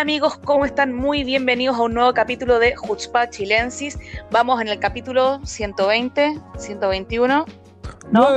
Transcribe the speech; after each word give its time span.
Hola 0.00 0.12
amigos, 0.12 0.38
¿cómo 0.38 0.64
están? 0.64 0.94
Muy 0.94 1.24
bienvenidos 1.24 1.76
a 1.76 1.82
un 1.82 1.92
nuevo 1.92 2.14
capítulo 2.14 2.58
de 2.58 2.74
Jutzpa 2.74 3.28
Chilensis. 3.28 3.98
Vamos 4.30 4.58
en 4.62 4.68
el 4.68 4.78
capítulo 4.78 5.44
120, 5.44 6.40
121. 6.56 7.44
¿No? 8.10 8.28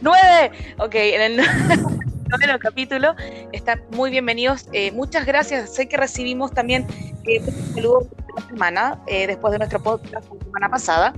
¡Nueve! 0.00 0.50
Ok, 0.78 0.94
en 0.94 1.20
el 1.20 1.36
noveno 2.32 2.58
capítulo. 2.58 3.14
Están 3.52 3.82
muy 3.90 4.10
bienvenidos. 4.10 4.66
Eh, 4.72 4.90
muchas 4.92 5.26
gracias. 5.26 5.74
Sé 5.74 5.86
que 5.86 5.98
recibimos 5.98 6.52
también 6.52 6.86
eh, 7.24 7.40
un 7.40 7.74
saludo 7.74 8.00
de 8.00 8.32
la 8.34 8.46
semana, 8.48 9.02
eh, 9.06 9.26
después 9.26 9.52
de 9.52 9.58
nuestro 9.58 9.82
podcast 9.82 10.14
la 10.14 10.22
semana 10.22 10.68
pasada. 10.70 11.12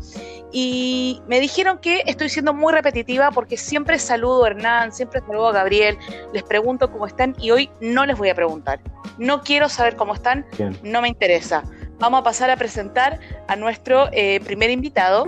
Y 0.51 1.23
me 1.29 1.39
dijeron 1.39 1.79
que 1.79 2.03
estoy 2.07 2.29
siendo 2.29 2.53
muy 2.53 2.73
repetitiva 2.73 3.31
porque 3.31 3.57
siempre 3.57 3.99
saludo 4.01 4.45
a 4.45 4.49
Hernán, 4.49 4.93
siempre 4.93 5.21
saludo 5.21 5.49
a 5.49 5.53
Gabriel, 5.53 5.97
les 6.33 6.43
pregunto 6.43 6.91
cómo 6.91 7.07
están 7.07 7.37
y 7.39 7.53
hoy 7.53 7.71
no 7.81 8.07
les 8.07 8.19
voy 8.19 8.31
a 8.31 8.35
preguntar. 8.35 8.81
No 9.17 9.43
quiero 9.43 9.69
saber 9.69 9.95
cómo 9.95 10.15
están, 10.15 10.45
Bien. 10.59 10.77
no 10.83 11.01
me 11.01 11.09
interesa. 11.09 11.63
Vamos 11.99 12.21
a 12.21 12.25
pasar 12.25 12.51
a 12.51 12.57
presentar 12.57 13.19
a 13.49 13.57
nuestro 13.57 14.09
eh, 14.13 14.41
primer 14.45 14.71
invitado, 14.71 15.27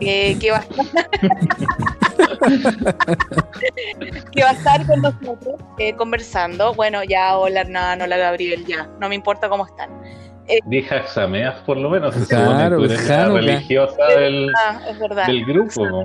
eh, 0.00 0.38
que, 0.38 0.50
va 0.50 0.58
a 0.58 0.60
estar, 0.60 1.10
que 4.32 4.42
va 4.42 4.50
a 4.50 4.52
estar 4.52 4.86
con 4.86 5.02
nosotros 5.02 5.60
eh, 5.78 5.94
conversando. 5.94 6.74
Bueno, 6.74 7.02
ya, 7.04 7.36
hola 7.36 7.60
Hernán, 7.60 8.02
hola 8.02 8.16
Gabriel, 8.16 8.64
ya, 8.66 8.88
no 9.00 9.08
me 9.08 9.14
importa 9.14 9.48
cómo 9.48 9.66
están. 9.66 9.90
Dije 10.64 10.94
Axameas 10.94 11.60
por 11.60 11.76
lo 11.76 11.90
menos, 11.90 12.14
Claro, 12.26 12.78
tú 12.78 12.84
eres 12.84 13.06
la 13.06 13.28
religiosa 13.28 14.02
del, 14.06 14.50
Ah, 14.56 14.80
es 14.88 14.98
verdad. 14.98 15.26
del 15.26 15.44
grupo. 15.44 16.02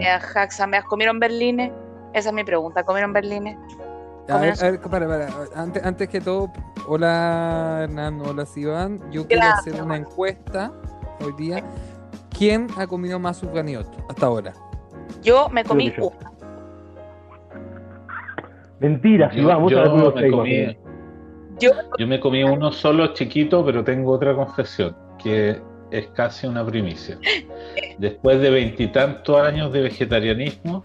¿comieron 0.89 1.19
berlines? 1.19 1.71
Esa 2.13 2.29
es 2.29 2.35
mi 2.35 2.43
pregunta, 2.43 2.83
¿comieron 2.83 3.13
berlines? 3.13 3.57
A 4.29 4.37
ver, 4.37 4.53
a 4.61 4.71
ver, 4.71 4.79
para, 4.79 5.07
para. 5.07 5.27
Antes, 5.55 5.83
antes 5.83 6.09
que 6.09 6.21
todo, 6.21 6.51
hola 6.87 7.81
Hernán, 7.83 8.21
hola 8.21 8.45
Sivan. 8.45 8.99
Yo 9.11 9.27
quiero 9.27 9.43
hacer 9.43 9.81
una 9.81 9.97
encuesta 9.97 10.71
hoy 11.19 11.33
día. 11.37 11.63
¿Quién 12.37 12.67
ha 12.77 12.87
comido 12.87 13.19
más 13.19 13.37
sufganiot 13.37 13.87
hasta 14.09 14.25
ahora? 14.25 14.53
Yo 15.21 15.49
me 15.49 15.63
comí 15.63 15.93
una. 15.97 16.31
Mentira, 18.79 19.31
si 19.31 19.41
Yo, 19.41 19.47
vamos 19.47 19.71
yo 19.71 19.79
a 19.79 19.83
ver 19.83 19.91
unos 19.91 20.15
me 20.15 20.21
seis, 20.21 20.33
comí. 20.33 20.77
Yo, 21.59 21.71
yo 21.97 22.07
me 22.07 22.19
comí 22.19 22.43
uno 22.43 22.71
solo 22.71 23.13
chiquito, 23.13 23.63
pero 23.63 23.83
tengo 23.83 24.11
otra 24.11 24.35
confesión, 24.35 24.95
que 25.21 25.61
es 25.91 26.07
casi 26.07 26.47
una 26.47 26.65
primicia. 26.65 27.17
Después 27.97 28.41
de 28.41 28.49
veintitantos 28.49 29.39
años 29.39 29.71
de 29.71 29.81
vegetarianismo, 29.81 30.83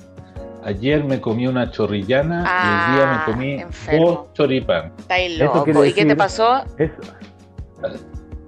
ayer 0.64 1.04
me 1.04 1.20
comí 1.20 1.46
una 1.46 1.70
chorrillana 1.70 2.44
y 2.44 2.66
hoy 2.66 2.94
día 2.96 3.04
Ah, 3.10 3.24
me 3.26 3.32
comí 3.32 3.52
enfermo. 3.60 4.06
dos 4.06 4.32
choripán. 4.34 4.92
estáis 4.98 5.38
loco. 5.38 5.64
quiere 5.64 5.88
¿Y 5.88 5.92
qué 5.92 6.04
te 6.04 6.16
pasó? 6.16 6.62
Es- 6.78 6.90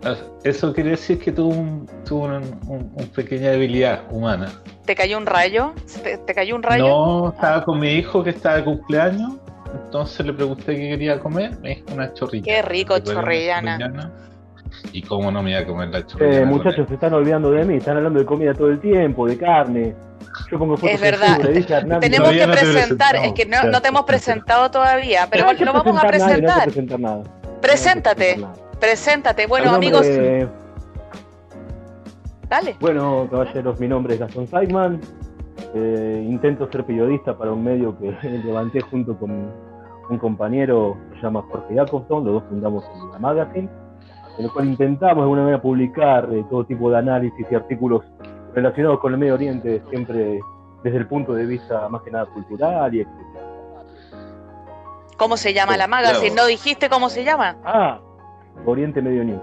Ah, 0.02 0.14
Eso 0.44 0.72
quiere 0.72 0.90
decir 0.92 1.18
que 1.18 1.30
tuve, 1.30 1.54
un, 1.54 1.86
un- 2.10 2.90
una 2.94 3.06
pequeña 3.14 3.50
debilidad 3.50 4.00
humana. 4.10 4.48
¿Te 4.86 4.94
cayó 4.94 5.18
un 5.18 5.26
rayo? 5.26 5.74
¿Te, 6.02 6.16
te 6.16 6.34
cayó 6.34 6.56
un 6.56 6.62
rayo? 6.62 6.88
No, 6.88 7.28
estaba 7.28 7.62
con 7.64 7.78
mi 7.78 7.90
hijo 7.92 8.24
que 8.24 8.30
estaba 8.30 8.56
de 8.56 8.64
cumpleaños, 8.64 9.34
entonces 9.84 10.24
le 10.24 10.32
pregunté 10.32 10.74
qué 10.74 10.88
quería 10.88 11.20
comer, 11.20 11.58
me 11.60 11.68
dijo 11.76 11.84
una 11.92 12.14
chorrillana. 12.14 12.46
Qué 12.62 12.62
rico, 12.66 12.98
chorrillana. 13.00 13.78
chorrillana, 13.78 14.12
Y 14.92 15.02
cómo 15.02 15.30
no 15.30 15.42
me 15.42 15.50
iba 15.50 15.60
a 15.60 15.66
comer 15.66 15.90
la 15.90 16.06
chorrillana. 16.06 16.38
eh, 16.38 16.44
muchachos, 16.46 16.88
se 16.88 16.94
están 16.94 17.12
olvidando 17.12 17.50
de 17.50 17.64
mí, 17.66 17.74
están 17.76 17.98
hablando 17.98 18.18
de 18.20 18.24
comida 18.24 18.54
todo 18.54 18.68
el 18.68 18.80
tiempo, 18.80 19.26
de 19.28 19.36
carne. 19.36 19.94
Yo 20.50 20.58
pongo 20.58 20.76
fotos 20.76 20.94
Es 20.94 21.00
verdad. 21.00 21.38
Dije 21.52 21.72
Hernán, 21.74 22.00
Tenemos 22.00 22.30
que 22.30 22.46
no 22.46 22.52
te 22.54 22.60
presentar, 22.60 23.16
es 23.16 23.32
que 23.32 23.44
no, 23.44 23.50
claro. 23.50 23.70
no 23.70 23.82
te 23.82 23.88
hemos 23.88 24.02
presentado 24.04 24.70
todavía, 24.70 25.28
pero 25.30 25.52
no 25.52 25.64
lo 25.64 25.72
vamos 25.72 26.02
a 26.02 26.06
presentar 26.06 26.42
nada, 26.42 26.56
no 26.58 26.64
presentar. 26.64 27.00
nada. 27.00 27.16
No 27.16 27.60
Preséntate, 27.60 28.36
nada. 28.38 28.52
preséntate. 28.78 29.46
Bueno, 29.46 29.70
Mi 29.70 29.76
amigos, 29.76 30.06
dale. 32.48 32.76
Bueno, 32.80 33.28
caballeros, 33.30 33.78
mi 33.80 33.88
nombre 33.88 34.14
es 34.14 34.20
Gastón 34.20 34.46
Seidman. 34.46 35.00
Eh, 35.74 36.26
intento 36.28 36.68
ser 36.70 36.84
periodista 36.84 37.36
para 37.36 37.52
un 37.52 37.62
medio 37.62 37.96
que 37.98 38.10
levanté 38.44 38.80
junto 38.80 39.16
con 39.16 39.52
un 40.10 40.18
compañero 40.18 40.96
que 41.10 41.16
se 41.16 41.22
llama 41.22 41.42
Jorge 41.50 41.74
Jacobson. 41.74 42.24
Los 42.24 42.34
dos 42.34 42.42
fundamos 42.48 42.84
la 43.12 43.18
Magazine, 43.18 43.68
en 44.38 44.44
el 44.44 44.50
cual 44.50 44.66
intentamos 44.68 45.16
de 45.16 45.22
alguna 45.22 45.42
manera 45.42 45.62
publicar 45.62 46.28
eh, 46.32 46.44
todo 46.50 46.64
tipo 46.64 46.90
de 46.90 46.98
análisis 46.98 47.46
y 47.50 47.54
artículos 47.54 48.02
relacionados 48.54 49.00
con 49.00 49.12
el 49.12 49.18
Medio 49.18 49.34
Oriente, 49.34 49.82
siempre 49.90 50.40
desde 50.82 50.98
el 50.98 51.06
punto 51.06 51.34
de 51.34 51.46
vista 51.46 51.88
más 51.88 52.02
que 52.02 52.10
nada 52.10 52.26
cultural 52.26 52.94
y 52.94 53.00
etc. 53.00 53.08
¿Cómo 55.16 55.36
se 55.36 55.52
llama 55.52 55.76
la 55.76 55.86
Claro. 55.86 55.90
magazine? 56.08 56.34
¿No 56.34 56.46
dijiste 56.46 56.88
cómo 56.88 57.10
se 57.10 57.24
llama? 57.24 57.56
Ah, 57.64 58.00
Oriente 58.64 59.02
Medio 59.02 59.24
News. 59.24 59.42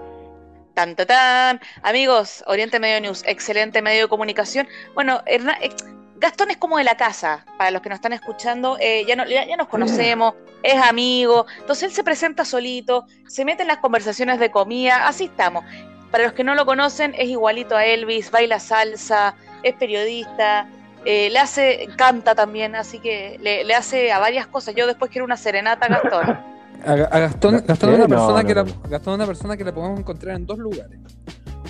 Tan, 0.74 0.94
tan, 0.96 1.06
tan. 1.06 1.60
Amigos, 1.82 2.42
Oriente 2.46 2.78
Medio 2.80 3.00
News, 3.00 3.22
excelente 3.26 3.82
medio 3.82 4.02
de 4.02 4.08
comunicación. 4.08 4.66
Bueno, 4.94 5.20
Hernán, 5.26 5.56
eh, 5.60 5.70
Gastón 6.16 6.50
es 6.50 6.56
como 6.56 6.78
de 6.78 6.84
la 6.84 6.96
casa, 6.96 7.44
para 7.58 7.70
los 7.70 7.80
que 7.80 7.88
nos 7.88 7.96
están 7.98 8.12
escuchando, 8.12 8.76
eh, 8.80 9.04
ya, 9.06 9.14
no- 9.14 9.24
ya, 9.26 9.44
ya 9.46 9.56
nos 9.56 9.68
conocemos, 9.68 10.34
es 10.64 10.74
amigo, 10.82 11.46
entonces 11.60 11.84
él 11.84 11.92
se 11.92 12.02
presenta 12.02 12.44
solito, 12.44 13.06
se 13.28 13.44
mete 13.44 13.62
en 13.62 13.68
las 13.68 13.78
conversaciones 13.78 14.40
de 14.40 14.50
comida, 14.50 15.06
así 15.06 15.26
estamos. 15.26 15.64
Para 16.10 16.24
los 16.24 16.32
que 16.32 16.44
no 16.44 16.54
lo 16.54 16.64
conocen, 16.66 17.14
es 17.16 17.28
igualito 17.28 17.76
a 17.76 17.84
Elvis, 17.84 18.30
baila 18.30 18.58
salsa, 18.60 19.34
es 19.62 19.74
periodista, 19.74 20.66
eh, 21.04 21.28
le 21.30 21.38
hace, 21.38 21.88
canta 21.96 22.34
también, 22.34 22.74
así 22.74 22.98
que 22.98 23.38
le, 23.40 23.64
le 23.64 23.74
hace 23.74 24.10
a 24.12 24.18
varias 24.18 24.46
cosas. 24.46 24.74
Yo 24.74 24.86
después 24.86 25.10
quiero 25.10 25.24
una 25.24 25.36
serenata 25.36 25.86
a 25.86 25.88
Gastón. 25.90 26.38
A, 26.86 26.92
a 26.92 27.18
Gastón, 27.20 27.62
Gastón 27.66 27.90
es 27.90 27.94
Eh, 27.94 28.04
una 28.04 28.08
no, 28.08 28.08
persona 28.08 28.42
no, 28.42 28.48
que 28.48 28.54
la, 28.54 28.64
no. 28.64 28.70
Gastón 28.88 29.12
es 29.12 29.16
una 29.18 29.26
persona 29.26 29.56
que 29.56 29.64
la 29.64 29.72
podemos 29.74 29.98
encontrar 30.00 30.36
en 30.36 30.46
dos 30.46 30.58
lugares. 30.58 30.98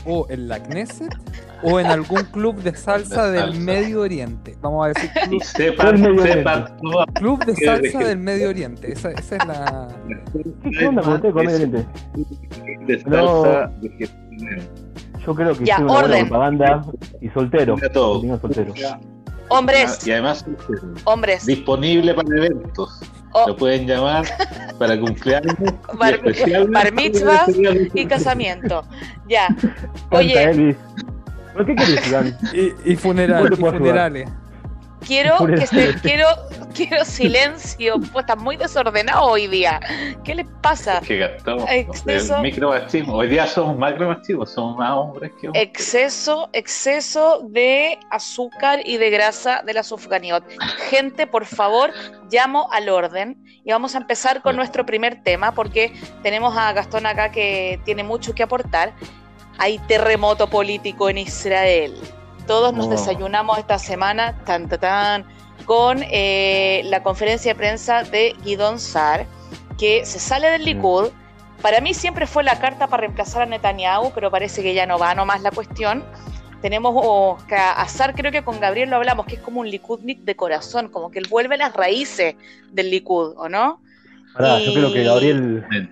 O 0.04 0.26
en 0.30 0.48
la 0.48 0.62
Knesset 0.62 1.12
o 1.62 1.80
en 1.80 1.86
algún 1.86 2.22
club 2.26 2.62
de 2.62 2.74
salsa 2.74 3.26
De 3.26 3.32
del 3.32 3.40
salsa. 3.46 3.60
Medio 3.60 4.00
Oriente. 4.02 4.56
Vamos 4.60 4.86
a 4.86 4.88
decir 4.90 5.10
club, 5.24 5.42
club 7.14 7.44
de 7.44 7.56
salsa 7.56 7.98
del 7.98 8.18
Medio 8.18 8.48
Oriente. 8.48 8.92
Esa, 8.92 9.10
esa 9.10 9.36
es 9.36 9.46
la. 9.46 9.88
¿Qué 10.78 10.86
onda 10.86 11.02
con 11.02 11.14
usted 11.14 11.32
con 11.32 11.44
Medio 11.46 11.56
Oriente? 11.56 11.86
de 12.86 13.02
No. 13.06 13.42
salsa 13.42 13.72
vegetariana. 13.80 14.27
Yo 15.26 15.34
creo 15.34 15.56
que 15.56 15.64
Ya, 15.64 15.76
soy 15.76 15.84
una 15.84 15.92
buena 15.92 16.08
orden. 16.08 16.28
propaganda 16.28 16.82
y 17.20 17.28
soltero. 17.30 17.76
Todo. 17.92 18.38
Soltero. 18.40 18.72
Hombres, 19.50 20.06
Y 20.06 20.12
además 20.12 20.44
hombres. 21.04 21.46
disponible 21.46 22.12
para 22.14 22.28
eventos. 22.36 23.00
Oh. 23.32 23.48
Lo 23.48 23.56
pueden 23.56 23.86
llamar 23.86 24.24
para 24.78 24.98
cumpleaños 24.98 25.54
Bar- 25.98 26.20
bar 26.70 26.92
mitzvahs 26.92 27.50
y 27.94 28.06
casamiento. 28.06 28.82
Ya. 29.28 29.48
Oye. 30.10 30.74
¿Pero 31.54 31.66
qué 31.66 31.74
querés? 31.74 32.34
Y, 32.54 32.92
y 32.92 32.96
funeral, 32.96 33.42
¿Cómo 33.50 33.70
te 33.70 33.76
y 33.76 33.78
funerales. 33.78 34.28
Quiero 35.06 35.46
que 35.46 35.66
se, 35.66 35.94
quiero, 36.00 36.26
quiero 36.74 37.04
silencio. 37.04 37.98
Pues 38.12 38.24
está 38.24 38.36
muy 38.36 38.56
desordenado 38.56 39.24
hoy 39.24 39.46
día. 39.46 39.80
¿Qué 40.24 40.34
les 40.34 40.46
pasa? 40.62 41.00
que 41.00 41.18
gastamos 41.18 41.64
Exceso. 41.68 42.36
el 42.36 42.42
micromachismo. 42.42 43.14
Hoy 43.14 43.28
día 43.28 43.46
somos 43.46 43.78
macromachismos, 43.78 44.50
somos 44.52 44.76
más 44.76 44.92
hombres 44.92 45.32
que 45.40 45.48
hombres. 45.48 45.64
Exceso, 45.64 46.48
exceso 46.52 47.46
de 47.48 47.98
azúcar 48.10 48.80
y 48.84 48.96
de 48.96 49.10
grasa 49.10 49.62
de 49.64 49.74
la 49.74 49.82
sufganiot. 49.82 50.44
Gente, 50.90 51.26
por 51.26 51.44
favor, 51.44 51.92
llamo 52.30 52.68
al 52.72 52.88
orden 52.88 53.42
y 53.64 53.70
vamos 53.70 53.94
a 53.94 53.98
empezar 53.98 54.42
con 54.42 54.56
nuestro 54.56 54.86
primer 54.86 55.22
tema 55.22 55.52
porque 55.52 55.92
tenemos 56.22 56.56
a 56.56 56.72
Gastón 56.72 57.06
acá 57.06 57.30
que 57.30 57.80
tiene 57.84 58.02
mucho 58.02 58.34
que 58.34 58.42
aportar. 58.42 58.92
Hay 59.58 59.78
terremoto 59.80 60.48
político 60.48 61.10
en 61.10 61.18
Israel. 61.18 61.94
Todos 62.48 62.72
nos 62.72 62.86
Oh. 62.86 62.90
desayunamos 62.90 63.58
esta 63.58 63.78
semana, 63.78 64.36
tan, 64.46 64.68
tan, 64.70 64.80
tan, 64.80 65.24
con 65.66 66.02
eh, 66.02 66.80
la 66.86 67.02
conferencia 67.02 67.52
de 67.52 67.58
prensa 67.58 68.02
de 68.04 68.34
Guidón 68.42 68.80
Sar, 68.80 69.26
que 69.78 70.06
se 70.06 70.18
sale 70.18 70.48
del 70.50 70.64
Likud. 70.64 71.10
Para 71.60 71.82
mí 71.82 71.92
siempre 71.92 72.26
fue 72.26 72.42
la 72.42 72.58
carta 72.58 72.86
para 72.86 73.02
reemplazar 73.02 73.42
a 73.42 73.46
Netanyahu, 73.46 74.12
pero 74.14 74.30
parece 74.30 74.62
que 74.62 74.72
ya 74.72 74.86
no 74.86 74.98
va 74.98 75.14
nomás 75.14 75.42
la 75.42 75.50
cuestión. 75.50 76.04
Tenemos 76.62 76.94
oh, 76.96 77.36
a 77.50 77.88
Sar, 77.88 78.14
creo 78.14 78.32
que 78.32 78.42
con 78.42 78.58
Gabriel 78.60 78.88
lo 78.88 78.96
hablamos, 78.96 79.26
que 79.26 79.34
es 79.34 79.40
como 79.42 79.60
un 79.60 79.70
Likudnik 79.70 80.20
de 80.20 80.34
corazón, 80.34 80.88
como 80.88 81.10
que 81.10 81.18
él 81.18 81.26
vuelve 81.28 81.56
a 81.56 81.58
las 81.58 81.74
raíces 81.74 82.34
del 82.72 82.90
Likud, 82.90 83.34
¿o 83.36 83.48
no? 83.50 83.82
Pará, 84.38 84.60
Y- 84.60 84.66
yo 84.66 84.72
creo 84.72 84.92
que 84.92 85.02
Gabriel. 85.04 85.64
Perú. 85.68 85.88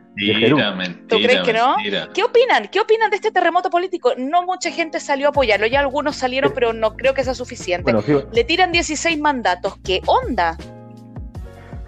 Mentira, 0.57 0.75
mentira. 0.75 1.07
¿Tú 1.09 1.17
crees 1.17 1.41
que 1.43 1.53
no? 1.53 1.75
¿Qué 2.15 2.23
opinan? 2.23 2.69
¿Qué 2.71 2.81
opinan 2.81 3.11
de 3.11 3.17
este 3.17 3.31
terremoto 3.33 3.69
político? 3.69 4.13
No 4.17 4.45
mucha 4.45 4.71
gente 4.71 5.01
salió 5.01 5.27
a 5.27 5.31
apoyarlo, 5.31 5.67
ya 5.67 5.81
algunos 5.81 6.17
salieron, 6.17 6.53
pero 6.55 6.73
no 6.73 6.97
creo 6.97 7.13
que 7.13 7.25
sea 7.25 7.35
suficiente. 7.35 7.83
Bueno, 7.83 8.01
si, 8.01 8.15
Le 8.33 8.45
tiran 8.45 8.73
16 8.73 9.19
mandatos, 9.19 9.77
¿qué 9.85 10.01
onda? 10.07 10.57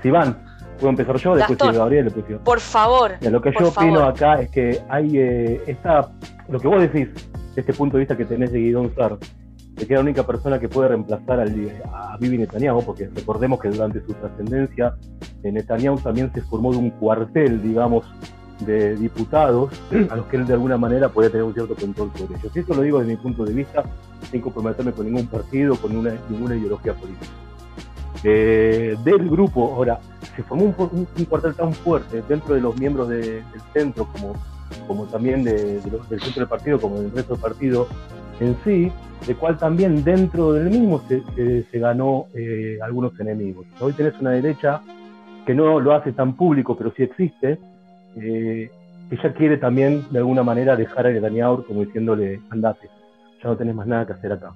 si 0.02 0.10
van, 0.10 0.44
puedo 0.78 0.90
empezar 0.90 1.16
yo, 1.16 1.34
después 1.34 1.58
Gastón. 1.58 1.68
sigue 1.68 1.78
Gabriel, 1.78 2.04
después 2.04 2.26
sigo. 2.26 2.40
Por 2.44 2.60
favor. 2.60 3.16
Mira, 3.20 3.32
lo 3.32 3.40
que 3.42 3.50
yo 3.50 3.68
opino 3.68 3.94
favor. 4.00 4.02
acá 4.14 4.40
es 4.40 4.50
que 4.50 4.80
hay 4.88 5.10
eh, 5.18 5.62
esta, 5.66 6.10
lo 6.48 6.60
que 6.60 6.68
vos 6.68 6.80
decís, 6.80 7.08
de 7.54 7.60
este 7.60 7.72
punto 7.72 7.96
de 7.96 8.00
vista 8.02 8.16
que 8.16 8.24
tenés 8.24 8.52
de 8.52 8.60
Guidón 8.60 8.94
Sar, 8.94 9.16
que 9.86 9.92
era 9.92 10.02
la 10.02 10.04
única 10.04 10.26
persona 10.26 10.58
que 10.58 10.68
puede 10.68 10.88
reemplazar 10.88 11.40
al, 11.40 11.82
a 11.92 12.16
Bibi 12.18 12.38
Netanyahu, 12.38 12.84
porque 12.84 13.08
recordemos 13.14 13.60
que 13.60 13.68
durante 13.68 14.00
su 14.04 14.12
trascendencia, 14.14 14.94
eh, 15.42 15.52
Netanyahu 15.52 15.98
también 15.98 16.32
se 16.32 16.42
formó 16.42 16.72
de 16.72 16.78
un 16.78 16.90
cuartel, 16.90 17.62
digamos, 17.62 18.04
de 18.60 18.96
diputados 18.96 19.70
a 20.10 20.16
los 20.16 20.26
que 20.26 20.36
él 20.36 20.46
de 20.46 20.54
alguna 20.54 20.76
manera 20.76 21.08
podía 21.08 21.30
tener 21.30 21.44
un 21.44 21.54
cierto 21.54 21.74
control 21.74 22.10
sobre 22.16 22.38
ellos. 22.38 22.52
Y 22.54 22.58
esto 22.58 22.74
lo 22.74 22.82
digo 22.82 22.98
desde 22.98 23.12
mi 23.12 23.16
punto 23.18 23.44
de 23.44 23.54
vista, 23.54 23.84
sin 24.30 24.40
comprometerme 24.40 24.92
con 24.92 25.06
ningún 25.06 25.26
partido, 25.26 25.76
con 25.76 25.92
ninguna 25.92 26.56
ideología 26.56 26.94
política. 26.94 27.30
Eh, 28.24 28.96
del 29.04 29.30
grupo, 29.30 29.74
ahora, 29.74 30.00
se 30.34 30.42
formó 30.42 30.74
un, 30.76 31.24
cuartel 31.26 31.54
tan 31.54 31.72
fuerte 31.72 32.22
dentro 32.28 32.54
de 32.54 32.60
los 32.60 32.76
miembros 32.76 33.08
del 33.08 33.44
centro, 33.72 34.08
como, 34.12 34.34
como 34.86 35.04
también 35.04 35.44
del 35.44 35.80
centro 35.82 36.40
del 36.40 36.48
partido, 36.48 36.80
como 36.80 37.00
del 37.00 37.12
resto 37.12 37.34
del 37.34 37.42
partido 37.42 37.86
en 38.40 38.56
sí, 38.64 38.92
de 39.26 39.34
cual 39.34 39.58
también 39.58 40.04
dentro 40.04 40.52
del 40.52 40.70
mismo 40.70 41.02
se, 41.08 41.78
ganó 41.78 42.26
eh, 42.34 42.78
algunos 42.82 43.18
enemigos. 43.20 43.66
Hoy 43.80 43.92
tenés 43.92 44.18
una 44.20 44.30
derecha 44.30 44.80
que 45.46 45.54
no 45.54 45.80
lo 45.80 45.92
hace 45.94 46.12
tan 46.12 46.34
público, 46.34 46.76
pero 46.76 46.92
sí 46.96 47.02
existe, 47.02 47.58
eh, 48.16 48.70
ella 49.10 49.32
quiere 49.32 49.56
también 49.56 50.04
de 50.10 50.18
alguna 50.18 50.42
manera 50.42 50.76
dejar 50.76 51.06
a 51.06 51.10
Netanyahu 51.10 51.64
como 51.64 51.80
diciéndole, 51.80 52.40
andate, 52.50 52.88
ya 53.42 53.48
no 53.48 53.56
tenés 53.56 53.74
más 53.74 53.86
nada 53.86 54.06
que 54.06 54.12
hacer 54.12 54.32
acá. 54.32 54.52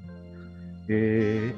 Eh, 0.89 1.53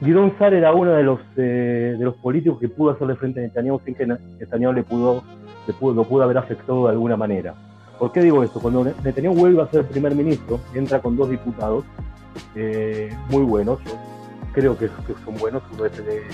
Guidón 0.00 0.32
era 0.40 0.72
uno 0.72 0.92
de 0.92 1.02
los, 1.02 1.20
eh, 1.36 1.96
de 1.98 2.04
los 2.04 2.14
políticos 2.16 2.58
que 2.60 2.68
pudo 2.68 2.90
hacerle 2.90 3.16
frente 3.16 3.40
a 3.40 3.42
Netanyahu 3.42 3.80
sin 3.84 3.94
que 3.94 4.06
Netanyahu 4.06 4.72
le 4.72 4.82
pudo, 4.84 5.22
le 5.66 5.74
pudo, 5.74 5.94
lo 5.94 6.04
pudo 6.04 6.22
haber 6.22 6.38
afectado 6.38 6.86
de 6.86 6.92
alguna 6.92 7.16
manera. 7.16 7.54
¿Por 8.02 8.10
qué 8.10 8.20
digo 8.20 8.42
esto? 8.42 8.58
Cuando 8.58 8.82
Netanyahu 8.82 9.32
vuelve 9.32 9.62
a 9.62 9.70
ser 9.70 9.86
primer 9.86 10.12
ministro, 10.16 10.58
entra 10.74 11.00
con 11.00 11.16
dos 11.16 11.30
diputados 11.30 11.84
eh, 12.56 13.16
muy 13.28 13.44
buenos, 13.44 13.78
creo 14.52 14.76
que, 14.76 14.90
son 15.24 15.36
buenos, 15.38 15.62
uno 15.72 15.86
es 15.86 15.96
de, 16.04 16.26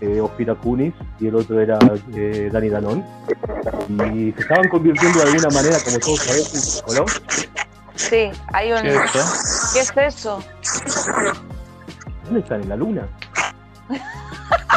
eh, 0.00 0.20
Ospira 0.22 0.54
Kunis 0.54 0.94
y 1.20 1.26
el 1.26 1.34
otro 1.34 1.60
era 1.60 1.78
eh, 2.14 2.48
Dani 2.50 2.70
Danón. 2.70 3.04
Y 4.14 4.32
se 4.32 4.40
estaban 4.40 4.66
convirtiendo 4.70 5.18
de 5.18 5.26
alguna 5.26 5.50
manera, 5.50 5.76
como 5.84 5.98
todos 5.98 6.20
sabemos, 6.20 6.82
en 6.88 7.96
Sí, 7.96 8.30
hay 8.54 8.72
un. 8.72 8.80
¿Qué 8.80 9.80
es 9.80 9.92
eso? 9.94 10.42
¿Dónde 12.24 12.40
están? 12.40 12.62
¿En 12.62 12.68
la 12.70 12.76
luna? 12.76 13.06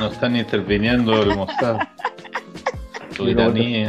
No 0.01 0.07
están 0.07 0.35
interviniendo 0.35 1.23
el 1.23 1.37
Mossad. 1.37 1.77
Tu 3.15 3.29
iraní, 3.29 3.87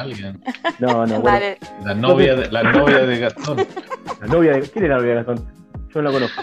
alguien. 0.00 0.40
No, 0.78 1.06
no, 1.06 1.20
bueno. 1.20 1.46
La 1.84 1.94
novia, 1.94 2.34
de, 2.34 2.50
la 2.50 2.62
novia 2.62 2.98
de 2.98 3.18
Gastón. 3.18 3.66
La 4.20 4.26
novia 4.26 4.52
de, 4.52 4.62
¿Quién 4.62 4.84
es 4.84 4.90
la 4.90 4.96
novia 4.96 5.10
de 5.10 5.14
Gastón? 5.16 5.44
Yo 5.94 6.02
no 6.02 6.10
la 6.10 6.12
conozco. 6.12 6.42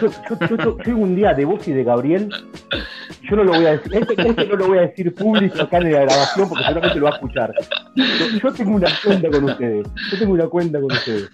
Yo, 0.00 0.10
yo, 0.48 0.78
yo, 0.82 0.96
un 0.96 1.14
día 1.14 1.32
de 1.32 1.44
vos 1.44 1.66
y 1.68 1.72
de 1.72 1.84
Gabriel 1.84 2.28
yo 3.28 3.36
no 3.36 3.44
lo 3.44 3.52
voy 3.52 3.66
a 3.66 3.72
decir, 3.72 3.94
este, 3.94 4.28
este, 4.28 4.46
no 4.46 4.56
lo 4.56 4.68
voy 4.68 4.78
a 4.78 4.80
decir 4.82 5.14
público 5.14 5.62
acá 5.62 5.78
en 5.78 5.92
la 5.92 6.00
grabación 6.00 6.48
porque 6.48 6.64
seguramente 6.64 6.98
lo 6.98 7.04
va 7.06 7.10
a 7.10 7.14
escuchar. 7.14 7.54
Yo, 8.42 8.52
tengo 8.52 8.76
una 8.76 8.88
cuenta 9.04 9.30
con 9.30 9.44
ustedes, 9.44 9.86
yo 10.10 10.18
tengo 10.18 10.32
una 10.32 10.46
cuenta 10.48 10.80
con 10.80 10.92
ustedes. 10.92 11.30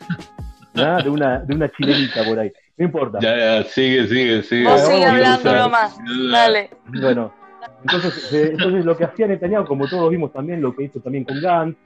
De 0.74 1.10
una, 1.10 1.38
de 1.40 1.54
una 1.54 1.70
chilenita 1.70 2.24
por 2.24 2.38
ahí. 2.38 2.50
No 2.78 2.86
importa. 2.86 3.18
Ya, 3.20 3.36
ya, 3.36 3.64
sigue, 3.64 4.06
sigue, 4.08 4.42
sigue. 4.42 4.64
Vos 4.64 4.80
sigue 4.80 5.04
hablando 5.04 5.54
nomás. 5.54 5.98
Dale. 6.30 6.70
Bueno, 6.86 7.34
entonces, 7.82 8.32
eh, 8.32 8.50
entonces 8.52 8.84
lo 8.84 8.96
que 8.96 9.05
hacía 9.05 9.26
Netanyahu, 9.26 9.67
como 9.67 9.88
todos 9.88 10.11
vimos 10.11 10.32
también, 10.32 10.61
lo 10.61 10.75
que 10.75 10.84
hizo 10.84 11.00
también 11.00 11.25
con 11.25 11.40
Gantz 11.40 11.76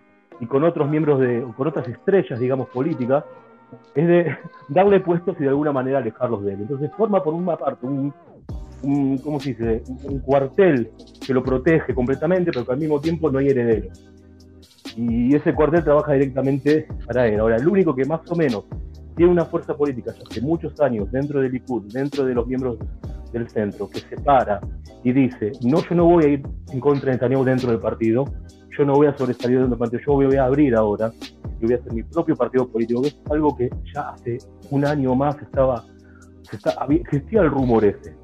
y 0.40 0.46
con 0.46 0.64
otros 0.64 0.88
miembros 0.88 1.20
de, 1.20 1.44
con 1.56 1.68
otras 1.68 1.88
estrellas, 1.88 2.38
digamos, 2.38 2.68
políticas, 2.68 3.24
es 3.94 4.06
de 4.06 4.36
darle 4.68 5.00
puestos 5.00 5.36
y 5.38 5.44
de 5.44 5.48
alguna 5.48 5.72
manera 5.72 5.98
alejarlos 5.98 6.44
de 6.44 6.54
él. 6.54 6.60
Entonces 6.62 6.90
forma 6.96 7.22
por 7.22 7.34
una 7.34 7.56
parte 7.56 7.86
un, 7.86 8.12
un, 8.82 9.18
¿cómo 9.18 9.40
se 9.40 9.50
dice? 9.50 9.82
un 10.04 10.20
cuartel 10.20 10.90
que 11.24 11.32
lo 11.32 11.42
protege 11.42 11.94
completamente, 11.94 12.50
pero 12.52 12.66
que 12.66 12.72
al 12.72 12.78
mismo 12.78 13.00
tiempo 13.00 13.30
no 13.30 13.38
hay 13.38 13.48
heredero. 13.48 13.88
Y 14.96 15.34
ese 15.34 15.54
cuartel 15.54 15.84
trabaja 15.84 16.12
directamente 16.12 16.86
para 17.06 17.26
él. 17.26 17.40
Ahora, 17.40 17.56
el 17.56 17.68
único 17.68 17.94
que 17.94 18.04
más 18.04 18.20
o 18.30 18.36
menos 18.36 18.64
tiene 19.14 19.32
una 19.32 19.44
fuerza 19.44 19.74
política 19.74 20.12
ya 20.12 20.22
hace 20.30 20.40
muchos 20.40 20.78
años 20.80 21.10
dentro 21.10 21.40
del 21.40 21.52
Likud, 21.52 21.92
dentro 21.92 22.24
de 22.24 22.34
los 22.34 22.46
miembros 22.46 22.78
del 23.32 23.48
centro, 23.48 23.88
que 23.88 24.00
se 24.00 24.16
para 24.16 24.60
y 25.02 25.12
dice, 25.12 25.52
no, 25.62 25.82
yo 25.82 25.94
no 25.94 26.04
voy 26.04 26.24
a 26.24 26.28
ir 26.28 26.42
en 26.72 26.80
contra 26.80 27.06
de 27.06 27.12
Netanyahu 27.12 27.44
dentro 27.44 27.70
del 27.70 27.80
partido, 27.80 28.24
yo 28.76 28.84
no 28.84 28.94
voy 28.94 29.06
a 29.06 29.16
sobresalir 29.16 29.58
dentro 29.58 29.76
del 29.76 29.78
partido, 29.78 30.02
yo 30.06 30.12
voy 30.14 30.36
a 30.36 30.44
abrir 30.44 30.74
ahora 30.74 31.12
y 31.60 31.64
voy 31.64 31.74
a 31.74 31.78
hacer 31.78 31.92
mi 31.92 32.02
propio 32.02 32.36
partido 32.36 32.68
político, 32.68 33.02
que 33.02 33.08
es 33.08 33.18
algo 33.30 33.56
que 33.56 33.70
ya 33.94 34.10
hace 34.10 34.38
un 34.70 34.84
año 34.84 35.14
más 35.14 35.36
estaba, 35.40 35.84
existía 36.90 37.42
el 37.42 37.50
rumor 37.50 37.84
ese. 37.84 38.14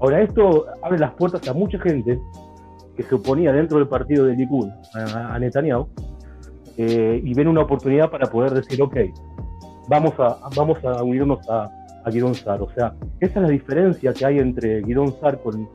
Ahora, 0.00 0.22
esto 0.22 0.66
abre 0.82 0.98
las 0.98 1.12
puertas 1.14 1.46
a 1.48 1.54
mucha 1.54 1.78
gente 1.80 2.18
que 2.96 3.02
se 3.02 3.14
oponía 3.14 3.52
dentro 3.52 3.78
del 3.78 3.88
partido 3.88 4.26
de 4.26 4.34
Likud 4.34 4.68
a, 4.94 5.38
Netanyahu 5.38 5.86
eh, 6.76 7.20
y 7.24 7.34
ven 7.34 7.48
una 7.48 7.62
oportunidad 7.62 8.10
para 8.10 8.26
poder 8.26 8.52
decir, 8.52 8.82
ok, 8.82 8.96
vamos 9.88 10.12
a, 10.18 10.38
vamos 10.56 10.84
a 10.84 11.02
unirnos 11.02 11.48
a, 11.48 11.70
a 12.08 12.10
Guidón 12.10 12.34
Sar. 12.34 12.60
O 12.62 12.70
sea, 12.72 12.94
esa 13.20 13.40
es 13.40 13.42
la 13.42 13.48
diferencia 13.48 14.12
que 14.12 14.26
hay 14.26 14.38
entre 14.38 14.80
Guidón 14.82 15.14
Sar 15.20 15.40
con, 15.40 15.68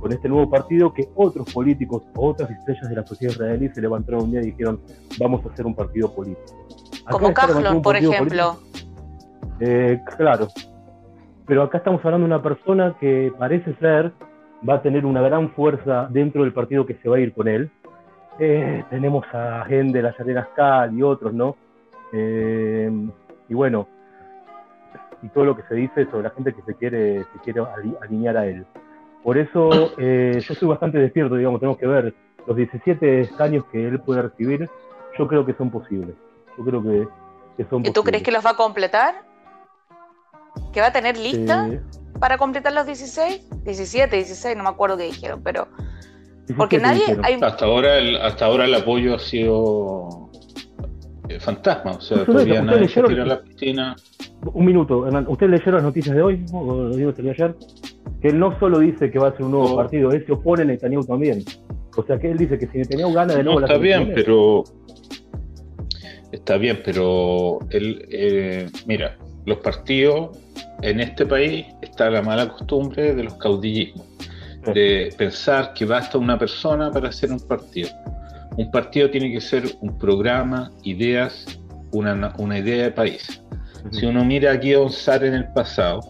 con 0.00 0.12
este 0.12 0.28
nuevo 0.28 0.50
partido 0.50 0.92
que 0.92 1.08
otros 1.14 1.52
políticos 1.52 2.02
otras 2.16 2.50
estrellas 2.50 2.88
de 2.88 2.96
la 2.96 3.06
sociedad 3.06 3.32
israelí 3.32 3.68
se 3.68 3.80
levantaron 3.80 4.24
un 4.24 4.32
día 4.32 4.40
y 4.40 4.46
dijeron, 4.46 4.80
vamos 5.18 5.44
a 5.44 5.52
hacer 5.52 5.66
un 5.66 5.74
partido 5.74 6.12
político. 6.14 6.66
Como 7.10 7.32
Kaflon, 7.32 7.82
por 7.82 7.96
ejemplo. 7.96 8.56
Eh, 9.60 10.00
claro, 10.16 10.48
pero 11.46 11.62
acá 11.62 11.78
estamos 11.78 12.04
hablando 12.04 12.26
de 12.26 12.34
una 12.34 12.42
persona 12.42 12.96
que 13.00 13.32
parece 13.38 13.74
ser 13.76 14.12
va 14.68 14.74
a 14.74 14.82
tener 14.82 15.06
una 15.06 15.22
gran 15.22 15.50
fuerza 15.50 16.08
dentro 16.10 16.42
del 16.42 16.52
partido 16.52 16.84
que 16.84 16.94
se 16.94 17.08
va 17.08 17.16
a 17.16 17.20
ir 17.20 17.32
con 17.32 17.48
él. 17.48 17.70
Eh, 18.38 18.84
tenemos 18.90 19.24
a 19.32 19.64
gente 19.66 19.98
de 19.98 20.02
la 20.02 20.14
Llaneras 20.18 20.48
Cal 20.54 20.96
y 20.98 21.02
otros, 21.02 21.32
¿no? 21.32 21.56
Eh, 22.12 22.90
y 23.48 23.54
bueno, 23.54 23.86
y 25.26 25.28
todo 25.30 25.44
lo 25.44 25.56
que 25.56 25.62
se 25.68 25.74
dice 25.74 26.06
sobre 26.06 26.22
la 26.22 26.30
gente 26.30 26.54
que 26.54 26.62
se 26.62 26.74
quiere, 26.74 27.24
se 27.24 27.38
quiere 27.42 27.60
alinear 28.00 28.36
a 28.36 28.46
él. 28.46 28.64
Por 29.24 29.36
eso 29.36 29.92
eh, 29.98 30.40
yo 30.40 30.52
estoy 30.52 30.68
bastante 30.68 30.98
despierto, 30.98 31.34
digamos, 31.34 31.58
tenemos 31.58 31.78
que 31.78 31.86
ver 31.86 32.14
los 32.46 32.56
17 32.56 33.30
años 33.40 33.64
que 33.72 33.88
él 33.88 34.00
puede 34.00 34.22
recibir, 34.22 34.70
yo 35.18 35.26
creo 35.26 35.44
que 35.44 35.52
son 35.54 35.70
posibles. 35.70 36.14
Yo 36.56 36.64
creo 36.64 36.82
que, 36.82 37.08
que 37.56 37.68
son 37.68 37.84
¿Y 37.84 37.90
tú 37.90 38.04
crees 38.04 38.22
que 38.22 38.30
los 38.30 38.46
va 38.46 38.50
a 38.50 38.56
completar? 38.56 39.24
¿Que 40.72 40.80
va 40.80 40.86
a 40.86 40.92
tener 40.92 41.18
lista 41.18 41.68
para 42.20 42.38
completar 42.38 42.72
los 42.72 42.86
16? 42.86 43.64
17, 43.64 44.16
16, 44.16 44.56
no 44.56 44.62
me 44.62 44.68
acuerdo 44.68 44.96
qué 44.96 45.04
dijeron, 45.04 45.42
pero... 45.42 45.66
Porque 46.56 46.78
nadie... 46.78 47.02
Hasta, 47.42 47.64
ahora 47.64 47.98
el, 47.98 48.16
hasta 48.22 48.44
ahora 48.44 48.66
el 48.66 48.74
apoyo 48.76 49.16
ha 49.16 49.18
sido 49.18 50.30
eh, 51.28 51.40
fantasma, 51.40 51.92
o 51.92 52.00
sea, 52.00 52.24
todavía 52.24 52.62
nadie 52.62 52.88
se 52.88 53.02
tira 53.02 53.22
a 53.22 53.26
la 53.26 53.42
piscina. 53.42 53.96
Un 54.52 54.64
minuto, 54.64 55.06
Hernán, 55.06 55.26
¿usted 55.28 55.48
leyó 55.48 55.72
las 55.72 55.82
noticias 55.82 56.14
de 56.14 56.22
hoy, 56.22 56.44
o 56.52 56.74
lo 56.74 56.96
digo 56.96 57.12
ayer? 57.16 57.54
Que 58.20 58.28
él 58.28 58.38
no 58.38 58.58
solo 58.58 58.78
dice 58.78 59.10
que 59.10 59.18
va 59.18 59.28
a 59.28 59.32
ser 59.32 59.42
un 59.42 59.52
nuevo 59.52 59.72
oh. 59.72 59.76
partido, 59.76 60.10
él 60.12 60.24
se 60.24 60.32
opone 60.32 60.62
a 60.62 60.64
Netanyahu 60.66 61.04
también. 61.04 61.42
O 61.96 62.04
sea, 62.04 62.18
que 62.18 62.30
él 62.30 62.38
dice 62.38 62.58
que 62.58 62.66
si 62.68 62.78
Netanyahu 62.78 63.12
gana 63.12 63.34
de 63.34 63.42
nuevo 63.42 63.60
no, 63.60 63.66
está 63.66 63.78
bien, 63.78 64.12
pero... 64.14 64.64
Está 66.32 66.56
bien, 66.58 66.80
pero 66.84 67.60
él, 67.70 68.06
eh, 68.10 68.68
mira, 68.86 69.16
los 69.46 69.58
partidos 69.58 70.36
en 70.82 71.00
este 71.00 71.24
país 71.24 71.66
está 71.80 72.10
la 72.10 72.20
mala 72.20 72.48
costumbre 72.48 73.14
de 73.14 73.24
los 73.24 73.34
caudillismos, 73.34 74.06
de 74.74 75.14
pensar 75.16 75.72
que 75.72 75.84
basta 75.84 76.18
una 76.18 76.38
persona 76.38 76.90
para 76.90 77.08
hacer 77.08 77.30
un 77.30 77.40
partido. 77.40 77.88
Un 78.56 78.70
partido 78.70 79.10
tiene 79.10 79.32
que 79.32 79.40
ser 79.40 79.64
un 79.80 79.98
programa, 79.98 80.70
ideas, 80.82 81.60
una, 81.92 82.32
una 82.38 82.58
idea 82.58 82.84
de 82.84 82.90
país. 82.90 83.42
Si 83.90 84.06
uno 84.06 84.24
mira 84.24 84.52
aquí 84.52 84.72
a 84.74 84.80
Onsar 84.80 85.24
en 85.24 85.34
el 85.34 85.52
pasado, 85.52 86.00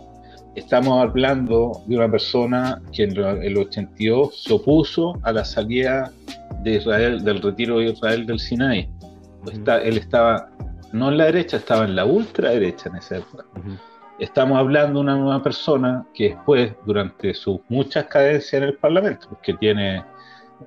estamos 0.54 1.02
hablando 1.02 1.82
de 1.86 1.96
una 1.96 2.10
persona 2.10 2.80
que 2.92 3.04
en 3.04 3.16
el 3.16 3.56
82 3.56 4.44
se 4.44 4.54
opuso 4.54 5.18
a 5.22 5.32
la 5.32 5.44
salida 5.44 6.10
de 6.62 6.76
Israel, 6.76 7.22
del 7.22 7.42
retiro 7.42 7.78
de 7.78 7.90
Israel 7.90 8.26
del 8.26 8.38
Sinai. 8.38 8.88
él 9.84 9.98
estaba 9.98 10.48
no 10.92 11.10
en 11.10 11.18
la 11.18 11.24
derecha, 11.26 11.58
estaba 11.58 11.84
en 11.84 11.94
la 11.94 12.04
ultraderecha 12.04 12.88
en 12.88 12.96
esa 12.96 13.18
época. 13.18 13.44
Estamos 14.18 14.58
hablando 14.58 15.00
de 15.00 15.04
una 15.04 15.16
nueva 15.16 15.42
persona 15.42 16.06
que 16.14 16.30
después, 16.30 16.72
durante 16.86 17.34
sus 17.34 17.60
muchas 17.68 18.06
cadencias 18.06 18.54
en 18.54 18.68
el 18.68 18.74
Parlamento, 18.78 19.28
que 19.42 19.52
tiene, 19.54 20.02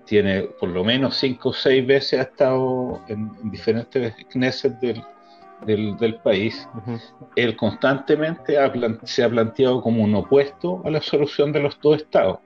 tiene 0.05 0.43
por 0.60 0.69
lo 0.69 0.84
menos 0.84 1.17
cinco 1.17 1.50
o 1.50 1.53
seis 1.53 1.86
veces 1.86 2.19
ha 2.19 2.24
estado 2.24 3.01
en, 3.08 3.31
diferentes 3.51 4.13
Knesset 4.29 4.79
del, 4.79 5.98
del, 5.98 6.15
país, 6.24 6.67
él 7.36 7.55
constantemente 7.55 8.55
se 9.03 9.24
ha 9.24 9.29
planteado 9.29 9.81
como 9.81 10.03
un 10.03 10.15
opuesto 10.15 10.81
a 10.86 10.89
la 10.89 11.01
solución 11.01 11.51
de 11.51 11.62
los 11.62 11.79
dos 11.81 11.98
estados. 11.98 12.39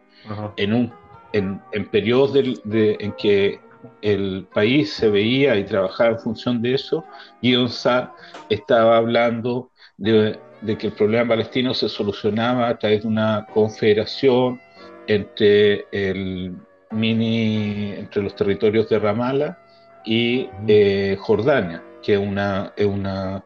En, 0.56 0.74
un, 0.74 0.94
en, 1.34 1.62
en 1.74 1.90
periodos 1.90 2.34
en 2.36 3.12
que 3.14 3.60
el 4.02 4.48
país 4.54 4.94
se 4.94 5.10
veía 5.10 5.56
y 5.56 5.66
trabajaba 5.66 6.12
en 6.12 6.20
función 6.20 6.62
de 6.62 6.76
eso, 6.76 7.04
Guion 7.42 7.70
estaba 8.50 8.98
hablando 8.98 9.72
de, 9.98 10.40
que 10.78 10.88
el 10.88 10.94
problema 10.94 11.30
palestino 11.30 11.74
se 11.74 11.90
solucionaba 11.90 12.70
a 12.70 12.78
través 12.78 13.04
de 13.04 13.08
una 13.08 13.46
confederación 13.54 14.60
entre 15.08 15.86
el 15.92 16.56
mini 16.94 17.94
entre 17.98 18.22
los 18.24 18.36
territorios 18.36 18.88
de 18.90 19.00
Ramallah 19.00 19.58
y 20.06 20.50
eh, 20.68 21.16
Jordania, 21.20 21.82
que 22.02 22.14
es 22.14 22.20
una, 22.20 22.74
es 22.76 22.86
una, 22.86 23.44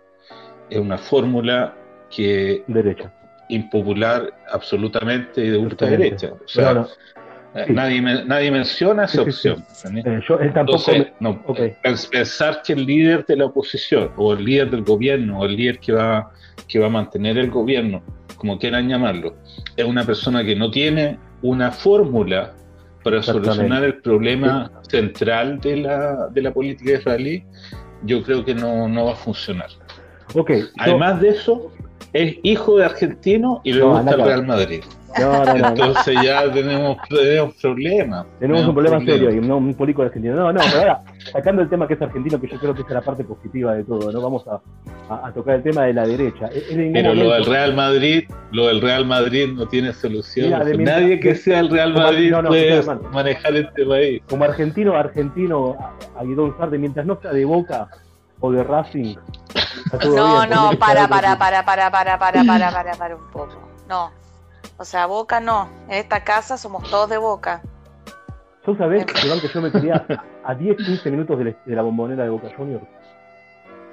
es 0.70 0.80
una 0.80 0.98
fórmula 0.98 1.76
que 2.10 2.64
Derecha. 2.68 3.14
impopular 3.50 4.34
absolutamente 4.52 5.44
y 5.46 5.50
de 5.50 5.58
ultraderecha. 5.58 6.34
O 6.34 6.48
sea, 6.48 6.70
Pero 6.70 6.82
no, 6.82 6.88
eh, 7.62 7.64
sí. 7.68 7.74
nadie, 7.74 8.02
nadie 8.02 8.52
menciona 8.52 9.06
esa 9.06 9.24
Sí, 9.26 9.32
sí, 9.32 9.40
sí. 9.42 9.50
opción. 9.50 9.98
eh, 9.98 10.22
yo 10.28 10.40
él 10.40 10.54
tampoco 10.54 10.78
Entonces, 10.92 11.14
me- 11.20 11.30
no, 11.30 11.42
ok. 11.46 11.60
pens- 11.84 12.10
pensar 12.10 12.62
que 12.64 12.74
el 12.74 12.86
líder 12.86 13.26
de 13.26 13.36
la 13.38 13.46
oposición 13.46 14.12
o 14.18 14.34
el 14.34 14.44
líder 14.44 14.70
del 14.72 14.84
gobierno 14.84 15.40
o 15.40 15.46
el 15.46 15.56
líder 15.56 15.80
que 15.80 15.94
va, 15.94 16.32
que 16.68 16.80
va 16.80 16.88
a 16.88 16.90
mantener 16.90 17.38
el 17.38 17.50
gobierno, 17.50 18.04
como 18.36 18.58
quieran 18.60 18.88
llamarlo, 18.90 19.36
es 19.76 19.86
una 19.86 20.04
persona 20.06 20.44
que 20.44 20.56
no 20.56 20.70
tiene 20.70 21.18
una 21.42 21.72
fórmula 21.72 22.54
para 23.12 23.24
solucionar 23.24 23.84
el 23.84 23.96
problema 24.02 24.72
central 24.90 25.60
de 25.62 25.78
la, 25.78 26.28
de 26.30 26.42
la 26.42 26.52
política 26.54 26.92
israelí, 26.94 27.44
yo 28.04 28.22
creo 28.24 28.44
que 28.44 28.54
no, 28.54 28.88
no 28.90 29.06
va 29.06 29.14
a 29.14 29.16
funcionar. 29.16 29.70
Ok, 30.36 30.52
yo- 30.52 30.66
Además 30.80 31.22
de 31.22 31.30
eso, 31.30 31.72
es 32.14 32.36
hijo 32.44 32.78
de 32.78 32.86
argentino 32.86 33.62
y 33.64 33.74
le 33.74 33.80
No, 33.80 33.92
gusta 33.96 34.12
el. 34.12 34.22
Real 34.24 34.46
Madrid. 34.46 34.84
No, 35.20 35.46
no, 35.46 35.46
no, 35.46 35.56
no. 35.56 35.68
Entonces 35.70 36.16
ya 36.24 36.52
tenemos, 36.52 36.98
tenemos 37.10 37.56
problemas. 37.56 38.26
Tenemos 38.40 38.68
un 38.68 38.74
problema 38.74 39.00
serio 39.00 39.30
ahí, 39.30 39.40
no 39.40 39.58
un 39.58 39.74
político 39.74 40.04
argentino. 40.04 40.36
No, 40.36 40.52
no, 40.54 40.60
pero 40.62 40.80
ahora, 40.80 41.02
sacando 41.32 41.62
el 41.62 41.70
tema 41.70 41.88
que 41.88 41.94
es 41.96 42.02
argentino, 42.02 42.40
que 42.40 42.48
yo 42.48 42.60
creo 42.60 42.74
que 42.76 42.82
es 42.82 42.90
la 42.90 43.02
parte 43.02 43.24
positiva 43.24 43.74
de 43.74 43.84
todo, 43.84 44.12
¿no? 44.12 44.22
Vamos 44.22 44.46
a, 44.48 44.60
a- 45.14 45.28
a 45.28 45.32
tocar 45.34 45.56
el 45.56 45.64
tema 45.64 45.84
de 45.84 45.94
la 45.94 46.06
derecha. 46.06 46.50
En- 46.70 46.94
Pero 46.94 47.14
lo 47.16 47.32
del 47.32 47.46
Real 47.46 47.74
Madrid, 47.76 48.26
lo 48.52 48.68
del 48.68 48.82
Real 48.82 49.06
Madrid 49.06 49.50
no 49.54 49.68
tiene 49.68 49.94
solución. 49.94 50.48
Mira, 50.48 50.60
de 50.60 50.64
O 50.64 50.68
sea, 50.68 50.76
mientras- 50.78 51.02
Nadie 51.02 51.20
que 51.20 51.36
sea 51.36 51.60
el 51.60 51.70
Real 51.70 51.94
como- 51.94 52.06
Madrid 52.06 52.32
no, 52.32 52.42
no, 52.42 52.50
puede 52.50 52.74
hermano. 52.78 53.02
manejar 53.12 53.56
este 53.56 53.86
país. 53.86 54.22
como 54.30 54.44
argentino, 54.46 54.96
argentino, 54.96 55.76
a- 55.80 56.20
a 56.20 56.24
Guidón 56.24 56.56
Sarde, 56.58 56.78
mientras 56.78 57.06
no 57.06 57.20
sea 57.22 57.32
de 57.32 57.46
Boca 57.46 57.88
o 58.40 58.52
de 58.52 58.64
Racing, 58.64 59.16
No, 60.04 60.40
bien, 60.42 60.50
no, 60.50 60.72
para, 60.80 61.08
para, 61.08 61.38
para, 61.38 61.64
para, 61.66 61.90
para, 61.92 62.20
para, 62.20 62.44
para, 62.44 62.72
para, 62.72 62.92
para 62.94 63.16
un 63.16 63.32
poco. 63.32 63.58
No. 63.90 64.12
O 64.78 64.86
sea, 64.86 65.06
Boca 65.08 65.40
no. 65.40 65.70
En 65.88 65.96
esta 65.96 66.24
casa 66.24 66.58
somos 66.58 66.90
todos 66.90 67.10
de 67.10 67.18
Boca. 67.18 67.62
¿Yo 68.66 68.76
sabés, 68.76 69.06
Iván, 69.26 69.40
que 69.40 69.48
yo 69.48 69.62
me 69.62 69.72
quería 69.72 70.06
a 70.44 70.54
10, 70.56 70.78
15 70.78 71.12
minutos 71.12 71.40
de 71.40 71.56
la, 71.66 71.82
bombonera 71.82 72.24
de 72.24 72.30
Boca 72.30 72.50
Juniors? 72.56 72.84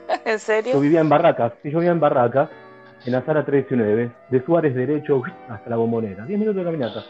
¿En 0.24 0.32
Yo 0.32 0.38
serio? 0.38 0.80
vivía 0.80 1.00
en 1.00 1.08
Barracas, 1.08 1.52
sí, 1.62 1.70
yo 1.70 1.78
vivía 1.78 1.92
en 1.92 2.00
Barracas, 2.00 2.50
en 3.06 3.12
la 3.12 3.24
sala 3.24 3.44
319, 3.44 4.10
de 4.30 4.44
Suárez 4.44 4.74
derecho 4.74 5.22
hasta 5.48 5.70
la 5.70 5.76
bombonera. 5.76 6.24
10 6.26 6.38
minutos 6.38 6.58
de 6.58 6.64
caminata. 6.64 7.04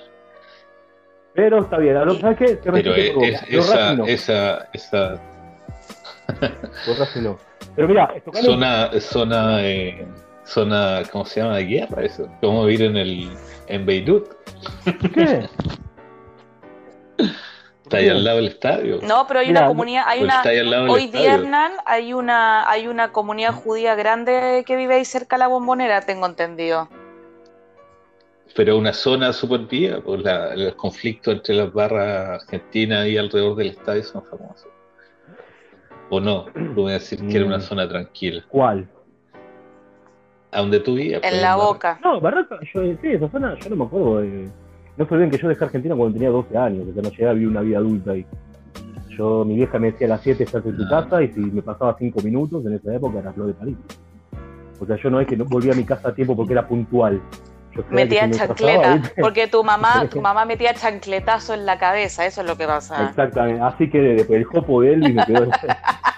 Pero 1.34 1.58
está 1.62 1.78
bien, 1.78 1.94
¿no? 1.94 2.14
¿sabes 2.14 2.38
qué? 2.38 2.48
Se 2.48 2.56
Pero 2.56 2.94
es- 2.94 3.10
por 3.12 3.24
es- 3.24 3.42
esa, 3.48 3.94
no, 3.94 4.06
esa, 4.06 4.68
esa 4.72 5.20
por 6.86 6.98
Racing 6.98 7.22
no. 7.22 7.38
Pero 7.74 7.88
mira, 7.88 8.14
zona, 8.42 8.90
zona, 9.00 9.62
eh, 9.62 10.06
zona, 10.44 11.02
¿cómo 11.10 11.24
se 11.24 11.40
llama? 11.40 11.56
De 11.56 11.64
guerra, 11.64 12.02
eso. 12.04 12.28
Como 12.40 12.64
vivir 12.66 12.82
en 12.86 12.96
el 12.96 13.30
en 13.66 13.86
Beirut, 13.86 14.28
¿Qué? 15.14 15.48
está 17.84 17.96
ahí 17.98 18.08
al 18.08 18.24
lado 18.24 18.36
del 18.38 18.48
estadio. 18.48 18.98
No, 19.02 19.26
pero 19.26 19.40
hay 19.40 19.48
Mira, 19.48 19.60
una 19.60 19.68
comunidad, 19.68 20.04
hay 20.06 20.18
Pues 20.20 20.28
una, 20.30 20.36
está 20.38 20.48
ahí 20.50 20.58
al 20.58 20.70
lado 20.70 20.82
del 20.84 20.92
hoy 20.92 21.06
día. 21.08 21.34
Hernán, 21.34 21.72
hay 21.86 22.12
una, 22.12 22.68
hay 22.68 22.86
una 22.88 23.12
comunidad 23.12 23.52
judía 23.54 23.94
grande 23.94 24.64
que 24.66 24.76
vive 24.76 24.96
ahí 24.96 25.04
cerca 25.04 25.36
de 25.36 25.40
la 25.40 25.48
bombonera, 25.48 26.00
tengo 26.02 26.26
entendido. 26.26 26.88
Pero 28.56 28.78
una 28.78 28.92
zona 28.92 29.32
súper 29.32 29.60
viva, 29.62 30.00
pues 30.00 30.22
la, 30.22 30.54
los 30.54 30.74
conflictos 30.76 31.34
entre 31.34 31.56
las 31.56 31.72
barras 31.72 32.42
argentinas 32.42 33.06
y 33.08 33.16
alrededor 33.18 33.56
del 33.56 33.68
estadio 33.70 34.04
son 34.04 34.24
famosos. 34.26 34.68
¿O 36.10 36.20
no? 36.20 36.44
Tú 36.52 36.82
voy 36.82 36.90
a 36.92 36.94
decir 36.94 37.18
que 37.26 37.36
era 37.36 37.46
una 37.46 37.58
Mm. 37.58 37.62
zona 37.62 37.88
tranquila. 37.88 38.44
¿Cuál? 38.48 38.88
¿A 40.54 40.60
donde 40.60 40.80
tú 40.80 40.94
vivías? 40.94 41.20
pues, 41.20 41.32
En 41.32 41.42
la 41.42 41.56
Barra- 41.56 41.66
boca. 41.66 41.98
No, 42.02 42.20
Barracas, 42.20 42.60
yo, 42.72 42.82
sí, 42.82 43.08
esa 43.08 43.28
zona, 43.28 43.56
yo 43.60 43.70
no 43.70 43.76
me 43.76 43.84
acuerdo. 43.84 44.20
de- 44.20 44.48
no 44.96 45.04
se 45.06 45.14
olviden 45.14 45.30
que 45.30 45.38
yo 45.38 45.48
dejé 45.48 45.64
Argentina 45.64 45.96
cuando 45.96 46.14
tenía 46.14 46.30
12 46.30 46.56
años, 46.56 46.86
o 46.88 46.92
sea, 46.94 47.02
no 47.02 47.10
llegué 47.10 47.28
a 47.28 47.32
vivir 47.32 47.48
una 47.48 47.60
vida 47.62 47.78
adulta 47.78 48.12
ahí. 48.12 48.24
Yo, 49.10 49.44
mi 49.44 49.56
vieja 49.56 49.78
me 49.78 49.90
decía 49.90 50.06
a 50.06 50.10
las 50.10 50.20
7 50.22 50.44
estás 50.44 50.64
en 50.66 50.76
tu 50.76 50.88
casa 50.88 51.22
y 51.22 51.28
si 51.32 51.40
me 51.40 51.62
pasaba 51.62 51.96
5 51.98 52.20
minutos, 52.22 52.64
en 52.66 52.74
esa 52.74 52.94
época 52.94 53.18
era 53.18 53.32
flor 53.32 53.48
de 53.48 53.54
París. 53.54 53.76
O 54.80 54.86
sea, 54.86 54.96
yo 54.96 55.10
no 55.10 55.20
es 55.20 55.26
que 55.26 55.36
no 55.36 55.44
volvía 55.44 55.72
a 55.72 55.76
mi 55.76 55.84
casa 55.84 56.08
a 56.08 56.14
tiempo 56.14 56.36
porque 56.36 56.52
era 56.52 56.66
puntual. 56.66 57.20
Yo 57.74 57.84
que 57.88 57.94
Metía 57.94 58.22
si 58.24 58.30
me 58.30 58.36
chancleta, 58.36 59.02
porque 59.20 59.48
tu 59.48 59.64
mamá, 59.64 60.06
tu 60.10 60.20
mamá 60.20 60.44
metía 60.44 60.74
chancletazo 60.74 61.54
en 61.54 61.66
la 61.66 61.76
cabeza, 61.78 62.24
eso 62.26 62.42
es 62.42 62.46
lo 62.46 62.56
que 62.56 62.66
pasa. 62.66 63.08
Exactamente, 63.08 63.60
así 63.62 63.90
que 63.90 63.98
después 63.98 64.38
el 64.38 64.44
jopo 64.44 64.82
de 64.82 64.92
Elvis 64.94 65.14
me 65.14 65.24
quedó. 65.26 65.48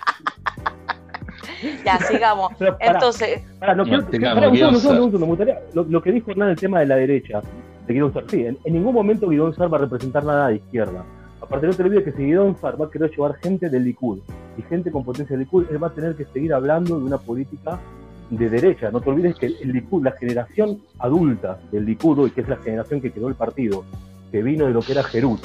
Ya, 1.84 1.98
sigamos. 1.98 2.52
Pero 2.58 2.76
pará, 2.78 2.92
Entonces, 2.92 3.42
pará, 3.58 3.74
no, 3.74 3.84
quiero- 3.84 4.06
pará, 4.06 4.48
un 4.48 4.56
segundo, 4.56 4.68
un 4.68 4.76
segundo, 4.76 4.80
Sar. 4.80 4.92
un 4.92 5.10
segundo, 5.10 5.18
me 5.18 5.26
gustaría- 5.26 5.60
lo, 5.74 5.84
lo 5.84 6.02
que 6.02 6.12
dijo 6.12 6.30
Hernán 6.30 6.50
el 6.50 6.56
tema 6.56 6.80
de 6.80 6.86
la 6.86 6.96
derecha, 6.96 7.40
de 7.86 7.94
Guidón 7.94 8.12
Sar, 8.12 8.24
sí, 8.28 8.44
en, 8.46 8.58
en 8.64 8.72
ningún 8.74 8.94
momento 8.94 9.28
Guidón 9.28 9.54
Sar 9.54 9.72
va 9.72 9.78
a 9.78 9.80
representar 9.82 10.24
nada 10.24 10.48
de 10.48 10.56
izquierda. 10.56 11.04
Aparte 11.40 11.66
no 11.66 11.74
te 11.74 11.82
olvides 11.82 12.04
que 12.04 12.12
si 12.12 12.24
Guidón 12.24 12.56
Sar 12.56 12.80
va 12.80 12.86
a 12.86 12.90
querer 12.90 13.10
llevar 13.10 13.34
gente 13.36 13.68
del 13.68 13.84
Likud 13.84 14.18
y 14.58 14.62
gente 14.62 14.90
con 14.90 15.04
potencia 15.04 15.36
del 15.36 15.44
Likud, 15.44 15.66
él 15.70 15.82
va 15.82 15.88
a 15.88 15.92
tener 15.92 16.14
que 16.16 16.24
seguir 16.24 16.52
hablando 16.52 16.98
de 16.98 17.04
una 17.04 17.18
política 17.18 17.78
de 18.30 18.50
derecha. 18.50 18.90
No 18.90 19.00
te 19.00 19.10
olvides 19.10 19.36
que 19.36 19.46
el 19.46 19.72
Likud, 19.72 20.02
la 20.02 20.12
generación 20.12 20.80
adulta 20.98 21.58
del 21.70 21.84
Likud 21.84 22.18
hoy, 22.18 22.30
que 22.32 22.40
es 22.40 22.48
la 22.48 22.56
generación 22.56 23.00
que 23.00 23.12
creó 23.12 23.28
el 23.28 23.34
partido, 23.36 23.84
que 24.32 24.42
vino 24.42 24.66
de 24.66 24.72
lo 24.72 24.80
que 24.80 24.92
era 24.92 25.04
Jerut, 25.04 25.40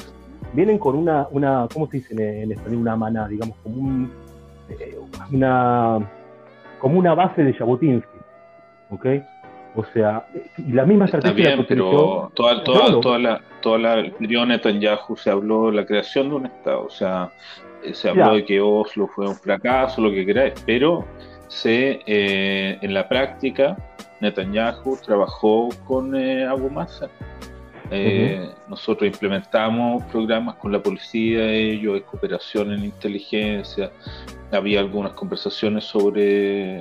vienen 0.54 0.78
con 0.78 0.96
una, 0.96 1.28
una 1.30 1.68
¿cómo 1.72 1.86
se 1.88 1.98
dice 1.98 2.14
en, 2.14 2.20
en 2.44 2.52
español? 2.52 2.80
Una 2.80 2.96
maná, 2.96 3.28
digamos, 3.28 3.56
como 3.62 3.76
un, 3.76 4.10
una, 5.32 5.98
como 6.78 6.98
una 6.98 7.14
base 7.14 7.42
de 7.42 7.52
Jabotinsky, 7.54 8.18
¿ok? 8.90 9.06
O 9.74 9.84
sea, 9.94 10.26
y 10.58 10.72
la 10.72 10.84
misma 10.84 11.06
Está 11.06 11.18
estrategia 11.18 11.48
bien, 11.50 11.60
la 11.60 11.66
pero 11.66 12.30
toda, 12.34 12.62
toda, 12.62 12.88
no. 12.90 13.00
toda 13.00 13.18
la, 13.18 13.40
toda 13.62 13.78
la, 13.78 14.02
Netanyahu 14.46 15.16
se 15.16 15.30
habló 15.30 15.66
de 15.70 15.76
la 15.76 15.86
creación 15.86 16.28
de 16.28 16.34
un 16.34 16.46
Estado, 16.46 16.84
o 16.84 16.90
sea, 16.90 17.30
eh, 17.82 17.94
se 17.94 18.10
habló 18.10 18.26
Ya. 18.26 18.32
de 18.32 18.44
que 18.44 18.60
Oslo 18.60 19.06
fue 19.06 19.26
un 19.28 19.34
fracaso, 19.34 20.02
lo 20.02 20.10
que 20.10 20.26
queráis, 20.26 20.52
pero 20.66 21.06
se, 21.48 22.00
eh, 22.06 22.78
en 22.82 22.92
la 22.92 23.08
práctica 23.08 23.76
Netanyahu 24.20 24.98
trabajó 25.04 25.70
con 25.86 26.14
eh, 26.14 26.44
Abu 26.46 26.68
Mazen. 26.70 27.08
Eh, 27.90 28.48
Nosotros 28.68 29.06
implementamos 29.06 30.02
programas 30.04 30.54
con 30.56 30.72
la 30.72 30.82
policía, 30.82 31.50
ellos, 31.50 31.94
de 31.94 32.02
cooperación 32.02 32.72
en 32.72 32.84
inteligencia, 32.84 33.90
había 34.52 34.80
algunas 34.80 35.12
conversaciones 35.12 35.84
sobre 35.84 36.80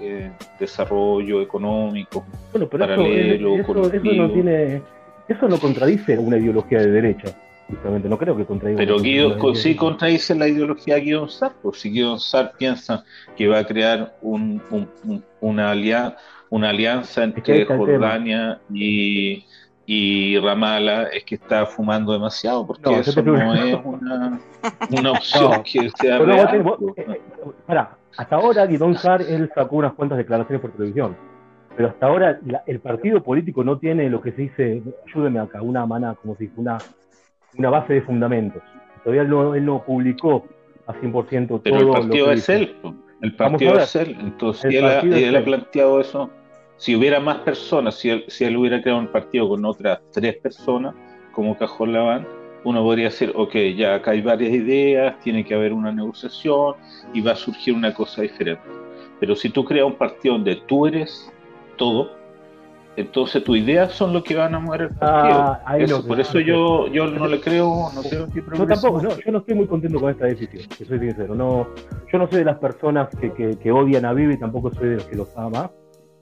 eh, 0.00 0.30
desarrollo 0.58 1.40
económico, 1.40 2.24
Bueno, 2.52 2.68
pero 2.68 2.84
eso, 2.84 2.94
paralelo, 2.96 3.54
eso, 3.54 3.62
eso 3.72 3.80
colectivo. 3.82 4.14
no 4.14 4.30
tiene, 4.32 4.82
eso 5.28 5.48
no 5.48 5.58
contradice 5.58 6.18
una 6.18 6.36
ideología 6.38 6.80
de 6.80 6.90
derecha, 6.90 7.34
justamente, 7.68 8.08
no 8.08 8.18
creo 8.18 8.36
que 8.36 8.44
contradiga. 8.44 8.78
Pero 8.78 8.98
Guido, 8.98 9.28
una 9.28 9.38
co- 9.38 9.54
sí 9.54 9.76
contradice 9.76 10.34
la 10.34 10.48
ideología 10.48 10.96
de 10.96 11.00
Guido 11.02 11.28
Sar, 11.28 11.52
pues 11.62 11.80
si 11.80 11.90
Guido 11.90 12.18
Sar 12.18 12.52
piensa 12.58 13.04
que 13.36 13.46
va 13.46 13.60
a 13.60 13.64
crear 13.66 14.14
un- 14.22 14.60
un- 14.70 14.88
un- 15.04 15.24
una, 15.40 15.70
alia- 15.70 16.16
una 16.50 16.70
alianza 16.70 17.22
entre 17.24 17.64
Jordania 17.64 18.60
y, 18.74 19.44
y 19.94 20.38
Ramallah, 20.38 21.04
es 21.08 21.24
que 21.24 21.34
está 21.34 21.66
fumando 21.66 22.12
demasiado, 22.12 22.66
porque 22.66 22.82
No, 22.90 22.96
eso 22.98 23.22
no 23.22 23.36
es 23.54 23.74
una, 23.84 24.40
una 24.90 25.10
opción 25.12 25.50
No. 25.50 25.62
que 25.62 25.90
sea 25.90 26.18
Pero 26.18 26.26
vos 26.26 26.34
real. 26.36 26.48
tenés- 26.48 26.62
vos- 26.64 26.78
eh, 26.96 27.20
pará, 27.66 27.96
hasta 28.16 28.36
ahora 28.36 28.66
Guidón 28.66 28.94
Sar, 28.96 29.20
él 29.22 29.50
sacó 29.54 29.76
unas 29.76 29.92
cuantas 29.92 30.18
declaraciones 30.18 30.62
por 30.62 30.72
televisión, 30.72 31.16
pero 31.76 31.88
hasta 31.88 32.06
ahora 32.06 32.38
la- 32.46 32.62
el 32.66 32.80
partido 32.80 33.22
político 33.22 33.64
no 33.64 33.78
tiene 33.78 34.08
lo 34.08 34.20
que 34.22 34.32
se 34.32 34.42
dice, 34.42 34.82
ayúdeme 35.06 35.40
acá, 35.40 35.60
una 35.62 35.84
mana, 35.84 36.14
como 36.14 36.34
dice, 36.36 36.52
una, 36.56 36.78
una 37.58 37.70
base 37.70 37.92
de 37.94 38.02
fundamentos. 38.02 38.62
Todavía 39.04 39.22
él 39.22 39.28
no, 39.30 39.54
él 39.54 39.64
no 39.66 39.82
publicó 39.84 40.46
a 40.86 40.94
100% 40.94 41.48
todo 41.48 41.60
Pero 41.64 41.76
el 41.78 41.86
lo 41.86 41.92
partido 41.92 42.26
que 42.26 42.32
es 42.32 42.36
dice. 42.46 42.54
él, 42.56 42.76
el 43.20 43.36
partido 43.36 43.78
es 43.78 43.96
él. 43.96 44.16
Entonces, 44.20 44.64
El 44.66 44.70
si 44.70 44.76
él, 44.78 44.84
ha, 44.86 44.94
partido 44.94 45.16
es 45.16 45.22
él 45.24 45.34
ha 45.34 45.38
él. 45.38 45.44
planteado 45.44 46.00
eso, 46.00 46.30
si 46.82 46.96
hubiera 46.96 47.20
más 47.20 47.36
personas, 47.38 47.94
si 47.94 48.10
él, 48.10 48.24
si 48.26 48.42
él 48.44 48.56
hubiera 48.56 48.82
creado 48.82 48.98
un 49.00 49.06
partido 49.06 49.48
con 49.48 49.64
otras 49.64 50.00
tres 50.12 50.34
personas, 50.38 50.96
como 51.30 51.56
Cajón 51.56 51.92
Laván, 51.92 52.26
uno 52.64 52.82
podría 52.82 53.04
decir, 53.04 53.32
ok, 53.36 53.54
ya 53.76 53.94
acá 53.94 54.10
hay 54.10 54.20
varias 54.20 54.52
ideas, 54.52 55.16
tiene 55.20 55.44
que 55.44 55.54
haber 55.54 55.72
una 55.72 55.92
negociación 55.92 56.74
y 57.14 57.20
va 57.20 57.32
a 57.32 57.36
surgir 57.36 57.72
una 57.74 57.94
cosa 57.94 58.22
diferente. 58.22 58.62
Pero 59.20 59.36
si 59.36 59.48
tú 59.50 59.64
creas 59.64 59.86
un 59.86 59.94
partido 59.94 60.34
donde 60.34 60.56
tú 60.66 60.86
eres 60.88 61.32
todo, 61.76 62.10
entonces 62.96 63.44
tus 63.44 63.56
ideas 63.58 63.92
son 63.92 64.12
lo 64.12 64.24
que 64.24 64.34
van 64.34 64.52
a 64.56 64.58
mover 64.58 64.82
el 64.82 64.88
partido. 64.88 65.58
Ah, 65.64 65.78
Eso, 65.78 65.98
lo- 65.98 66.08
por 66.08 66.18
eso 66.20 66.40
yo, 66.40 66.88
yo 66.88 67.06
no 67.06 67.28
le 67.28 67.40
creo, 67.40 67.90
no 67.94 68.02
creo 68.02 68.26
que 68.26 68.40
Yo 68.40 68.44
progrese 68.46 68.74
tampoco, 68.74 69.02
no, 69.02 69.10
yo 69.24 69.30
no 69.30 69.38
estoy 69.38 69.54
muy 69.54 69.66
contento 69.68 70.00
con 70.00 70.10
esta 70.10 70.26
decisión, 70.26 70.64
que 70.76 70.84
soy 70.84 70.98
sincero. 70.98 71.36
No, 71.36 71.68
yo 72.12 72.18
no 72.18 72.26
soy 72.28 72.40
de 72.40 72.44
las 72.44 72.58
personas 72.58 73.08
que, 73.20 73.32
que, 73.32 73.56
que 73.56 73.70
odian 73.70 74.04
a 74.04 74.12
Vivi, 74.12 74.36
tampoco 74.36 74.72
soy 74.74 74.88
de 74.88 74.94
los 74.96 75.04
que 75.04 75.14
los 75.14 75.28
ama, 75.36 75.70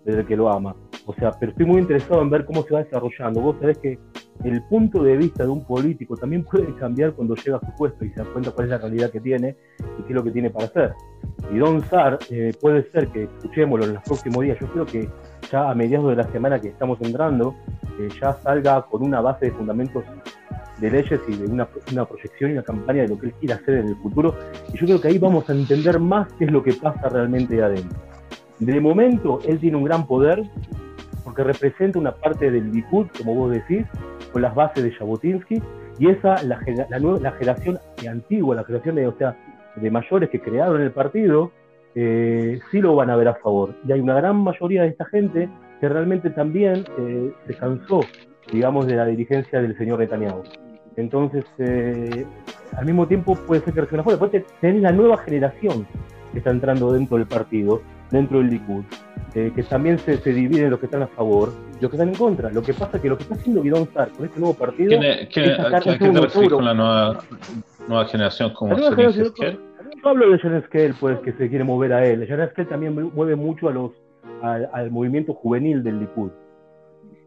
desde 0.04 0.25
que 0.25 0.37
lo 0.37 0.50
ama. 0.50 0.75
O 1.07 1.14
sea, 1.14 1.33
pero 1.33 1.52
estoy 1.52 1.66
muy 1.66 1.80
interesado 1.80 2.23
en 2.23 2.30
ver 2.30 2.45
cómo 2.45 2.62
se 2.62 2.75
va 2.75 2.83
desarrollando. 2.83 3.40
Vos 3.40 3.57
sabés 3.61 3.78
que 3.78 3.99
el 4.45 4.62
punto 4.64 5.02
de 5.02 5.16
vista 5.16 5.45
de 5.45 5.50
un 5.50 5.64
político 5.64 6.16
también 6.16 6.45
puede 6.45 6.75
cambiar 6.76 7.12
cuando 7.12 7.35
llega 7.35 7.57
a 7.57 7.61
su 7.61 7.75
puesto 7.76 8.04
y 8.04 8.11
se 8.11 8.21
da 8.21 8.25
cuenta 8.33 8.50
cuál 8.52 8.66
es 8.66 8.71
la 8.71 8.78
realidad 8.78 9.11
que 9.11 9.21
tiene 9.21 9.57
y 9.99 10.02
qué 10.02 10.09
es 10.09 10.14
lo 10.14 10.25
que 10.25 10.30
tiene 10.30 10.50
para 10.50 10.66
hacer. 10.66 10.95
Y 11.52 11.59
Don 11.59 11.83
Sar 11.83 12.19
eh, 12.30 12.52
puede 12.61 12.90
ser 12.90 13.09
que 13.09 13.25
escuchémoslo 13.25 13.87
en 13.87 13.95
los 13.95 14.02
próximos 14.04 14.45
días. 14.45 14.59
Yo 14.61 14.66
creo 14.69 14.87
que 14.87 15.09
ya 15.50 15.71
a 15.71 15.75
mediados 15.75 16.11
de 16.11 16.16
la 16.16 16.30
semana 16.30 16.61
que 16.61 16.69
estamos 16.69 16.99
entrando, 17.02 17.54
eh, 17.99 18.09
ya 18.21 18.33
salga 18.35 18.83
con 18.83 19.02
una 19.02 19.21
base 19.21 19.47
de 19.47 19.52
fundamentos 19.52 20.04
de 20.80 20.90
leyes 20.90 21.21
y 21.28 21.37
de 21.37 21.45
una, 21.45 21.69
una, 21.92 22.04
proyección 22.07 22.50
y 22.50 22.52
una 22.54 22.62
campaña 22.62 23.02
de 23.02 23.09
lo 23.09 23.19
que 23.19 23.26
él 23.26 23.35
quiere 23.35 23.54
hacer 23.54 23.75
en 23.78 23.88
el 23.88 23.97
futuro. 23.97 24.35
Y 24.73 24.78
yo 24.78 24.87
creo 24.87 25.00
que 25.00 25.09
ahí 25.09 25.19
vamos 25.19 25.49
a 25.50 25.52
entender 25.52 25.99
más 25.99 26.33
qué 26.35 26.47
es 26.47 26.52
lo 26.52 26.62
que 26.62 26.73
pasa 26.73 27.09
realmente 27.09 27.62
adentro. 27.62 27.99
De 28.60 28.80
momento, 28.80 29.40
él 29.46 29.58
tiene 29.58 29.76
un 29.76 29.84
gran 29.84 30.06
poder 30.06 30.42
porque 31.24 31.44
representa 31.44 31.98
una 31.98 32.12
parte 32.12 32.50
del 32.50 32.72
Likud, 32.72 33.06
como 33.18 33.34
vos 33.34 33.50
decís, 33.50 33.84
con 34.32 34.42
las 34.42 34.54
bases 34.54 34.84
de 34.84 34.92
Jabotinsky, 34.92 35.62
y 35.98 36.08
esa, 36.08 36.42
la, 36.44 36.58
la, 36.88 36.98
la 36.98 37.32
generación 37.32 37.78
antigua, 38.08 38.56
la 38.56 38.64
generación 38.64 38.94
de, 38.96 39.06
o 39.06 39.16
sea, 39.18 39.36
de 39.76 39.90
mayores 39.90 40.30
que 40.30 40.40
crearon 40.40 40.80
el 40.80 40.92
partido, 40.92 41.52
eh, 41.94 42.58
sí 42.70 42.80
lo 42.80 42.94
van 42.94 43.10
a 43.10 43.16
ver 43.16 43.28
a 43.28 43.34
favor. 43.34 43.74
Y 43.86 43.92
hay 43.92 44.00
una 44.00 44.14
gran 44.14 44.36
mayoría 44.36 44.82
de 44.82 44.88
esta 44.88 45.04
gente 45.06 45.48
que 45.80 45.88
realmente 45.88 46.30
también 46.30 46.84
eh, 46.98 47.32
se 47.46 47.54
cansó, 47.54 48.00
digamos, 48.52 48.86
de 48.86 48.96
la 48.96 49.06
dirigencia 49.06 49.60
del 49.60 49.76
señor 49.76 49.98
Netanyahu. 49.98 50.42
Entonces, 50.96 51.44
eh, 51.58 52.24
al 52.76 52.84
mismo 52.84 53.06
tiempo 53.06 53.34
puede 53.34 53.62
ser 53.62 53.74
que 53.74 53.80
reaccione 53.80 54.02
fuera. 54.02 54.18
Después 54.18 54.44
tenés 54.60 54.82
la 54.82 54.92
nueva 54.92 55.18
generación 55.18 55.86
que 56.32 56.38
está 56.38 56.50
entrando 56.50 56.92
dentro 56.92 57.16
del 57.16 57.26
partido, 57.26 57.82
dentro 58.10 58.38
del 58.38 58.50
Likud, 58.50 58.82
eh, 59.34 59.52
que 59.54 59.62
también 59.62 59.98
se, 59.98 60.18
se 60.18 60.32
dividen 60.32 60.70
los 60.70 60.80
que 60.80 60.86
están 60.86 61.02
a 61.02 61.06
favor 61.06 61.52
y 61.78 61.82
los 61.82 61.90
que 61.90 61.96
están 61.96 62.08
en 62.08 62.14
contra. 62.14 62.50
Lo 62.50 62.62
que 62.62 62.74
pasa 62.74 62.96
es 62.96 63.02
que 63.02 63.08
lo 63.08 63.16
que 63.16 63.22
está 63.24 63.34
haciendo 63.36 63.62
Guidón 63.62 63.88
Sar 63.94 64.08
con 64.10 64.26
este 64.26 64.40
nuevo 64.40 64.54
partido. 64.54 64.88
¿Quién 64.88 65.02
es, 65.02 65.28
quién, 65.28 65.50
es 65.50 65.58
¿A 65.58 65.66
un 65.66 65.72
qué 65.82 65.98
te 65.98 66.20
refieres 66.20 66.50
con 66.52 66.64
la 66.64 66.74
nueva, 66.74 67.18
nueva 67.88 68.04
generación 68.06 68.52
como? 68.54 68.76
Yo 68.76 70.08
hablo 70.08 70.30
de 70.30 70.38
Jan 70.38 70.54
Esquel, 70.56 70.94
pues, 70.98 71.18
que 71.20 71.32
se 71.32 71.48
quiere 71.48 71.64
mover 71.64 71.92
a 71.92 72.06
él. 72.06 72.26
Jan 72.26 72.40
Esquel 72.40 72.66
también 72.66 72.94
mu- 72.94 73.10
mueve 73.14 73.36
mucho 73.36 73.68
a 73.68 73.72
los, 73.72 73.92
al, 74.42 74.68
al 74.72 74.90
movimiento 74.90 75.34
juvenil 75.34 75.82
del 75.82 76.00
Likud. 76.00 76.30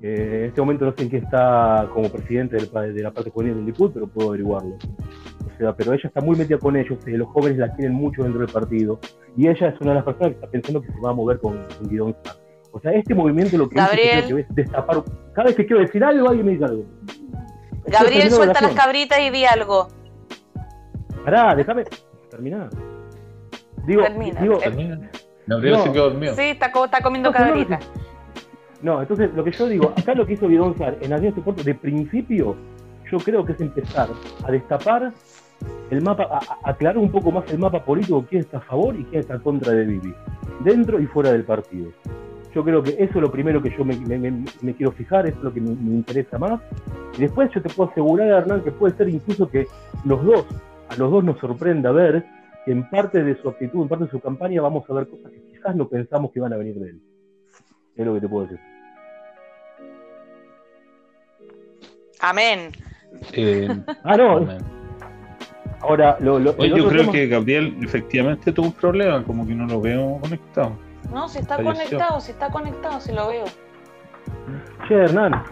Eh, 0.05 0.39
en 0.39 0.45
este 0.49 0.59
momento 0.59 0.83
no 0.85 0.91
sé 0.91 1.03
en 1.03 1.09
qué 1.09 1.17
está 1.17 1.87
como 1.93 2.09
presidente 2.09 2.57
de 2.57 3.01
la 3.01 3.11
parte 3.11 3.29
juvenil 3.29 3.55
del 3.55 3.65
Likud, 3.67 3.91
pero 3.93 4.05
puedo 4.07 4.29
averiguarlo. 4.29 4.75
O 4.75 5.57
sea, 5.57 5.73
pero 5.73 5.93
ella 5.93 6.01
está 6.03 6.19
muy 6.19 6.35
metida 6.35 6.57
con 6.57 6.75
ellos, 6.75 6.99
eh, 7.07 7.11
los 7.11 7.29
jóvenes 7.29 7.57
la 7.57 7.73
quieren 7.73 7.93
mucho 7.93 8.23
dentro 8.23 8.41
del 8.41 8.51
partido, 8.51 8.99
y 9.37 9.47
ella 9.47 9.69
es 9.69 9.79
una 9.79 9.91
de 9.91 9.95
las 9.95 10.03
personas 10.03 10.29
que 10.31 10.35
está 10.35 10.47
pensando 10.47 10.81
que 10.81 10.91
se 10.91 10.99
va 10.99 11.11
a 11.11 11.13
mover 11.13 11.39
con, 11.39 11.65
con 11.77 11.87
Guidón 11.87 12.15
Sar. 12.21 12.35
O 12.73 12.79
sea, 12.81 12.91
este 12.91 13.15
movimiento 13.15 13.55
lo 13.57 13.69
que 13.69 13.75
dice 13.75 13.87
Gabriel. 13.87 14.19
es 14.19 14.25
que 14.25 14.39
es 14.41 14.55
destapar. 14.55 15.03
Cada 15.33 15.47
vez 15.47 15.55
que 15.55 15.65
quiero 15.65 15.81
decir 15.81 16.03
algo, 16.03 16.27
alguien 16.27 16.45
me 16.47 16.51
dice 16.53 16.65
algo. 16.65 16.83
Gabriel, 17.85 18.29
suelta 18.31 18.61
la 18.61 18.67
las 18.67 18.75
cabritas 18.75 19.19
y 19.19 19.29
di 19.29 19.45
algo. 19.45 19.87
Pará, 21.23 21.55
déjame 21.55 21.85
terminar. 22.29 22.69
Digo, 23.85 24.01
Termina. 24.01 24.41
digo, 24.41 24.57
Termina. 24.57 25.11
Gabriel 25.47 25.77
No. 25.77 25.83
se 25.83 25.91
quedó 25.91 26.09
dormido. 26.09 26.35
Sí, 26.35 26.41
está, 26.41 26.71
está 26.83 27.01
comiendo 27.01 27.29
No, 27.29 27.37
cabritas. 27.37 27.79
No, 27.79 28.12
entonces 28.83 29.33
lo 29.33 29.43
que 29.43 29.51
yo 29.51 29.67
digo, 29.67 29.93
acá 29.95 30.13
lo 30.13 30.25
que 30.25 30.33
hizo 30.33 30.47
Guidón 30.47 30.77
Sar 30.77 30.97
en 31.01 31.09
Nación 31.09 31.31
Corto, 31.33 31.63
de 31.63 31.73
principio, 31.73 32.55
yo 33.09 33.17
creo 33.19 33.45
que 33.45 33.53
es 33.53 33.61
empezar 33.61 34.09
a 34.43 34.51
destapar 34.51 35.13
el 35.89 36.01
mapa, 36.01 36.27
a, 36.29 36.69
aclarar 36.69 36.97
un 36.97 37.09
poco 37.09 37.31
más 37.31 37.49
el 37.51 37.59
mapa 37.59 37.83
político, 37.83 38.25
quién 38.29 38.41
está 38.41 38.57
a 38.57 38.61
favor 38.61 38.95
y 38.95 39.05
quién 39.05 39.21
está 39.21 39.39
contra 39.39 39.71
de 39.71 39.85
Bibi, 39.85 40.13
dentro 40.65 40.99
y 40.99 41.05
fuera 41.05 41.31
del 41.31 41.43
partido. 41.43 41.91
Yo 42.53 42.63
creo 42.63 42.83
que 42.83 42.91
eso 42.91 43.13
es 43.15 43.21
lo 43.21 43.31
primero 43.31 43.61
que 43.61 43.71
yo 43.75 43.85
me, 43.85 43.95
me- 43.95 44.73
quiero 44.75 44.91
fijar, 44.91 45.25
eso 45.27 45.37
es 45.37 45.43
lo 45.43 45.53
que 45.53 45.61
me, 45.61 45.71
interesa 45.71 46.37
más. 46.37 46.61
Y 47.17 47.21
después 47.21 47.49
yo 47.55 47.61
te 47.61 47.69
puedo 47.69 47.89
asegurar, 47.89 48.27
Hernán, 48.27 48.61
que 48.61 48.71
puede 48.71 48.95
ser 48.95 49.09
incluso 49.09 49.49
que 49.49 49.65
los 50.05 50.23
dos, 50.23 50.45
a 50.89 50.95
los 50.97 51.09
dos 51.09 51.23
nos 51.23 51.39
sorprenda 51.39 51.91
ver 51.91 52.25
que 52.65 52.71
en 52.71 52.87
parte 52.89 53.23
de 53.23 53.35
su 53.41 53.49
actitud, 53.49 53.81
en 53.81 53.87
parte 53.87 54.05
de 54.05 54.11
su 54.11 54.19
campaña, 54.19 54.61
vamos 54.61 54.87
a 54.87 54.93
ver 54.93 55.07
cosas 55.07 55.31
que 55.31 55.41
quizás 55.51 55.75
no 55.75 55.87
pensamos 55.87 56.31
que 56.31 56.39
iban 56.39 56.53
a 56.53 56.57
venir 56.57 56.75
de 56.75 56.89
él. 56.89 57.01
Es 57.95 58.05
lo 58.05 58.13
que 58.13 58.21
te 58.21 58.27
puedo 58.27 58.45
decir. 58.47 58.72
Amén. 62.23 62.71
Eh, 63.33 63.67
Ah, 64.03 64.15
no, 64.17 64.37
amén. 64.37 64.57
ahora 65.81 66.17
lo, 66.21 66.39
lo, 66.39 66.55
Oye, 66.57 66.69
yo 66.69 66.87
creo 66.87 67.01
tema- 67.01 67.11
que 67.11 67.27
Gabriel 67.27 67.75
efectivamente 67.83 68.51
tuvo 68.53 68.67
un 68.67 68.73
problema, 68.73 69.23
como 69.23 69.45
que 69.45 69.53
no 69.53 69.65
lo 69.67 69.81
veo 69.81 70.17
conectado. 70.21 70.77
No, 71.13 71.27
si 71.27 71.39
está 71.39 71.57
Falleció. 71.57 71.73
conectado, 71.97 72.21
si 72.21 72.31
está 72.31 72.49
conectado, 72.49 72.99
si 73.01 73.11
lo 73.11 73.27
veo. 73.27 73.45
Che, 74.87 74.95
Hernán, 74.95 75.43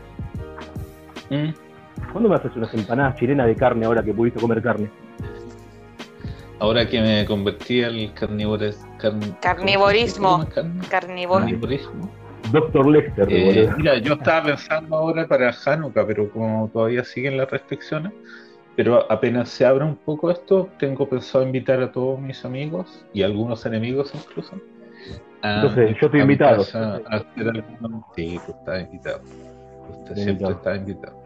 ¿Mm? 1.29 1.49
¿cuándo 2.11 2.29
me 2.29 2.35
haces 2.35 2.55
unas 2.55 2.73
empanadas 2.73 3.15
chilenas 3.17 3.47
de 3.47 3.55
carne 3.55 3.85
ahora 3.85 4.01
que 4.01 4.13
pudiste 4.13 4.39
comer 4.39 4.61
carne? 4.61 4.89
Ahora 6.59 6.87
que 6.87 7.01
me 7.01 7.25
convertí 7.25 7.83
al 7.83 8.13
carnívores, 8.13 8.79
carn- 8.97 9.35
Carnivorismo. 9.41 10.45
¿cómo 10.53 10.71
se? 10.81 10.87
Carnívoro. 10.89 11.39
Carnivorismo. 11.41 12.09
Doctor 12.51 12.87
Lester, 12.87 13.27
Eh, 13.29 13.69
mira, 13.77 13.97
yo 13.99 14.13
estaba 14.13 14.43
pensando 14.47 14.95
ahora 14.95 15.27
para 15.27 15.51
Hanukkah, 15.65 16.05
pero 16.05 16.29
como 16.31 16.69
todavía 16.73 17.03
siguen 17.03 17.37
las 17.37 17.49
restricciones, 17.49 18.11
pero 18.75 19.11
apenas 19.11 19.49
se 19.49 19.65
abra 19.65 19.85
un 19.85 19.95
poco 19.95 20.31
esto, 20.31 20.69
tengo 20.79 21.07
pensado 21.07 21.43
invitar 21.43 21.81
a 21.81 21.91
todos 21.91 22.19
mis 22.19 22.43
amigos 22.45 23.05
y 23.13 23.23
algunos 23.23 23.65
enemigos 23.65 24.11
incluso. 24.15 24.55
a- 25.43 25.55
Entonces, 25.55 25.97
yo 25.99 26.05
estoy 26.05 26.21
a 26.21 26.25
mi 26.25 26.33
invitado. 26.33 26.57
casa 26.57 27.01
a 27.07 27.15
hacer 27.17 27.47
algún- 27.49 28.03
Sí, 28.15 28.39
tú 28.45 28.51
estás 28.51 28.81
invitado. 28.81 29.21
Usted 29.89 30.13
siempre 30.15 30.31
invitado. 30.31 30.51
está 30.51 30.75
invitado. 30.75 31.17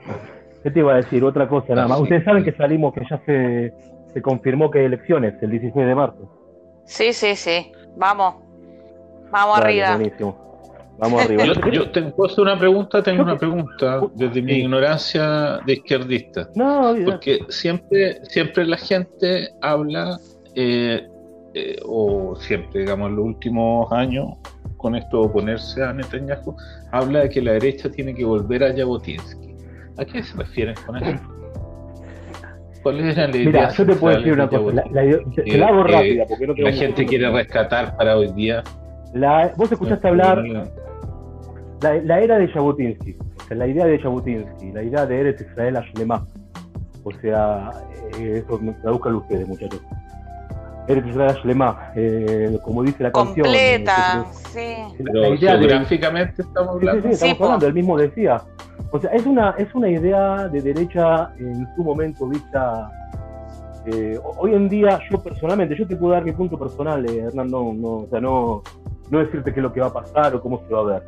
¿Qué 0.64 0.72
te 0.72 0.80
iba 0.80 0.94
a 0.94 0.96
decir? 0.98 1.24
Otra 1.24 1.48
cosa 1.50 1.76
nada 1.76 1.88
más. 1.88 1.96
Ah, 1.96 1.98
sí. 1.98 2.04
Ustedes 2.04 2.24
saben 2.24 2.44
que 2.46 2.54
salimos, 2.54 2.94
que 2.94 3.02
ya 3.10 3.22
se, 3.26 3.74
se 4.14 4.22
confirmó 4.22 4.72
que 4.72 4.80
hay 4.80 4.86
elecciones 4.86 5.36
el 5.42 5.52
16 5.52 5.86
de 5.86 5.96
marzo. 5.96 6.30
Sí, 6.86 7.12
sí, 7.14 7.36
sí. 7.36 7.72
Vamos. 7.98 8.36
Vamos 9.32 9.60
Dale, 9.60 9.82
arriba. 9.84 9.96
Buenísimo. 9.98 10.45
Vamos 10.98 11.24
arriba. 11.26 11.44
Yo, 11.46 11.54
yo 11.72 11.92
tengo 11.92 12.16
¿puedo 12.16 12.32
hacer 12.32 12.42
una 12.44 12.58
pregunta, 12.58 13.04
tengo 13.04 13.24
una 13.24 13.38
pregunta 13.38 14.00
desde 14.16 14.42
mi 14.42 14.54
ignorancia 14.54 15.60
de 15.66 15.74
izquierdista. 15.74 16.50
No, 16.56 16.94
Porque 17.04 17.40
siempre, 17.50 18.20
siempre 18.24 18.66
la 18.66 18.78
gente 18.78 19.50
habla, 19.62 20.18
eh, 20.56 21.06
eh, 21.54 21.76
o 21.86 22.36
siempre, 22.38 22.82
digamos, 22.82 23.10
en 23.10 23.18
los 23.18 23.26
últimos 23.26 23.92
años, 23.92 24.28
con 24.78 24.96
esto 24.96 25.22
de 25.22 25.28
oponerse 25.28 25.84
a 25.84 25.92
Netanyahu, 25.94 26.56
habla 26.92 27.22
de 27.22 27.30
que 27.30 27.42
la 27.42 27.54
derecha 27.54 27.90
tiene 27.92 28.14
que 28.14 28.24
volver 28.24 28.64
a 28.64 28.74
Jabotinsky. 28.74 29.54
¿A 29.98 30.06
qué 30.06 30.24
se 30.24 30.38
refieren 30.38 30.76
con 30.86 30.96
eso? 30.98 31.20
¿Cuál 32.84 33.00
era 33.00 33.28
la 33.28 33.36
idea? 33.36 33.46
mira, 33.48 33.74
yo 33.74 33.86
te 33.86 33.96
puedo 33.96 34.16
decir 34.18 34.34
una 34.34 34.48
de 34.48 34.58
cosa. 34.58 34.76
La, 34.76 35.02
Jabotinsky? 35.02 35.36
la- 35.36 35.44
te, 35.44 35.52
te 35.52 35.58
la 35.58 35.68
hago 35.68 35.82
Eh, 35.82 35.92
rápida 35.92 36.26
porque 36.28 36.48
no 36.48 36.54
La 36.58 36.72
gente 36.72 37.06
quiere 37.06 37.30
rescatar 37.32 37.98
para 37.98 38.16
hoy 38.18 38.32
día. 38.34 38.64
La- 39.16 39.52
vos 39.58 39.72
escuchaste 39.72 40.08
hablar 40.08 40.44
la, 41.82 41.94
la 42.04 42.20
era 42.20 42.38
de 42.38 42.48
Jabotinsky, 42.50 43.16
o 43.18 43.44
sea, 43.48 43.58
la 43.58 43.68
idea 43.68 43.86
de 43.86 43.98
Jabotinsky, 44.00 44.72
la 44.72 44.84
idea 44.84 45.06
de 45.06 45.20
Eretz 45.22 45.42
Israel 45.42 45.78
Ashlemá. 45.78 46.26
O 47.04 47.12
sea, 47.22 47.70
eh, 48.20 48.44
eso 48.46 48.60
me 48.60 48.72
traduzcanlo 48.74 49.20
ustedes, 49.20 49.48
muchachos. 49.48 49.82
Eretz 50.88 51.08
Israel 51.08 51.30
Ashlemá, 51.32 51.92
eh, 51.96 52.58
como 52.64 52.84
dice 52.84 53.04
la 53.04 53.12
canción. 53.12 53.46
Completa. 53.46 54.26
Sí. 54.34 54.76
la- 55.00 55.30
idea 55.30 55.54
de, 55.54 55.60
geográficamente 55.60 56.42
estamos 56.42 56.76
Sí, 56.76 56.80
sí, 56.82 56.88
hablando. 56.88 57.08
sí, 57.08 57.14
estamos 57.14 57.34
Sí, 57.34 57.38
po. 57.40 57.44
hablando, 57.46 57.68
él 57.68 57.74
mismo 57.74 57.98
decía. 57.98 58.42
O 58.92 59.00
sea, 59.00 59.12
es 59.12 59.26
una, 59.26 59.52
es 59.58 59.74
una 59.76 59.90
idea 59.90 60.48
de 60.48 60.62
derecha 60.62 61.32
en 61.40 61.68
su 61.76 61.84
momento 61.84 62.28
vista. 62.28 62.92
eh, 63.88 64.20
hoy 64.40 64.56
en 64.56 64.68
día, 64.68 65.00
yo 65.12 65.22
personalmente, 65.22 65.76
yo 65.78 65.86
te 65.88 65.96
puedo 65.96 66.14
dar 66.14 66.24
mi 66.26 66.32
punto 66.32 66.58
personal, 66.58 67.06
eh, 67.06 67.20
Hernán, 67.28 67.52
no, 67.52 67.72
no, 67.72 67.88
o 67.98 68.08
sea, 68.10 68.20
no, 68.20 68.64
no 69.10 69.20
decirte 69.20 69.54
qué 69.54 69.60
es 69.60 69.64
lo 69.64 69.72
que 69.74 69.80
va 69.82 69.88
a 69.88 69.94
pasar 69.94 70.36
o 70.36 70.42
cómo 70.42 70.62
se 70.68 70.74
va 70.74 70.80
a 70.82 70.84
ver. 70.84 71.04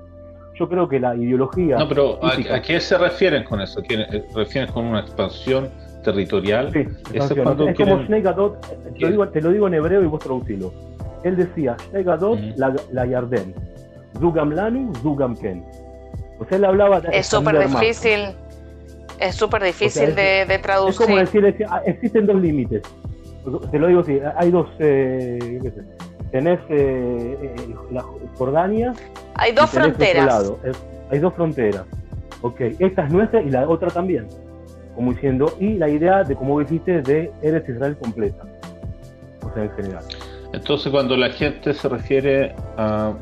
Yo 0.56 0.68
creo 0.68 0.88
que 0.90 1.00
la 1.00 1.16
ideología. 1.16 1.78
No, 1.78 1.88
pero 1.88 2.16
¿a, 2.18 2.32
política- 2.32 2.56
a 2.56 2.62
qué 2.62 2.80
se 2.80 2.98
refieren 2.98 3.44
con 3.44 3.62
eso? 3.62 3.82
¿Qué- 3.82 4.02
eh, 4.02 4.26
¿Refieren 4.36 4.72
con 4.72 4.86
una 4.86 5.02
expansión 5.02 5.70
territorial? 6.04 6.72
Sí, 6.74 6.80
Eso 7.14 7.26
es 7.26 7.32
expansión. 7.32 7.70
es 7.70 7.76
como 7.76 7.76
quieren- 7.76 8.06
Shnei 8.08 8.22
Gadot, 8.22 8.60
te 8.94 9.00
lo, 9.02 9.10
digo, 9.10 9.28
te 9.30 9.42
lo 9.42 9.52
digo 9.52 9.68
en 9.68 9.74
hebreo 9.76 10.04
y 10.04 10.08
vos 10.08 10.20
traducilo. 10.20 10.74
Él 11.24 11.36
decía, 11.36 11.76
Shnei 11.90 12.04
Gadot, 12.04 12.40
Ujú. 12.40 12.54
la, 12.58 12.76
la 12.92 13.06
Yarden. 13.06 13.54
Zugam 14.20 14.52
Lanu, 14.52 14.94
Zugam 15.02 15.36
Ken. 15.36 15.64
O 16.40 16.46
sea, 16.46 16.58
él 16.58 16.66
hablaba 16.66 17.02
de 17.02 17.10
Es 17.18 17.28
súper 17.28 17.56
más. 17.56 17.80
difícil. 17.80 18.20
Es 19.20 19.36
súper 19.36 19.64
difícil 19.64 20.10
es- 20.10 20.16
de, 20.16 20.22
de 20.22 20.42
Es 20.42 20.48
como 20.48 20.62
traducir. 20.64 21.16
decir, 21.18 21.42
decir, 21.44 21.66
ah, 21.70 21.82
existen 21.86 22.26
dos 22.26 22.36
límites. 22.42 22.82
Te 23.72 23.80
lo 23.80 23.88
digo 23.88 24.02
así, 24.02 24.20
hay 24.36 24.52
dos, 24.52 24.68
eh, 24.80 25.60
qué 25.62 25.72
sé, 25.72 25.82
tenés 26.32 26.60
eh, 26.70 27.38
eh, 27.42 27.76
la 27.92 28.04
Jordania 28.38 28.94
Hay 29.36 29.54
dos 29.54 29.70
fronteras. 29.70 30.26
lado. 30.26 30.60
Es- 30.64 30.84
hay 31.10 31.20
dos 31.20 31.34
fronteras. 31.34 31.84
Ok, 32.42 32.60
esta 32.80 33.06
es 33.06 33.12
nuestra 33.12 33.42
y 33.42 33.50
la 33.50 33.68
otra 33.68 33.90
también. 33.90 34.28
Como 34.96 35.14
diciendo, 35.14 35.54
y 35.60 35.76
la 35.76 35.90
idea 35.90 36.24
de, 36.24 36.36
como 36.36 36.60
dijiste, 36.60 37.02
de 37.02 37.32
Eres 37.42 37.68
Israel 37.70 37.96
completa. 37.98 38.44
O 39.44 39.54
sea, 39.54 39.64
en 39.64 39.72
general. 39.72 40.04
Entonces, 40.54 40.92
cuando 40.92 41.16
la 41.18 41.30
gente 41.30 41.74
se 41.74 41.88
refiere 41.90 42.56
a, 42.78 43.08
a 43.10 43.14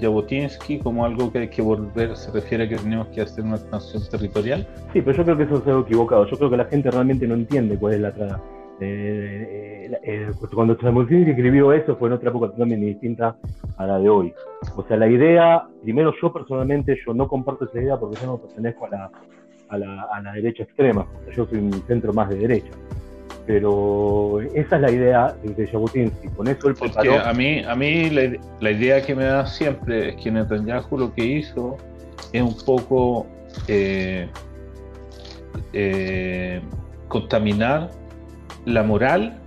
Jabotinsky 0.00 0.78
como 0.80 1.04
algo 1.04 1.30
que 1.30 1.38
hay 1.40 1.48
que 1.48 1.62
volver, 1.62 2.16
se 2.16 2.30
refiere 2.32 2.64
a 2.64 2.68
que 2.68 2.76
tenemos 2.76 3.08
que 3.08 3.20
hacer 3.20 3.44
una 3.44 3.56
expansión 3.56 4.02
territorial. 4.10 4.66
Sí, 4.92 5.00
pero 5.02 5.16
yo 5.18 5.24
creo 5.24 5.36
que 5.36 5.42
eso 5.44 5.56
es 5.58 5.66
algo 5.66 5.80
equivocado. 5.82 6.26
Yo 6.26 6.36
creo 6.38 6.50
que 6.50 6.56
la 6.56 6.64
gente 6.64 6.90
realmente 6.90 7.26
no 7.26 7.34
entiende 7.34 7.76
cuál 7.76 7.94
es 7.94 8.00
la 8.00 8.12
eh, 8.82 9.90
eh, 9.90 9.98
eh, 10.02 10.30
cuando 10.54 10.76
Jabotinsky 10.76 11.30
escribió 11.30 11.72
eso 11.72 11.96
fue 11.96 12.08
en 12.08 12.14
otra 12.14 12.30
época 12.30 12.48
totalmente 12.48 12.86
distinta 12.86 13.36
a 13.76 13.86
la 13.86 13.98
de 13.98 14.08
hoy. 14.08 14.34
O 14.76 14.84
sea, 14.86 14.96
la 14.96 15.08
idea, 15.08 15.64
primero 15.82 16.12
yo 16.20 16.32
personalmente, 16.32 16.98
yo 17.06 17.14
no 17.14 17.28
comparto 17.28 17.64
esa 17.66 17.80
idea 17.80 17.96
porque 17.96 18.20
yo 18.20 18.26
no 18.26 18.38
pertenezco 18.38 18.86
a 18.86 18.90
la, 18.90 19.10
a 19.68 19.78
la, 19.78 20.02
a 20.02 20.20
la 20.22 20.32
derecha 20.32 20.64
extrema. 20.64 21.02
O 21.02 21.24
sea, 21.24 21.34
yo 21.34 21.46
soy 21.46 21.58
un 21.58 21.72
centro 21.86 22.12
más 22.12 22.28
de 22.28 22.36
derecha 22.36 22.70
pero 23.44 24.40
esa 24.54 24.76
es 24.76 24.82
la 24.82 24.90
idea 24.90 25.36
de 25.42 25.66
Jabotinsky. 25.66 26.28
Con 26.28 26.46
eso 26.46 26.68
él 26.68 26.76
preparó... 26.76 27.18
a 27.18 27.32
mí, 27.32 27.60
a 27.64 27.74
mí 27.74 28.08
la, 28.08 28.38
la, 28.60 28.70
idea 28.70 29.02
que 29.02 29.16
me 29.16 29.24
da 29.24 29.46
siempre 29.46 30.10
es 30.10 30.16
que 30.22 30.30
Netanyahu 30.30 30.96
lo 30.96 31.12
que 31.12 31.24
hizo 31.24 31.76
es 32.32 32.40
un 32.40 32.56
poco 32.64 33.26
eh, 33.66 34.28
contaminar 37.08 37.90
la 38.64 38.82
moral 38.82 39.38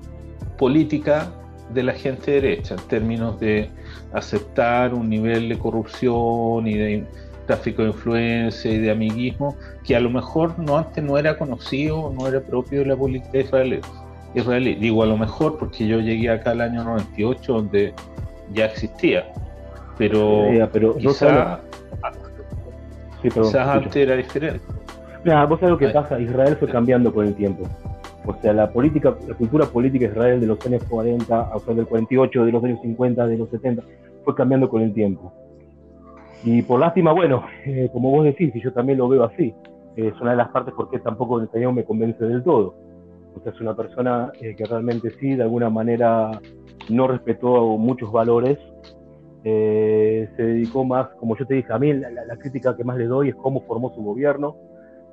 política 0.58 1.32
de 1.73 1.84
la 1.84 1.93
gente 1.93 2.32
derecha 2.32 2.75
en 2.75 2.88
términos 2.88 3.39
de 3.39 3.69
aceptar 4.13 4.93
un 4.93 5.10
nivel 5.10 5.49
de 5.49 5.58
corrupción 5.58 6.67
y 6.67 6.73
de 6.75 7.06
tráfico 7.47 7.84
de 7.84 7.89
influencia 7.89 8.71
y 8.71 8.80
de 8.80 8.91
amiguismo 8.91 9.56
que 9.84 9.95
a 9.95 9.99
lo 9.99 10.10
mejor 10.10 10.58
no 10.58 10.78
antes 10.78 11.04
no 11.04 11.17
era 11.17 11.38
conocido, 11.38 12.12
no 12.17 12.28
era 12.28 12.41
propio 12.41 12.80
de 12.80 12.88
la 12.88 12.95
política 12.95 13.39
israelí. 13.39 13.80
israelí. 14.34 14.75
Digo 14.75 15.04
a 15.04 15.06
lo 15.06 15.17
mejor 15.17 15.58
porque 15.58 15.88
yo 15.88 15.99
llegué 15.99 16.30
acá 16.30 16.54
el 16.54 16.62
año 16.62 16.84
98 16.84 17.54
donde 17.54 17.93
ya 18.54 18.65
existía, 18.65 19.32
pero, 19.97 20.45
pero 20.71 20.95
quizás 20.97 21.60
antes 23.56 23.95
era 23.95 24.15
diferente. 24.15 24.62
Mira, 25.23 25.45
vos 25.45 25.60
sabés 25.60 25.71
lo 25.71 25.78
que 25.78 25.89
pasa, 25.89 26.19
Israel 26.19 26.56
fue 26.58 26.69
cambiando 26.69 27.12
con 27.12 27.25
el 27.25 27.34
tiempo. 27.34 27.67
O 28.27 28.33
sea, 28.41 28.53
la 28.53 28.71
política, 28.71 29.15
la 29.27 29.35
cultura 29.35 29.65
política 29.65 30.05
Israel 30.05 30.39
de 30.39 30.47
los 30.47 30.65
años 30.65 30.83
40, 30.89 31.55
o 31.55 31.59
sea, 31.59 31.73
del 31.73 31.85
48, 31.85 32.45
de 32.45 32.51
los 32.51 32.63
años 32.63 32.79
50, 32.81 33.27
de 33.27 33.38
los 33.38 33.49
70, 33.49 33.83
fue 34.23 34.35
cambiando 34.35 34.69
con 34.69 34.81
el 34.81 34.93
tiempo. 34.93 35.31
Y 36.43 36.61
por 36.61 36.79
lástima, 36.79 37.11
bueno, 37.11 37.43
eh, 37.65 37.89
como 37.91 38.11
vos 38.11 38.25
decís, 38.25 38.55
y 38.55 38.61
yo 38.61 38.73
también 38.73 38.97
lo 38.97 39.07
veo 39.07 39.23
así, 39.23 39.53
es 39.95 40.19
una 40.19 40.31
de 40.31 40.38
las 40.38 40.49
partes 40.49 40.73
porque 40.75 40.99
tampoco 40.99 41.39
Netanyahu 41.39 41.71
me 41.71 41.85
convence 41.85 42.23
del 42.23 42.43
todo. 42.43 42.75
O 43.35 43.39
sea, 43.41 43.51
es 43.51 43.61
una 43.61 43.75
persona 43.75 44.31
eh, 44.41 44.55
que 44.55 44.65
realmente 44.65 45.11
sí, 45.19 45.35
de 45.35 45.43
alguna 45.43 45.69
manera 45.69 46.31
no 46.89 47.07
respetó 47.07 47.77
muchos 47.77 48.11
valores, 48.11 48.57
eh, 49.43 50.27
se 50.35 50.43
dedicó 50.43 50.83
más, 50.83 51.09
como 51.19 51.38
yo 51.38 51.45
te 51.45 51.55
dije, 51.55 51.71
a 51.71 51.77
mí 51.77 51.93
la, 51.93 52.38
crítica 52.38 52.75
que 52.75 52.83
más 52.83 52.97
le 52.97 53.05
doy 53.05 53.29
es 53.29 53.35
cómo 53.35 53.61
formó 53.61 53.93
su 53.93 54.01
gobierno, 54.01 54.55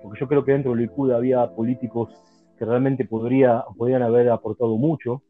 porque 0.03 0.20
yo 0.20 0.27
creo 0.27 0.44
que 0.44 0.53
dentro 0.53 0.72
del 0.72 0.81
Likud 0.81 1.12
había 1.12 1.46
políticos 1.48 2.11
que 2.62 2.66
realmente 2.66 3.05
podría, 3.05 3.64
podrían 3.77 4.03
haber 4.03 4.31
aportado 4.31 4.77
mucho, 4.77 5.20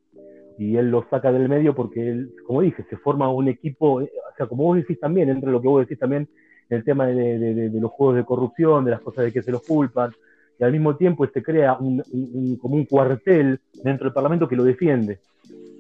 y 0.59 0.77
él 0.77 0.91
lo 0.91 1.07
saca 1.09 1.33
del 1.33 1.49
medio 1.49 1.75
porque 1.75 2.11
él, 2.11 2.35
como 2.47 2.61
dije, 2.61 2.85
se 2.91 2.99
forma 2.99 3.33
un 3.33 3.49
equipo, 3.49 4.03
o 4.03 4.09
sea, 4.37 4.47
como 4.47 4.65
vos 4.65 4.77
decís 4.77 5.01
también, 5.01 5.31
entre 5.31 5.51
lo 5.51 5.63
que 5.63 5.69
vos 5.69 5.81
decís 5.81 5.99
también, 5.99 6.29
el 6.69 6.85
tema 6.85 7.07
de, 7.07 7.71
los 7.73 7.91
juegos 7.91 8.17
de 8.17 8.27
corrupción, 8.27 8.85
de 8.85 8.91
las 8.91 9.01
cosas 9.01 9.25
de 9.25 9.33
que 9.33 9.43
se 9.43 9.51
los 9.51 9.63
culpan, 9.63 10.13
y 10.59 10.65
al 10.65 10.73
mismo 10.73 10.95
tiempo 10.97 11.27
se 11.27 11.43
crea 11.43 11.79
un, 11.81 12.03
como 12.61 12.75
un 12.75 12.85
cuartel 12.85 13.59
dentro 13.83 14.05
del 14.05 14.13
Parlamento 14.13 14.47
que 14.47 14.57
lo 14.57 14.65
defiende, 14.65 15.21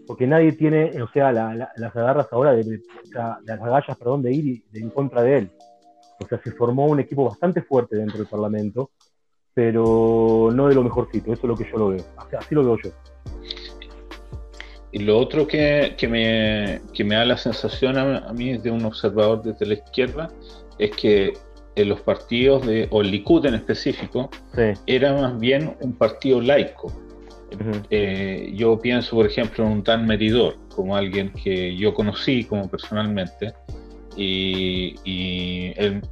porque 0.06 0.26
nadie 0.26 0.52
tiene, 0.52 1.02
o 1.02 1.08
sea, 1.08 1.32
las 1.32 1.96
agarras 1.96 2.32
ahora, 2.32 2.54
de, 2.54 2.80
las 3.12 3.60
agallas, 3.60 3.98
perdón, 3.98 4.22
de 4.22 4.32
ir 4.32 4.62
en 4.72 4.88
contra 4.88 5.20
de 5.20 5.36
él. 5.36 5.50
O 6.18 6.26
sea, 6.26 6.40
se 6.42 6.52
formó 6.52 6.86
un 6.86 7.00
equipo 7.00 7.24
bastante 7.24 7.60
fuerte 7.60 7.96
dentro 7.96 8.16
del 8.16 8.26
Parlamento, 8.26 8.90
pero 9.54 10.50
no 10.52 10.68
de 10.68 10.74
lo 10.74 10.82
mejorcito, 10.82 11.32
eso 11.32 11.42
es 11.42 11.48
lo 11.48 11.56
que 11.56 11.70
yo 11.70 11.78
lo 11.78 11.88
veo, 11.88 12.04
así 12.38 12.54
lo 12.54 12.64
veo 12.64 12.78
yo. 12.82 12.90
Y 14.92 14.98
lo 14.98 15.18
otro 15.18 15.46
que, 15.46 15.94
que, 15.96 16.06
me, 16.06 16.82
que, 16.92 17.02
me, 17.02 17.14
da 17.14 17.24
la 17.24 17.36
sensación 17.38 17.96
a, 17.96 18.32
mí 18.34 18.58
de 18.58 18.70
un 18.70 18.84
observador 18.84 19.42
desde 19.42 19.64
la 19.64 19.74
izquierda 19.74 20.30
es 20.78 20.90
que 20.90 21.32
en 21.74 21.88
los 21.88 22.00
partidos, 22.02 22.66
de, 22.66 22.88
o 22.90 23.00
el 23.00 23.10
Likud 23.10 23.46
en 23.46 23.54
específico, 23.54 24.30
era 24.86 25.14
más 25.14 25.38
bien 25.38 25.74
un 25.80 25.94
partido 25.94 26.42
laico. 26.42 26.92
Eh, 27.90 28.52
yo 28.54 28.78
pienso, 28.78 29.16
por 29.16 29.26
ejemplo, 29.26 29.64
en 29.64 29.72
un 29.72 29.82
Dan 29.82 30.06
Meridor, 30.06 30.56
como 30.74 30.94
alguien 30.94 31.32
que 31.32 31.74
yo 31.76 31.94
conocí 31.94 32.44
como 32.44 32.68
personalmente, 32.68 33.54
y, 34.16 34.94
y 35.04 35.72
él, 35.76 36.02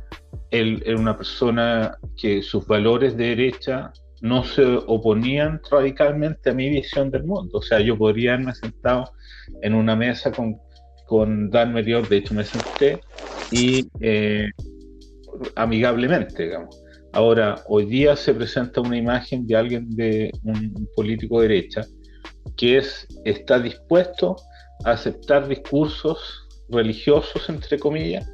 él 0.50 0.82
era 0.84 0.98
una 0.98 1.16
persona 1.16 1.96
que 2.16 2.42
sus 2.42 2.66
valores 2.66 3.16
de 3.16 3.28
derecha 3.28 3.92
no 4.20 4.44
se 4.44 4.64
oponían 4.64 5.60
radicalmente 5.70 6.50
a 6.50 6.54
mi 6.54 6.68
visión 6.68 7.10
del 7.10 7.24
mundo. 7.24 7.58
O 7.58 7.62
sea, 7.62 7.80
yo 7.80 7.96
podría 7.96 8.34
haberme 8.34 8.54
sentado 8.54 9.12
en 9.62 9.74
una 9.74 9.96
mesa 9.96 10.30
con, 10.30 10.56
con 11.06 11.50
Dan 11.50 11.72
Merior, 11.72 12.08
de 12.08 12.18
hecho 12.18 12.34
me 12.34 12.44
senté, 12.44 13.00
y 13.50 13.88
eh, 14.00 14.48
amigablemente, 15.56 16.44
digamos. 16.44 16.80
Ahora, 17.12 17.56
hoy 17.66 17.86
día 17.86 18.14
se 18.14 18.34
presenta 18.34 18.80
una 18.80 18.96
imagen 18.96 19.46
de 19.46 19.56
alguien 19.56 19.90
de 19.90 20.30
un, 20.44 20.88
político 20.94 21.40
de 21.40 21.48
derecha 21.48 21.82
que 22.56 22.78
es, 22.78 23.06
está 23.24 23.58
dispuesto 23.58 24.36
a 24.84 24.92
aceptar 24.92 25.48
discursos 25.48 26.46
religiosos, 26.68 27.48
entre 27.48 27.78
comillas, 27.78 28.30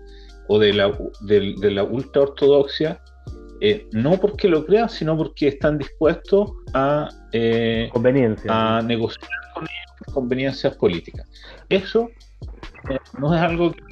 o 0.49 0.59
de 0.59 0.73
la, 0.73 0.97
de, 1.21 1.55
de 1.59 1.71
la 1.71 1.85
ultraortodoxia 1.85 3.01
eh, 3.61 3.87
no 3.93 4.19
porque 4.21 4.49
lo 4.49 4.67
crean, 4.67 4.89
sino 4.89 5.17
porque 5.17 5.49
están 5.49 5.79
dispuestos 5.79 6.53
a, 6.75 7.09
eh, 7.33 7.91
a 8.49 8.83
negociar 8.83 9.31
con 9.55 9.65
ellos 9.65 10.15
conveniencias 10.15 10.77
políticas. 10.77 11.27
Eso 11.69 12.11
eh, 12.91 12.99
no 13.19 13.35
es 13.35 13.41
algo 13.41 13.73
que 13.73 13.83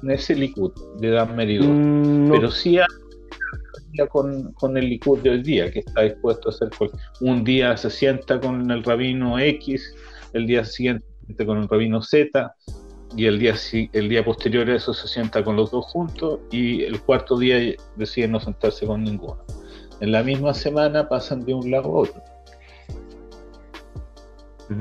con 0.00 0.10
ese 0.10 0.34
Likud 0.34 0.72
de 0.98 1.10
Dan 1.10 1.36
Meridor, 1.36 1.68
mm, 1.68 2.30
pero 2.30 2.50
sí 2.50 2.78
con, 4.08 4.52
con 4.54 4.76
el 4.76 4.88
Likud 4.88 5.20
de 5.20 5.30
hoy 5.30 5.42
día, 5.42 5.70
que 5.70 5.78
está 5.78 6.02
dispuesto 6.02 6.48
a 6.48 6.52
hacer 6.52 6.70
un 7.20 7.44
día 7.44 7.76
se 7.76 7.90
sienta 7.90 8.40
con 8.40 8.68
el 8.68 8.82
rabino 8.82 9.38
X, 9.38 9.94
el 10.32 10.48
día 10.48 10.64
siguiente 10.64 11.06
con 11.46 11.58
el 11.58 11.68
rabino 11.68 12.02
Z, 12.02 12.52
y 13.16 13.26
el 13.26 13.38
día, 13.38 13.54
el 13.92 14.08
día 14.08 14.24
posterior 14.24 14.68
a 14.68 14.76
eso 14.76 14.92
se 14.92 15.08
sienta 15.08 15.44
con 15.44 15.56
los 15.56 15.70
dos 15.70 15.86
juntos 15.86 16.40
y 16.50 16.82
el 16.84 17.00
cuarto 17.00 17.38
día 17.38 17.74
decide 17.96 18.28
no 18.28 18.40
sentarse 18.40 18.86
con 18.86 19.04
ninguno. 19.04 19.38
En 20.00 20.12
la 20.12 20.22
misma 20.22 20.54
semana 20.54 21.08
pasan 21.08 21.44
de 21.44 21.54
un 21.54 21.70
lado 21.70 21.88
a 21.88 22.00
otro. 22.00 22.22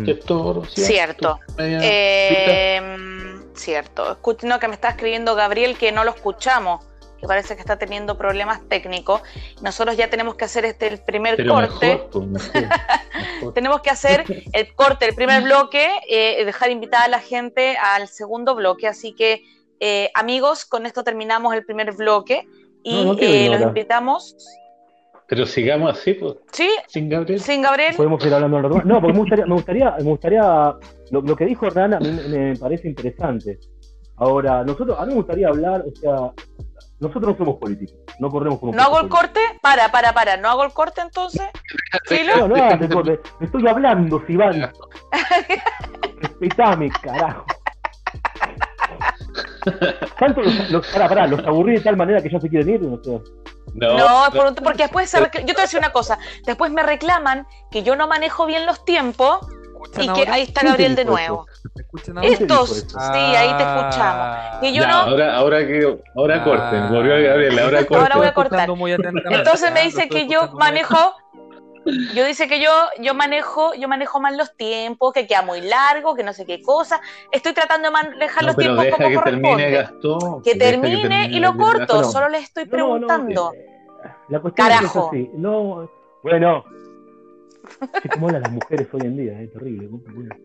¿Cierto? 0.06 0.63
Cierto. 0.69 1.39
Eh, 1.60 2.82
cierto. 3.54 4.12
Escuchen, 4.12 4.52
que 4.60 4.67
me 4.67 4.74
está 4.76 4.89
escribiendo 4.89 5.36
Gabriel 5.36 5.78
que 5.78 5.91
no 5.91 6.04
lo 6.04 6.12
escuchamos 6.12 6.86
que 7.24 7.28
parece 7.28 7.56
que 7.56 7.62
está 7.62 7.78
teniendo 7.78 8.18
problemas 8.18 8.68
técnicos. 8.68 9.22
Nosotros 9.62 9.96
ya 9.96 10.10
tenemos 10.10 10.36
que 10.36 10.44
hacer 10.44 10.66
este 10.66 10.88
el 10.88 11.00
primer 11.00 11.48
corte. 11.48 12.04
Pues, 12.12 12.52
tenemos 13.56 13.82
que 13.82 13.90
hacer 13.90 14.26
el 14.52 14.76
corte, 14.76 15.08
el 15.08 15.16
primer 15.16 15.42
bloque, 15.44 15.88
eh, 16.10 16.44
dejar 16.44 16.70
invitada 16.70 17.06
a 17.06 17.08
la 17.08 17.20
gente 17.20 17.78
al 17.78 18.10
segundo 18.10 18.56
bloque. 18.56 18.88
Así 18.90 19.14
que, 19.14 19.42
eh, 19.80 20.12
amigos, 20.16 20.66
con 20.66 20.86
esto 20.86 21.02
terminamos 21.06 21.54
el 21.54 21.64
primer 21.64 21.94
bloque 21.94 22.46
y 22.84 23.16
eh, 23.22 23.50
los 23.50 23.62
invitamos. 23.62 24.36
Pero 25.30 25.46
sigamos 25.46 25.98
así, 25.98 26.16
pues. 26.16 26.36
Sí. 26.52 26.70
Sin 26.88 27.08
Gabriel. 27.08 27.40
Sin 27.40 27.62
Gabriel. 27.62 27.96
Podemos 27.96 28.24
ir 28.26 28.34
hablando 28.34 28.62
rato 28.62 28.82
No, 28.84 29.00
porque 29.00 29.14
me 29.14 29.20
gustaría, 29.20 29.46
me 29.46 29.54
gustaría, 29.54 29.92
me 29.92 30.04
gustaría 30.04 30.76
lo, 31.12 31.36
que 31.38 31.46
dijo 31.46 31.68
Hernán 31.68 31.94
a 31.94 32.00
mí 32.02 32.12
me 32.12 32.58
parece 32.58 32.90
interesante. 32.90 33.60
Ahora, 34.18 34.64
nosotros, 34.64 34.98
a 35.00 35.06
mí 35.06 35.10
me 35.10 35.16
gustaría 35.16 35.48
hablar, 35.48 35.84
o 35.88 35.96
sea, 35.96 36.32
nosotros 37.04 37.32
no 37.34 37.38
somos 37.38 37.60
políticos, 37.60 37.96
no 38.20 38.30
corremos 38.30 38.60
como. 38.60 38.74
¿No 38.74 38.82
hago 38.82 39.00
el 39.00 39.10
corte? 39.10 39.39
Para, 39.62 39.92
para, 39.92 40.13
para. 40.13 40.38
¿No 40.38 40.50
hago 40.50 40.63
el 40.63 40.74
corte 40.74 41.02
entonces? 41.02 41.48
No, 42.38 42.48
no 42.48 42.56
hagas 42.56 42.82
el 42.82 42.89
corte. 42.89 43.20
Estoy 43.39 43.68
hablando, 43.68 44.22
Sibán. 44.26 44.72
Respetame, 46.22 46.89
carajo. 47.02 47.46
¿Tanto 50.20 50.42
los, 50.42 50.70
los, 50.70 50.88
pará, 50.88 51.10
pará, 51.10 51.28
los 51.28 51.39
aburrí 51.46 51.74
de 51.76 51.82
tal 51.82 51.98
manera 51.98 52.22
que 52.22 52.30
ya 52.30 52.39
se 52.39 52.50
quieren 52.50 52.70
ir? 52.70 52.82
No, 52.82 53.00
no, 53.74 54.30
no, 54.30 54.56
porque 54.56 54.84
después 54.84 55.12
yo 55.12 55.30
te 55.30 55.42
voy 55.42 55.56
a 55.58 55.62
decir 55.62 55.80
una 55.80 55.92
cosa, 55.92 56.20
después 56.46 56.72
me 56.72 56.84
reclaman 56.84 57.48
que 57.72 57.84
yo 57.84 57.96
no 57.96 58.08
manejo 58.08 58.46
bien 58.46 58.66
los 58.66 58.86
tiempos 58.86 59.48
y 59.98 60.08
que 60.08 60.30
ahí 60.30 60.41
está 60.43 60.62
Gabriel 60.63 60.96
de 60.96 61.06
nuevo. 61.06 61.46
Estos, 62.22 62.86
sí, 62.88 62.96
ahí 62.98 63.58
te 63.58 63.63
escuchamos. 63.63 64.63
Y 64.63 64.74
yo 64.74 64.88
no... 64.88 64.93
Ahora, 64.93 65.36
ahora 65.36 65.67
que 65.67 66.00
ahora 66.15 66.43
corten, 66.43 66.89
volvió 66.89 67.12
Gabriel, 67.22 67.60
ahora 67.60 67.80
corten. 67.86 67.98
Ahora 67.98 68.17
voy 68.17 68.28
a 68.28 68.34
cortar. 68.34 68.69
Entonces 69.32 69.72
me 69.74 69.84
dice 69.84 70.10
que 70.10 70.28
yo 70.28 70.52
manejo 70.54 71.15
yo 72.13 72.26
dice 72.26 72.48
que 72.48 72.62
yo, 72.62 72.69
yo 73.00 73.13
manejo, 73.13 73.74
yo 73.74 73.88
manejo 73.88 74.19
mal 74.19 74.38
los 74.38 74.56
tiempos, 74.56 75.12
que 75.13 75.28
queda 75.28 75.41
muy 75.41 75.62
largo, 75.62 76.15
que 76.15 76.24
no 76.24 76.32
sé 76.34 76.46
qué 76.46 76.62
cosa. 76.62 77.02
Estoy 77.32 77.54
tratando 77.54 77.89
de 77.89 77.91
manejar 77.91 78.43
No, 78.43 78.48
los 78.48 78.58
tiempos 78.58 78.86
deja 78.86 78.98
como 78.98 79.10
que 79.10 79.17
termine 79.17 79.50
corresponde. 79.50 79.72
Gastón. 79.72 80.41
Que 80.43 80.54
deja 80.56 80.72
termine 80.72 81.02
termine 81.02 81.38
y 81.38 81.39
lo 81.39 81.58
corto, 81.58 82.02
No, 82.02 82.04
solo 82.10 82.30
le 82.30 82.38
estoy 82.38 82.65
No, 82.65 82.69
no, 82.69 82.76
preguntando. 83.08 83.52
eh, 83.54 83.65
la 84.30 84.39
cuestión 84.39 84.67
es 84.67 84.76
Carajo. 84.76 85.12
que 85.12 85.19
es 85.19 85.28
así. 85.28 85.32
No, 85.38 85.89
bueno. 86.24 86.63
Sí, 88.02 88.10
cómo 88.10 88.28
hablan 88.28 88.41
las 88.43 88.52
mujeres 88.52 88.88
hoy 88.93 89.02
en 89.04 89.17
día, 89.17 89.41
es 89.41 89.52
terrible. 89.54 89.88
¿no? 89.91 90.02
Bueno. 90.13 90.36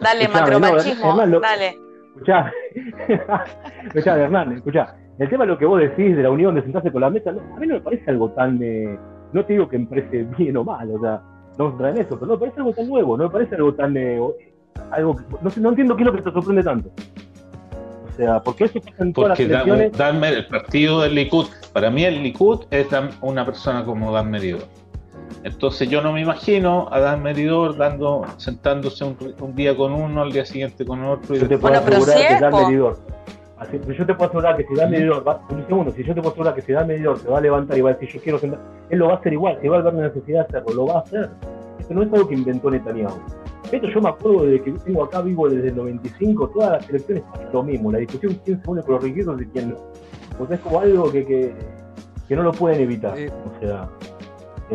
Dale, 0.00 0.22
Escuchame, 0.24 0.28
macromachismo, 0.40 1.04
no, 1.04 1.10
Hernán, 1.12 1.30
lo- 1.30 1.40
dale. 1.40 1.78
Escuchá, 2.14 2.52
escuchá, 3.86 4.18
Hernán, 4.18 4.52
escuchá. 4.52 4.96
El 5.18 5.28
tema 5.28 5.44
de 5.44 5.50
lo 5.50 5.58
que 5.58 5.66
vos 5.66 5.80
decís 5.80 6.16
de 6.16 6.22
la 6.22 6.30
unión, 6.30 6.54
de 6.54 6.62
sentarse 6.62 6.90
con 6.92 7.00
la 7.00 7.10
mesa, 7.10 7.32
no, 7.32 7.40
a 7.56 7.58
mí 7.58 7.66
no 7.66 7.74
me 7.74 7.80
parece 7.80 8.10
algo 8.10 8.30
tan. 8.30 8.58
eh, 8.62 8.98
no 9.32 9.44
te 9.44 9.52
digo 9.52 9.68
que 9.68 9.78
me 9.78 9.86
parece 9.86 10.22
bien 10.38 10.56
o 10.56 10.64
mal, 10.64 10.90
o 10.90 11.00
sea, 11.00 11.20
no 11.58 11.64
vamos 11.64 11.72
a 11.72 11.74
entrar 11.74 11.90
en 11.96 11.98
eso, 12.06 12.14
pero 12.18 12.26
no 12.26 12.32
me 12.34 12.38
parece 12.40 12.58
algo 12.60 12.72
tan 12.72 12.88
nuevo, 12.88 13.16
no 13.16 13.24
me 13.24 13.30
parece 13.30 13.54
algo 13.56 13.74
tan. 13.74 13.96
eh, 13.96 14.18
o- 14.20 14.34
algo 14.90 15.16
que- 15.16 15.24
no, 15.42 15.50
sé, 15.50 15.60
no 15.60 15.68
entiendo 15.70 15.96
qué 15.96 16.02
es 16.02 16.06
lo 16.06 16.12
que 16.14 16.22
te 16.22 16.30
sorprende 16.32 16.62
tanto. 16.62 16.90
O 18.08 18.12
sea, 18.16 18.40
porque 18.40 18.64
eso 18.64 18.80
pasa 18.80 19.02
en 19.04 19.12
todas 19.12 19.28
las 19.30 19.38
Porque 19.38 19.52
Dan, 19.52 19.68
elecciones. 19.68 19.98
Dan 19.98 20.20
Mer- 20.20 20.34
el 20.34 20.46
partido 20.48 21.02
del 21.02 21.14
Likud, 21.14 21.46
para 21.72 21.88
mí 21.90 22.04
el 22.04 22.22
Likud 22.22 22.64
es 22.70 22.90
Dan- 22.90 23.10
una 23.20 23.44
persona 23.44 23.84
como 23.84 24.10
Dan 24.12 24.30
Meridor. 24.30 24.62
Entonces 25.44 25.88
yo 25.88 26.02
no 26.02 26.12
me 26.12 26.20
imagino 26.20 26.88
a 26.90 27.00
Dan 27.00 27.22
Meridor 27.22 27.76
dando, 27.76 28.24
sentándose 28.36 29.04
un, 29.04 29.16
un 29.40 29.54
día 29.54 29.76
con 29.76 29.92
uno, 29.92 30.22
al 30.22 30.32
día 30.32 30.44
siguiente 30.44 30.84
con 30.84 31.04
otro. 31.04 31.36
Y 31.36 31.40
Yo 31.40 31.48
te 31.48 31.58
puedo 31.58 31.80
Bueno, 31.80 31.96
asegurar 31.96 32.18
sí 32.18 32.26
que 32.26 32.40
Dan 32.40 32.50
po. 32.50 32.66
Medidor. 32.66 32.98
Así, 33.58 33.80
yo 33.86 34.06
te 34.06 34.14
puedo 34.14 34.28
asegurar 34.28 34.56
que 34.56 34.64
si 34.64 34.74
Dan 34.74 34.90
Medidor 34.90 35.26
va, 35.26 35.40
un 35.50 35.66
segundo, 35.66 35.90
si 35.90 36.04
yo 36.04 36.14
te 36.14 36.20
puedo 36.20 36.30
asegurar 36.30 36.54
que 36.54 36.62
si 36.62 36.72
Dan 36.72 36.86
Medidor 36.86 37.18
se 37.18 37.28
va 37.28 37.38
a 37.38 37.40
levantar 37.40 37.76
y 37.76 37.80
va 37.80 37.90
a 37.90 37.92
decir 37.94 38.08
yo 38.08 38.20
quiero 38.20 38.38
sentar, 38.38 38.60
él 38.90 38.98
lo 38.98 39.08
va 39.08 39.14
a 39.14 39.16
hacer 39.16 39.32
igual, 39.32 39.58
si 39.60 39.68
va 39.68 39.76
a 39.76 39.80
haber 39.80 39.94
una 39.94 40.08
necesidad 40.08 40.46
de 40.48 40.58
hacerlo, 40.58 40.74
lo 40.74 40.86
va 40.86 40.98
a 40.98 41.00
hacer. 41.00 41.30
Esto 41.78 41.94
no 41.94 42.02
es 42.02 42.12
algo 42.12 42.28
que 42.28 42.34
inventó 42.34 42.70
Netanyahu. 42.70 43.18
Esto 43.72 43.88
yo 43.88 44.00
me 44.00 44.08
acuerdo 44.08 44.46
de 44.46 44.62
que 44.62 44.72
tengo 44.72 45.04
acá 45.04 45.20
vivo 45.20 45.48
desde 45.48 45.68
el 45.68 45.76
95, 45.76 46.48
todas 46.48 46.70
las 46.72 46.88
elecciones 46.88 47.24
es 47.34 47.52
lo 47.52 47.62
mismo, 47.62 47.92
la 47.92 47.98
discusión 47.98 48.40
quién 48.44 48.62
se 48.62 48.70
une 48.70 48.82
con 48.82 48.94
los 48.94 49.02
requisitos 49.02 49.42
y 49.42 49.46
quién 49.46 49.70
no. 49.70 49.76
O 50.38 50.46
sea, 50.46 50.56
es 50.56 50.62
como 50.62 50.80
algo 50.80 51.10
que, 51.10 51.26
que, 51.26 51.54
que 52.28 52.36
no 52.36 52.44
lo 52.44 52.52
pueden 52.52 52.80
evitar. 52.80 53.18
Eh. 53.18 53.30
O 53.30 53.60
sea, 53.60 53.88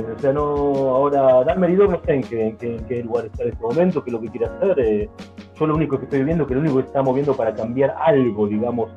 o 0.02 0.20
sea, 0.20 0.34
no, 0.34 0.42
ahora 0.42 1.44
Dan 1.44 1.60
Meridor 1.60 1.90
no 1.90 2.00
sé 2.06 2.14
en 2.16 2.22
qué, 2.24 2.48
en 2.48 2.58
qué- 2.58 2.76
en 2.78 2.86
qué 2.86 3.04
lugar 3.04 3.26
está 3.26 3.44
en 3.44 3.50
este 3.50 3.62
momento, 3.64 4.04
qué 4.04 4.10
es 4.10 4.14
lo 4.14 4.22
que 4.22 4.30
quiere 4.30 4.46
hacer. 4.48 4.80
eh, 4.80 5.10
yo 5.56 5.68
lo 5.68 5.76
único 5.76 5.98
que 6.00 6.06
estoy 6.06 6.24
viendo 6.24 6.48
que 6.48 6.56
lo 6.56 6.62
único 6.62 6.78
que 6.78 6.86
está 6.88 7.02
moviendo 7.04 7.36
para 7.36 7.54
cambiar 7.54 7.96
algo, 8.00 8.48
digamos, 8.48 8.90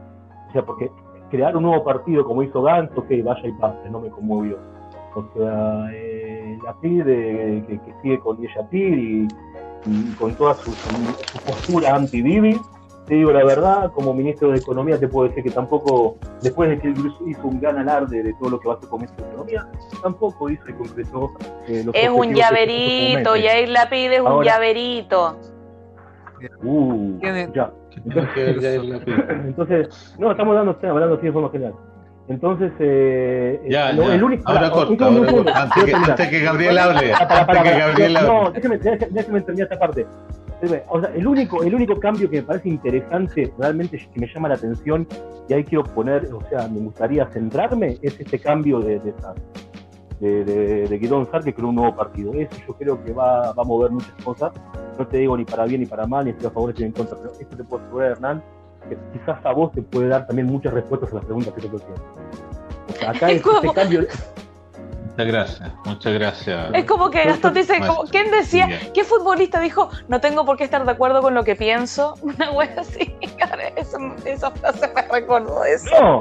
o 0.49 0.53
sea, 0.53 0.63
porque 0.65 0.91
crear 1.31 1.55
un 1.57 1.65
nuevo 1.65 1.85
partido 1.85 2.25
como 2.25 2.43
hizo 2.43 2.63
Gantz, 2.63 2.97
ok, 2.97 3.09
vaya 3.25 3.47
y 3.49 3.53
pase, 3.53 3.91
no 3.91 4.01
me 4.01 4.09
conmovió. 4.09 4.57
O 5.15 5.25
sea, 5.35 5.87
eh, 5.93 6.59
la 6.65 6.73
PID 6.81 7.03
eh, 7.09 7.65
que, 7.67 7.79
que 7.79 7.95
sigue 8.03 8.19
con 8.21 8.39
Yeyatir 8.39 8.99
y, 8.99 9.29
y 9.87 10.15
con 10.19 10.35
toda 10.37 10.55
su, 10.57 10.71
su, 10.71 10.79
su 11.33 11.39
postura 11.45 11.95
anti-Bibi, 11.97 12.59
te 13.07 13.15
digo 13.15 13.31
la 13.33 13.45
verdad, 13.45 13.93
como 13.93 14.13
ministro 14.13 14.51
de 14.51 14.59
Economía 14.59 14.99
te 14.99 15.07
puedo 15.07 15.29
decir 15.29 15.45
que 15.45 15.51
tampoco, 15.51 16.19
después 16.43 16.69
de 16.71 16.79
que 16.81 16.89
hizo 16.91 17.41
un 17.45 17.61
gran 17.61 17.79
alarde 17.79 18.23
de 18.23 18.35
todo 18.35 18.51
lo 18.51 18.61
que 18.61 18.67
va 18.69 18.75
a 18.75 18.77
hacer 18.79 18.89
con 18.89 19.01
ministro 19.01 19.25
de 19.25 19.31
Economía, 19.31 19.69
tampoco 20.03 20.51
hizo 20.51 20.63
y 20.69 20.73
concretó 20.73 21.33
eh, 21.69 21.83
los 21.85 21.95
Es 21.95 22.09
un 22.09 22.35
llaverito. 22.35 23.37
Yair 23.37 23.69
la 23.69 23.89
pide, 23.89 24.17
es 24.17 24.21
un 24.23 24.43
llaverito. 24.43 25.39
Uh, 26.63 27.19
ya. 27.55 27.73
Entonces, 29.47 30.17
no, 30.19 30.31
estamos 30.33 30.55
dando, 30.55 30.73
estamos 30.73 30.95
hablando 30.95 31.15
así 31.17 31.27
de 31.27 31.33
forma 31.33 31.51
general. 31.51 31.75
Entonces, 32.29 32.73
eh, 32.81 33.61
Ya, 33.69 33.93
lo- 33.93 34.03
ya. 34.09 34.15
el 34.17 34.25
único. 34.25 34.51
ahora 34.51 34.71
corta, 34.71 35.09
corta. 35.09 35.63
Antes 35.63 35.85
que, 35.85 35.95
antes 35.95 36.29
que 36.29 36.41
Gabriel 36.41 36.79
hable. 36.79 37.13
Antes 37.15 37.63
que. 37.63 37.79
Gabriel 37.79 38.13
No, 38.15 38.19
hable. 38.19 38.29
no, 38.45 38.51
déjeme, 38.51 38.79
déjeme, 38.79 39.07
déjeme 39.11 39.41
terminar 39.43 39.69
esta 39.71 39.79
parte. 39.79 40.07
Déjeme, 40.61 40.83
O 40.89 41.01
sea, 41.01 41.11
el 41.15 41.27
único, 41.27 41.63
el 41.63 41.75
único 41.75 41.99
cambio 42.01 42.31
que 42.31 42.37
me 42.37 42.43
parece 42.43 42.69
interesante, 42.69 43.53
realmente 43.59 43.99
que 43.99 44.21
me 44.21 44.27
llama 44.27 44.49
la 44.49 44.55
atención, 44.55 45.07
y 45.49 45.55
ahí 45.55 45.65
quiero 45.65 45.85
poner, 45.85 46.33
o 46.33 46.41
sea, 46.49 46.69
me 46.69 46.81
gustaría 46.81 47.27
centrarme, 47.27 47.99
es 48.03 48.19
este 48.19 48.39
cambio 48.39 48.81
de, 48.81 48.99
de, 49.01 49.15
de, 50.21 50.45
de, 50.45 50.89
de 50.89 50.99
Guidón 50.99 51.31
Sar, 51.31 51.45
que 51.45 51.55
creó 51.55 51.69
un 51.69 51.77
nuevo 51.77 51.95
partido. 51.95 52.33
Eso 52.35 52.57
yo 52.67 52.75
creo 52.75 53.05
que 53.05 53.13
va, 53.13 53.53
va 53.53 53.63
a 53.63 53.67
mover 53.67 53.91
muchas 53.91 54.15
cosas. 54.25 54.53
No 54.99 55.07
te 55.07 55.19
digo 55.19 55.37
ni 55.37 55.45
para 55.45 55.67
bien 55.67 55.81
ni 55.83 55.87
para 55.87 56.07
mal, 56.07 56.25
ni 56.25 56.31
estoy 56.31 56.47
a 56.47 56.51
favor 56.51 56.69
ni 56.69 56.73
estoy 56.73 56.87
en 56.87 56.93
contra, 56.93 57.17
pero 57.19 57.33
esto 57.39 57.57
te 57.57 57.65
puedo 57.65 57.83
asegurar, 57.85 58.11
Hernán, 58.13 58.43
que 58.89 58.97
quizás 59.13 59.45
a 59.45 59.53
vos 59.53 59.73
te 59.73 59.83
puede 59.83 60.09
dar 60.09 60.27
también 60.27 60.47
muchas 60.47 60.73
respuestas 60.73 61.13
a 61.13 61.17
las 61.17 61.25
preguntas 61.25 61.53
que 61.55 61.61
te 61.61 61.67
estoy 61.67 61.81
haciendo. 61.83 62.05
O 62.89 62.93
sea, 62.93 63.11
acá 63.11 63.31
este 63.31 63.73
cambio, 63.75 64.01
Muchas 65.17 65.33
gracias, 65.33 65.73
muchas 65.87 66.13
gracias. 66.13 66.71
Es 66.75 66.85
como 66.85 67.09
que 67.09 67.25
Gastón 67.25 67.55
dice, 67.55 67.81
como, 67.81 68.05
¿quién 68.05 68.31
decía? 68.31 68.69
¿Qué 68.93 69.03
futbolista 69.03 69.61
dijo? 69.61 69.89
No 70.09 70.21
tengo 70.21 70.45
por 70.45 70.59
qué 70.59 70.65
estar 70.65 70.85
de 70.85 70.93
acuerdo 70.93 71.23
con 71.23 71.33
lo 71.33 71.43
que 71.43 71.57
pienso. 71.57 72.17
Una 72.21 72.51
wea 72.51 72.75
así. 72.77 73.17
Esa, 73.77 73.99
esa 74.27 74.51
frase 74.51 74.93
me 74.95 75.03
recordó 75.09 75.65
eso. 75.65 75.89
No, 75.99 76.21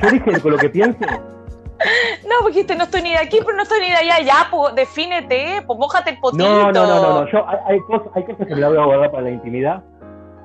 yo, 0.00 0.10
dije 0.12 0.40
con 0.40 0.52
lo 0.52 0.58
que 0.58 0.70
pienso. 0.70 1.00
No, 1.04 2.36
porque 2.42 2.58
dijiste, 2.58 2.76
no 2.76 2.84
estoy 2.84 3.02
ni 3.02 3.10
de 3.10 3.18
aquí, 3.18 3.40
pero 3.44 3.56
no 3.56 3.64
estoy 3.64 3.80
ni 3.80 3.88
de 3.88 3.96
allá. 3.96 4.20
Ya, 4.20 4.46
pues, 4.48 4.76
defínete, 4.76 5.64
pues, 5.66 5.76
mójate 5.76 6.10
el 6.10 6.20
potito. 6.20 6.44
No, 6.44 6.70
no, 6.70 6.86
no, 6.86 7.02
no, 7.02 7.20
no. 7.24 7.32
Yo, 7.32 7.48
hay, 7.48 7.58
hay 7.66 7.80
cosas, 7.80 8.08
hay 8.14 8.24
cosas 8.24 8.46
que 8.46 8.54
me 8.54 8.60
las 8.60 8.70
voy 8.70 8.78
a 8.78 8.84
guardar 8.84 9.10
para 9.10 9.24
la 9.24 9.30
intimidad. 9.30 9.82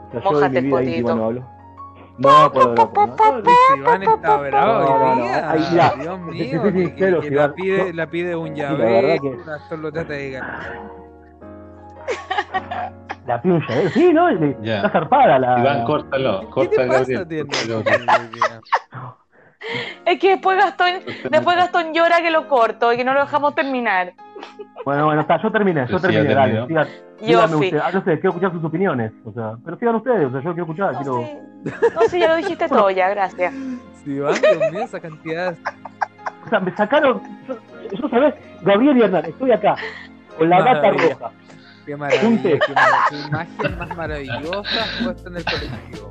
O 0.07 0.11
sea, 0.11 0.21
yo 0.21 0.59
el 0.59 0.69
potito. 0.71 0.81
íntima 0.81 1.13
no 1.13 1.25
hablo. 1.25 1.56
No. 2.17 2.49
Luis 2.49 3.57
Iván 3.77 4.03
está 4.03 4.37
bravo 4.37 4.73
No, 4.73 4.79
no, 4.99 5.11
hoy 5.11 5.17
no, 5.17 5.23
día. 5.23 5.51
ahí 5.51 5.67
ya. 5.75 5.93
Dios 5.99 6.19
mío. 6.21 6.63
que- 6.63 6.95
que 6.95 7.31
la 7.31 7.53
pide, 7.53 7.93
la 7.93 8.07
pide 8.07 8.35
un 8.35 8.55
llave. 8.55 9.19
que- 9.21 9.27
Un 9.27 9.49
actor 9.49 9.79
lo 9.79 9.91
trata 9.91 10.13
de 10.13 10.31
ganar. 10.31 10.81
La 13.27 13.41
pido 13.41 13.55
un 13.55 13.61
llavero. 13.67 13.89
Sí, 13.91 14.13
no, 14.13 14.29
está 14.29 14.89
zarpada 14.89 15.37
la. 15.39 15.59
Iván, 15.59 15.83
córtalo, 15.85 16.49
Gabriel. 16.49 17.27
Es 20.05 20.17
que 20.19 20.29
después 20.29 20.57
Gastón, 20.57 20.93
después 21.29 21.57
Gastón 21.57 21.93
llora 21.93 22.21
que 22.21 22.31
lo 22.31 22.47
corto 22.47 22.93
y 22.93 22.97
que 22.97 23.03
no 23.03 23.13
lo 23.13 23.21
dejamos 23.21 23.53
terminar. 23.53 24.13
Bueno, 24.85 25.05
bueno, 25.05 25.21
está, 25.21 25.41
yo 25.41 25.51
terminé, 25.51 25.81
yo 25.89 25.97
si 25.99 26.05
ya 26.05 26.11
terminé, 26.11 26.33
dale. 26.33 26.67
Sigan, 26.67 26.87
Yo 26.87 27.25
díganme 27.27 27.55
fui. 27.57 27.65
ustedes. 27.67 27.83
Ah, 27.85 27.91
sé, 27.91 28.01
quiero 28.03 28.29
escuchar 28.29 28.51
sus 28.53 28.63
opiniones. 28.63 29.11
O 29.25 29.31
sea, 29.33 29.53
pero 29.65 29.77
sigan 29.77 29.95
ustedes, 29.95 30.25
o 30.27 30.31
sea, 30.31 30.41
yo 30.41 30.53
quiero 30.53 30.63
escuchar, 30.63 30.93
No, 30.93 30.99
quiero. 30.99 31.19
sí. 31.21 31.71
No, 31.95 32.01
sí, 32.09 32.19
ya 32.19 32.27
lo 32.29 32.35
dijiste 32.37 32.67
todo, 32.69 32.89
ya, 32.91 33.09
gracias. 33.09 33.53
Dios 34.05 34.41
mío, 34.71 34.81
esa 34.83 34.99
cantidad. 34.99 35.55
O 36.45 36.49
sea, 36.49 36.59
me 36.61 36.73
sacaron. 36.75 37.21
Yo, 37.47 37.57
yo 38.01 38.09
sabés, 38.09 38.33
Gabriel 38.61 38.97
y 38.97 39.01
Hernán, 39.01 39.25
estoy 39.25 39.51
acá, 39.51 39.75
con 40.37 40.49
la 40.49 40.59
gata 40.59 40.73
Maravilla. 40.81 41.13
roja. 41.19 41.31
Qué 41.85 41.95
maravilla. 41.97 42.41
Qué, 42.41 42.73
mar- 42.73 42.91
qué 43.09 43.17
imagen 43.27 43.77
más 43.79 43.97
maravillosa 43.97 44.85
puesta 45.03 45.29
en 45.29 45.37
el 45.37 45.43
colectivo. 45.45 46.09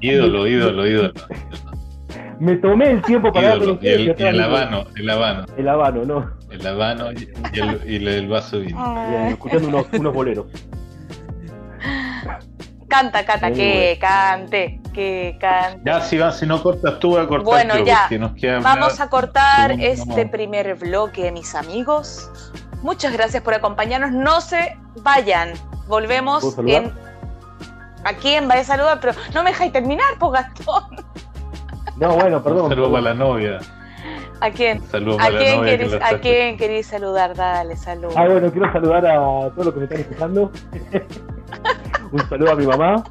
Ídolo, 0.00 0.46
ídolo, 0.46 0.86
ídolo. 0.86 1.12
Me 2.44 2.56
tomé 2.56 2.90
el 2.90 3.02
tiempo 3.02 3.32
para 3.32 3.48
dar 3.48 3.58
con 3.58 3.68
ídolo. 3.68 3.72
Y 3.82 4.10
ustedes. 4.10 4.20
el, 4.20 4.20
y 4.20 4.28
el 4.28 4.40
habano, 4.42 4.84
el 4.96 5.10
habano, 5.10 5.46
El 5.56 5.68
habano, 5.68 6.04
¿no? 6.04 6.30
el 6.50 6.66
habano 6.66 7.12
y, 7.12 7.28
y 7.54 7.58
el, 7.60 7.80
y 7.90 7.96
el- 7.96 8.08
el 8.08 8.28
vaso 8.28 8.58
de 8.58 8.66
vino. 8.66 9.08
Bien, 9.08 9.26
escuchando 9.28 9.68
unos, 9.68 9.86
unos 9.92 10.12
boleros. 10.14 10.46
Canta, 12.88 13.24
canta, 13.24 13.48
Muy 13.48 13.56
que 13.56 13.98
cante, 14.00 14.80
que 14.92 15.36
cante. 15.40 15.80
Ya, 15.84 16.00
si, 16.00 16.18
va, 16.18 16.30
si 16.32 16.46
no 16.46 16.62
cortas 16.62 16.98
tú, 17.00 17.10
voy 17.10 17.22
a 17.22 17.26
cortar 17.26 17.44
Bueno, 17.44 17.78
yo, 17.78 17.84
ya. 17.86 18.08
nos 18.18 18.34
queda 18.34 18.60
Vamos 18.60 19.00
a 19.00 19.08
cortar 19.08 19.70
segundo, 19.70 19.86
este 20.12 20.24
no. 20.26 20.30
primer 20.30 20.74
bloque, 20.76 21.32
mis 21.32 21.54
amigos. 21.54 22.30
Muchas 22.82 23.12
gracias 23.12 23.42
por 23.42 23.54
acompañarnos. 23.54 24.12
No 24.12 24.40
se 24.40 24.76
vayan. 25.02 25.52
Volvemos 25.88 26.56
en. 26.66 26.92
¿A 28.04 28.12
quién 28.12 28.46
vaya 28.48 28.60
a 28.60 28.64
saludar? 28.64 29.00
Pero 29.00 29.14
no 29.34 29.42
me 29.42 29.50
dejáis 29.50 29.72
terminar, 29.72 30.06
pues 30.20 30.32
Gastón. 30.32 30.84
No, 31.96 32.14
bueno, 32.16 32.38
Un 32.38 32.42
perdón. 32.42 32.68
saludo 32.70 32.86
perdón. 32.86 32.92
para 32.92 33.02
la 33.02 33.14
novia. 33.14 33.58
¿A 34.40 34.50
quién? 34.50 34.78
Un 34.80 34.86
saludo 34.88 35.14
¿A 35.14 35.18
para 35.18 35.30
la 35.30 35.38
quién 35.38 35.64
querés, 35.64 35.94
¿a 36.02 36.18
quién 36.18 36.56
querés 36.58 36.86
saludar? 36.86 37.34
Dale, 37.34 37.76
salud. 37.76 38.12
Ah, 38.16 38.26
bueno, 38.28 38.50
quiero 38.50 38.72
saludar 38.72 39.06
a 39.06 39.14
todos 39.50 39.66
los 39.66 39.74
que 39.74 39.78
me 39.80 39.84
están 39.84 40.00
escuchando. 40.00 40.50
un 42.12 42.28
saludo 42.28 42.50
a 42.52 42.56
mi 42.56 42.66
mamá. 42.66 43.04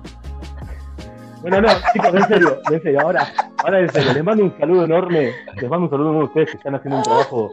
Bueno, 1.41 1.61
no, 1.61 1.69
chicos, 1.91 2.13
en 2.13 2.27
serio, 2.27 2.57
en 2.71 2.81
serio, 2.81 3.01
ahora, 3.01 3.27
ahora 3.63 3.79
en 3.79 3.89
serio, 3.91 4.13
les 4.13 4.23
mando 4.23 4.43
un 4.45 4.57
saludo 4.57 4.85
enorme, 4.85 5.31
les 5.59 5.69
mando 5.69 5.85
un 5.85 5.89
saludo 5.89 6.09
enorme 6.11 6.21
a 6.21 6.25
ustedes 6.27 6.51
que 6.51 6.57
están 6.57 6.75
haciendo 6.75 6.97
un 6.97 7.03
trabajo, 7.03 7.51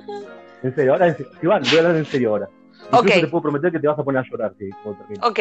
en 0.62 0.74
serio, 0.76 0.92
ahora 0.92 1.08
en 1.08 1.16
serio, 1.16 1.32
Iván, 1.42 1.62
voy 1.62 1.74
a 1.74 1.78
hablar 1.80 1.96
en 1.96 2.04
serio 2.04 2.30
ahora. 2.30 2.48
Incluso 2.92 3.20
te 3.20 3.26
puedo 3.26 3.42
prometer 3.42 3.72
que 3.72 3.80
te 3.80 3.88
vas 3.88 3.98
a 3.98 4.04
poner 4.04 4.20
a 4.22 4.24
llorar, 4.30 4.52
termine. 4.52 4.76
Ok, 5.22 5.40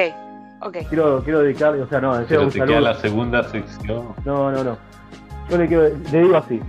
ok. 0.61 0.77
Quiero, 0.89 1.23
quiero 1.23 1.39
dedicarle, 1.41 1.83
o 1.83 1.87
sea, 1.87 2.01
no, 2.01 2.15
en 2.19 2.27
serio, 2.27 2.27
Pero 2.27 2.41
un 2.43 2.49
te 2.49 2.53
queda 2.55 2.65
saludo. 2.65 2.81
la 2.81 2.93
segunda 2.95 3.43
sección. 3.43 4.15
No, 4.25 4.51
no, 4.51 4.63
no. 4.63 4.77
Yo 5.49 5.57
le, 5.57 5.67
quiero, 5.67 5.83
le 6.11 6.21
digo 6.21 6.37
así. 6.37 6.61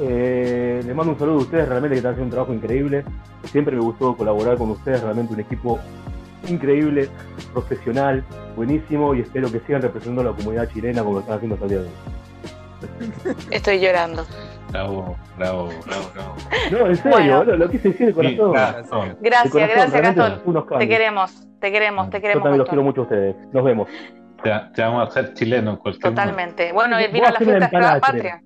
Eh, 0.00 0.80
les 0.86 0.94
mando 0.94 1.12
un 1.12 1.18
saludo 1.18 1.36
a 1.38 1.42
ustedes, 1.42 1.68
realmente 1.68 1.94
que 1.94 1.98
están 1.98 2.12
haciendo 2.12 2.26
un 2.26 2.30
trabajo 2.30 2.54
increíble. 2.54 3.04
Siempre 3.44 3.74
me 3.74 3.82
gustó 3.82 4.16
colaborar 4.16 4.56
con 4.56 4.70
ustedes, 4.70 5.02
realmente 5.02 5.34
un 5.34 5.40
equipo 5.40 5.78
increíble, 6.48 7.08
profesional, 7.52 8.22
buenísimo 8.54 9.14
y 9.14 9.20
espero 9.20 9.50
que 9.50 9.58
sigan 9.60 9.82
representando 9.82 10.22
a 10.22 10.32
la 10.32 10.36
comunidad 10.36 10.68
chilena 10.72 11.02
como 11.02 11.14
lo 11.14 11.20
están 11.20 11.36
haciendo 11.36 11.54
hasta 11.56 11.64
el 11.66 11.70
día 11.70 11.80
de 11.80 11.84
hoy. 11.86 13.34
Estoy 13.50 13.80
llorando. 13.80 14.24
Bravo, 14.70 15.16
bravo, 15.36 15.68
bravo, 15.86 16.10
bravo. 16.14 16.34
No, 16.70 16.86
en 16.86 16.96
serio, 16.96 17.10
Bueno. 17.10 17.38
boludo, 17.38 17.56
lo 17.56 17.70
quise 17.70 17.88
decir 17.88 18.06
de 18.08 18.12
corazón. 18.12 18.52
De 18.52 19.28
Gracias, 19.30 19.52
corazón, 19.52 19.90
gracias, 19.90 20.16
Gastón. 20.16 20.68
Te 20.78 20.88
queremos, 20.88 21.46
te 21.58 21.72
queremos, 21.72 22.10
te 22.10 22.16
Yo 22.18 22.22
queremos. 22.22 22.42
también 22.44 22.58
los 22.58 22.68
quiero 22.68 22.82
mucho 22.82 23.00
a 23.00 23.04
ustedes. 23.04 23.36
Nos 23.52 23.64
vemos. 23.64 23.88
Te, 24.42 24.50
te 24.74 24.82
vamos 24.82 25.00
a 25.00 25.10
hacer 25.10 25.34
chileno 25.34 25.72
en 25.72 25.76
cualquier 25.76 26.12
momento. 26.12 26.22
Totalmente. 26.22 26.72
Bueno, 26.72 26.98
él 26.98 27.10
Voy 27.10 27.20
vino 27.20 27.30
la 27.30 27.38
fiesta 27.38 27.68
de 27.68 27.80
la 27.80 28.00
patria. 28.00 28.42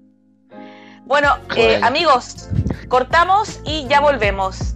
Bueno, 1.04 1.36
eh, 1.56 1.66
Bueno. 1.78 1.86
amigos, 1.86 2.48
cortamos 2.88 3.60
y 3.64 3.86
ya 3.88 4.00
volvemos. 4.00 4.71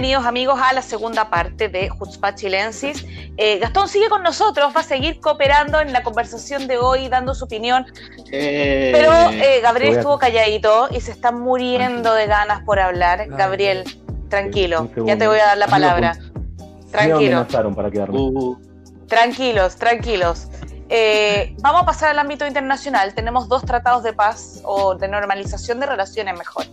Bienvenidos 0.00 0.24
amigos 0.24 0.58
a 0.62 0.72
la 0.72 0.80
segunda 0.80 1.28
parte 1.28 1.68
de 1.68 1.90
Jutzpah 1.90 2.34
Chilensis. 2.34 3.04
Eh, 3.36 3.58
Gastón 3.58 3.86
sigue 3.86 4.08
con 4.08 4.22
nosotros, 4.22 4.74
va 4.74 4.80
a 4.80 4.82
seguir 4.82 5.20
cooperando 5.20 5.78
en 5.78 5.92
la 5.92 6.02
conversación 6.02 6.66
de 6.68 6.78
hoy, 6.78 7.10
dando 7.10 7.34
su 7.34 7.44
opinión, 7.44 7.84
pero 8.30 9.12
eh, 9.30 9.60
Gabriel 9.62 9.98
estuvo 9.98 10.18
calladito 10.18 10.88
y 10.90 11.02
se 11.02 11.10
está 11.10 11.32
muriendo 11.32 12.14
de 12.14 12.26
ganas 12.26 12.62
por 12.62 12.80
hablar. 12.80 13.20
Ay. 13.20 13.28
Gabriel, 13.28 13.84
tranquilo, 14.30 14.88
ya 15.04 15.18
te 15.18 15.26
voy 15.26 15.38
a 15.38 15.48
dar 15.48 15.58
la 15.58 15.66
palabra. 15.66 16.14
Me 16.14 16.90
Tranquilo, 16.90 17.36
amenazaron 17.36 17.74
para 17.74 17.90
quedarme. 17.90 18.18
Uh, 18.18 18.58
tranquilos, 19.06 19.76
tranquilos. 19.76 20.48
Eh, 20.92 21.54
vamos 21.60 21.82
a 21.82 21.86
pasar 21.86 22.10
al 22.10 22.18
ámbito 22.18 22.44
internacional. 22.46 23.14
Tenemos 23.14 23.48
dos 23.48 23.64
tratados 23.64 24.02
de 24.02 24.12
paz 24.12 24.60
o 24.64 24.96
de 24.96 25.06
normalización 25.06 25.78
de 25.78 25.86
relaciones 25.86 26.36
mejor 26.36 26.64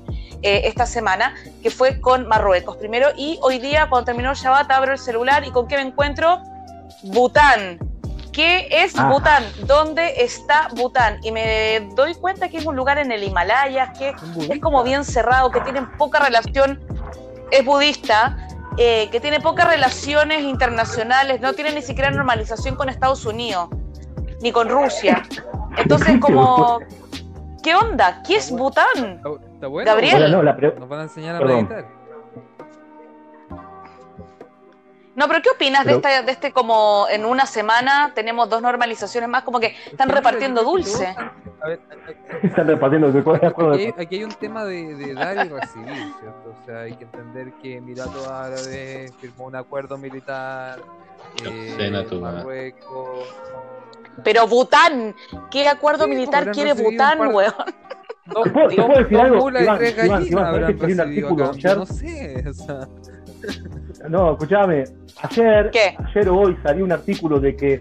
eh, 0.42 0.62
esta 0.66 0.88
semana, 0.88 1.36
que 1.62 1.70
fue 1.70 2.02
con 2.02 2.28
Marruecos 2.28 2.78
primero. 2.78 3.10
Y 3.16 3.38
hoy 3.44 3.60
día, 3.60 3.88
cuando 3.90 4.06
terminó 4.06 4.32
el 4.32 4.36
Shabbat, 4.36 4.72
abro 4.72 4.94
el 4.94 5.00
celular 5.00 5.46
y 5.46 5.52
¿con 5.52 5.68
qué 5.68 5.76
me 5.76 5.84
encuentro? 5.84 6.42
Bután. 7.04 7.78
¿Qué 8.32 8.68
es 8.72 8.94
Ah. 8.98 9.08
Bután? 9.08 9.44
¿Dónde 9.66 10.24
está 10.24 10.70
Bután? 10.76 11.20
Y 11.24 11.32
me 11.32 11.88
doy 11.96 12.16
cuenta 12.16 12.50
que 12.50 12.58
es 12.58 12.66
un 12.66 12.76
lugar 12.76 12.98
en 12.98 13.12
el 13.12 13.24
Himalaya, 13.24 13.94
que 13.94 14.16
es 14.50 14.60
como 14.60 14.84
bien 14.84 15.04
cerrado, 15.06 15.52
que 15.52 15.62
tiene 15.62 15.84
poca 15.98 16.20
relación, 16.20 16.80
es 17.52 17.64
budista, 17.64 18.48
eh, 18.78 19.10
que 19.12 19.20
tiene 19.20 19.40
pocas 19.40 19.68
relaciones 19.68 20.42
internacionales, 20.42 21.40
no 21.42 21.54
tiene 21.54 21.72
ni 21.74 21.82
siquiera 21.82 22.12
normalización 22.12 22.76
con 22.76 22.90
Estados 22.90 23.26
Unidos, 23.26 23.70
ni 24.42 24.52
con 24.52 24.70
Rusia. 24.70 25.24
Entonces, 25.78 26.18
como, 26.22 26.80
¿qué 27.64 27.76
onda? 27.76 28.22
¿Qué 28.26 28.36
es 28.38 28.52
Bután? 28.52 29.22
Está, 29.54 29.68
bueno. 29.68 29.90
Gabriel. 29.92 30.32
No, 30.32 30.44
la 30.44 30.56
pre- 30.56 30.76
Nos 30.80 30.88
van 30.90 31.00
a 31.00 31.04
enseñar 31.04 31.36
a 31.36 31.40
Perdón. 31.40 31.56
meditar. 31.58 31.98
No, 35.16 35.28
pero 35.28 35.42
¿qué 35.42 35.50
opinas 35.50 35.84
de, 35.84 35.94
esta, 35.94 36.22
de 36.22 36.32
este 36.32 36.52
como 36.52 37.08
en 37.10 37.26
una 37.26 37.48
semana 37.48 38.12
tenemos 38.14 38.48
dos 38.52 38.62
normalizaciones 38.62 39.28
más, 39.28 39.42
como 39.42 39.60
que 39.60 39.76
están 39.90 40.10
repartiendo 40.10 40.62
dulce? 40.64 41.16
todos- 41.16 41.32
A 41.60 41.68
ver, 41.70 41.80
a- 41.90 42.34
a- 42.36 42.38
Están 42.48 42.68
repartiendo 42.68 43.12
acuerdo. 43.48 43.74
Aquí 43.74 43.86
hay, 43.86 43.94
aquí 44.06 44.16
hay 44.18 44.24
un 44.26 44.34
tema 44.34 44.64
de, 44.64 44.94
de 44.94 45.16
dar 45.16 45.44
y 45.44 45.50
recibir, 45.50 46.14
¿cierto? 46.20 46.54
O 46.62 46.66
sea, 46.68 46.82
hay 46.82 46.94
que 46.96 47.06
entender 47.06 47.52
que 47.54 47.78
Emiratos 47.78 48.28
Árabes 48.28 49.12
firmó 49.20 49.46
un 49.46 49.56
acuerdo 49.56 49.98
militar, 49.98 50.82
eh. 51.44 51.74
Marruecos. 52.22 53.28
Pero 54.24 54.48
Bután, 54.48 55.16
¿qué 55.52 55.68
acuerdo 55.68 56.06
Sí, 56.06 56.10
militar 56.12 56.52
quiere 56.52 56.74
Bután, 56.74 57.18
par 57.20 57.28
weón? 57.30 57.54
Dos, 58.26 58.44
¿Te 58.44 58.50
puedo- 58.50 58.68
te 58.68 58.76
dos- 58.76 58.86
puedo 58.86 59.00
decir 59.04 59.20
algo? 59.20 59.50
Iván, 59.50 59.80
no 61.78 61.86
sé, 61.86 62.44
o 62.50 62.54
sea, 62.54 62.88
No, 64.10 64.32
escúchame. 64.34 64.84
Ayer, 65.22 65.70
¿Qué? 65.72 65.96
ayer 65.98 66.30
o 66.30 66.40
hoy 66.40 66.58
salió 66.64 66.84
un 66.84 66.92
artículo 66.92 67.40
de 67.40 67.56
que 67.56 67.80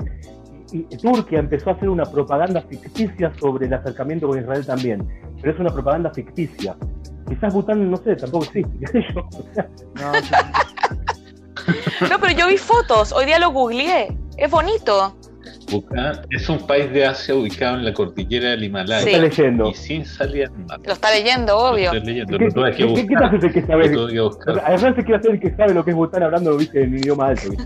Turquía 1.03 1.39
empezó 1.41 1.71
a 1.71 1.73
hacer 1.75 1.89
una 1.89 2.05
propaganda 2.05 2.61
ficticia 2.63 3.33
sobre 3.41 3.67
el 3.67 3.75
acercamiento 3.75 4.29
con 4.29 4.39
Israel 4.39 4.65
también. 4.67 5.07
Pero 5.41 5.53
es 5.55 5.61
una 5.61 5.71
propaganda 5.71 6.11
ficticia. 6.13 6.77
Quizás 7.29 7.53
Bután, 7.53 7.91
no 7.91 7.97
sé, 7.99 8.15
tampoco 8.17 8.45
existe. 8.45 8.71
qué 8.81 8.87
sé 8.87 9.01
yo. 9.15 9.21
O 9.21 9.55
sea, 9.55 9.69
no, 9.95 10.13
No, 12.09 12.19
pero 12.21 12.33
yo 12.33 12.47
vi 12.49 12.57
fotos, 12.59 13.13
hoy 13.13 13.27
día 13.27 13.39
lo 13.39 13.51
googleé, 13.51 14.17
es 14.37 14.51
bonito. 14.51 15.17
Bután 15.71 16.21
es 16.31 16.49
un 16.49 16.67
país 16.67 16.93
de 16.93 17.07
Asia 17.07 17.35
ubicado 17.35 17.77
en 17.77 17.85
la 17.85 17.93
cordillera 17.93 18.51
del 18.51 18.65
Himalaya 18.65 19.01
Sí. 19.03 19.11
Está 19.11 19.21
leyendo. 19.23 19.71
y 19.71 19.75
sin 19.75 20.05
salida. 20.07 20.51
Lo 20.85 20.93
está 20.93 21.11
leyendo, 21.11 21.53
Lo 21.55 21.59
obvio. 21.73 21.85
estoy 21.93 22.01
leyendo, 22.07 22.39
¿Qué, 22.39 22.45
lo 22.45 22.53
tuve 22.53 22.71
que 22.73 22.77
qué- 22.77 22.87
qué- 22.87 22.95
qué 22.95 23.03
te 23.07 23.15
buscar. 23.15 23.25
hace 23.35 23.47
el 23.47 23.53
que 23.53 23.61
Lo 23.61 23.67
sabe? 23.67 23.91
que 24.13 24.21
buscar. 24.21 24.63
Además 24.65 24.95
se 24.97 25.03
quiere 25.05 25.17
hacer 25.17 25.31
el 25.33 25.41
que 25.41 25.57
sabe 25.57 25.75
lo 25.75 25.85
que 25.85 25.91
es 25.91 25.97
Bután 25.97 26.23
hablando, 26.23 26.51
lo 26.53 26.57
viste 26.57 26.83
en 26.83 26.97
idioma 26.99 27.29
alto. 27.29 27.51
¿viste? 27.51 27.65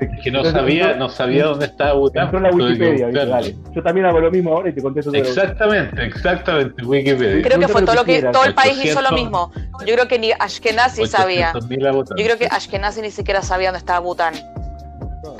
Es 0.00 0.08
que 0.24 0.30
no 0.30 0.44
sabía, 0.44 0.94
no 0.94 1.08
sabía 1.08 1.44
dónde 1.46 1.66
estaba 1.66 1.92
Bután. 1.94 2.24
Entró 2.24 2.38
en 2.38 2.44
la 2.44 2.50
Wikipedia, 2.50 3.06
¿viste? 3.08 3.26
Dale. 3.26 3.56
Yo 3.74 3.82
también 3.82 4.06
hago 4.06 4.20
lo 4.20 4.30
mismo 4.30 4.54
ahora 4.56 4.70
y 4.70 4.72
te 4.72 4.82
contesto 4.82 5.12
todo. 5.12 5.20
Exactamente, 5.20 6.04
exactamente, 6.04 6.84
Wikipedia. 6.84 7.42
Creo 7.42 7.58
que 7.60 7.68
fue 7.68 7.80
lo 7.82 7.86
todo 7.86 7.96
lo 7.96 8.04
que 8.04 8.12
quieras. 8.12 8.32
todo 8.32 8.44
el 8.44 8.54
país 8.54 8.72
hizo 8.84 9.00
lo 9.02 9.08
800. 9.10 9.12
mismo. 9.14 9.52
Yo 9.86 9.94
creo 9.94 10.08
que 10.08 10.18
ni 10.18 10.32
Ashkenazi 10.32 11.06
sabía. 11.06 11.52
800.000 11.52 11.86
habitantes. 11.86 12.16
Yo 12.18 12.24
creo 12.24 12.38
que 12.38 12.46
Ashkenazi 12.46 13.02
ni 13.02 13.10
siquiera 13.10 13.42
sabía 13.42 13.68
dónde 13.68 13.78
estaba 13.78 13.98
Bután. 14.00 14.34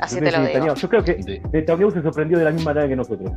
Así 0.01 0.15
te 0.19 0.31
lo 0.31 0.37
digo. 0.39 0.43
Netanyahu. 0.43 0.75
Yo 0.75 0.89
creo 0.89 1.03
que 1.03 1.13
De- 1.15 1.41
Netanyahu 1.51 1.91
se 1.91 2.01
sorprendió 2.01 2.37
de 2.37 2.45
la 2.45 2.51
misma 2.51 2.71
manera 2.73 2.87
que 2.87 2.95
nosotros. 2.95 3.31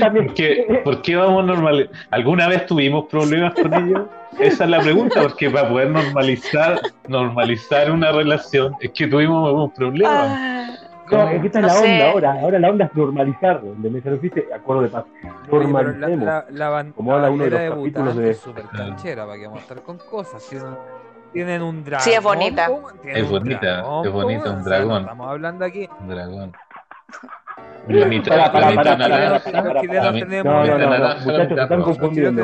¿Por 0.00 0.34
qué, 0.34 0.80
por 0.84 1.02
qué 1.02 1.16
vamos 1.16 1.42
a 1.42 1.46
normalizar? 1.46 1.92
¿Alguna 2.10 2.48
vez 2.48 2.66
tuvimos 2.66 3.06
problemas 3.06 3.54
con 3.54 3.72
ellos? 3.74 4.02
Esa 4.38 4.64
es 4.64 4.70
la 4.70 4.80
pregunta, 4.80 5.20
porque 5.22 5.50
para 5.50 5.68
poder 5.68 5.90
normalizar 5.90 6.80
normalizar 7.08 7.90
una 7.90 8.12
relación 8.12 8.74
es 8.80 8.90
que 8.92 9.06
tuvimos 9.08 9.52
un 9.52 9.70
problema. 9.72 10.10
Ah, 10.12 10.66
No, 11.10 11.28
es 11.30 11.40
que 11.40 11.46
esta 11.46 11.58
es 11.60 11.64
la 11.66 11.72
sé. 11.72 11.92
onda 11.94 12.10
ahora. 12.10 12.32
Ahora 12.40 12.58
la 12.58 12.70
onda 12.70 12.84
es. 12.84 12.90
¿entendés? 13.64 14.02
Se 14.02 14.10
lo 14.10 14.16
hiciste 14.16 14.46
acuerdo 14.54 14.82
de 14.82 14.88
paz. 14.88 15.04
La, 15.22 15.32
Normalicemos. 15.50 16.24
la, 16.26 16.44
la, 16.50 16.70
ban- 16.70 16.92
Como 16.92 17.12
habla 17.14 17.26
la 17.28 17.32
uno 17.32 17.44
de 17.44 17.50
los 17.50 17.60
de 17.60 17.68
capítulos 17.70 18.16
de- 18.16 18.30
es 18.30 18.38
súper 18.38 18.64
canchera, 18.66 19.26
para 19.26 19.38
que 19.38 19.44
vamos 19.46 19.58
a 19.60 19.62
estar 19.62 19.82
con 19.82 19.98
cosas. 19.98 20.46
Tienen, 20.48 20.68
tienen 21.32 21.62
un 21.62 21.84
dragón. 21.84 22.04
Sí, 22.04 22.12
es 22.12 22.22
bonita. 22.22 22.68
Es 23.04 23.28
bonita, 23.28 23.60
dragón, 23.60 24.06
es 24.06 24.12
bonita, 24.12 24.50
un 24.50 24.64
dragón. 24.64 25.00
estamos 25.02 25.28
hablando 25.30 25.64
aquí. 25.64 25.88
Un 26.00 26.08
dragón. 26.08 26.52
La 27.88 28.06
mitad, 28.06 28.52
pará, 28.52 28.70
mitad 28.70 28.84
pará, 28.84 28.96
naranja, 28.96 29.62
Los 29.62 29.80
chilenos 29.80 30.12
tenemos- 30.14 30.68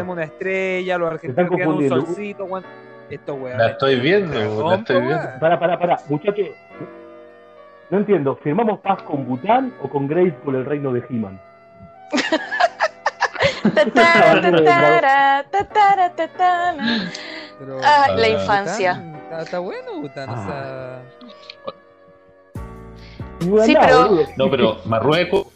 una 0.09 0.25
estrella, 0.25 0.99
los 0.99 1.12
argentinos 1.12 1.51
tienen 1.51 1.68
un 1.68 1.88
solcito. 1.88 2.44
weón. 2.44 2.64
Estos 3.11 3.37
weones. 3.38 3.59
La 3.59 3.66
estoy 3.68 4.01
viendo, 4.01 4.33
Dragón, 4.38 4.70
la 4.70 4.75
estoy 4.77 4.97
viendo. 5.01 5.16
weón. 5.18 5.40
Pará, 5.40 5.59
pará, 5.59 5.79
pará. 5.79 5.99
Muchachos, 6.09 6.47
no 7.90 7.99
entiendo. 7.99 8.37
¿Firmamos 8.42 8.81
paz 8.81 9.03
con 9.03 9.27
Bután 9.27 9.75
o 9.83 9.88
con 9.88 10.09
Grace 10.09 10.33
por 10.42 10.55
el 10.55 10.64
reino 10.64 10.90
de 10.92 11.05
He-Man? 11.11 11.38
Pero- 17.59 17.79
Ah, 17.83 18.07
la 18.17 18.27
Ah, 18.27 18.29
infancia. 18.31 19.03
Está, 19.25 19.43
está 19.43 19.59
bueno, 19.59 20.01
Bután. 20.01 20.29
O 20.31 20.47
sea, 20.47 21.03
Igualdad, 23.40 23.67
Sí, 23.67 23.77
pero-. 23.81 24.11
No, 24.37 24.51
pero 24.51 24.79
Marruecos. 24.87 25.47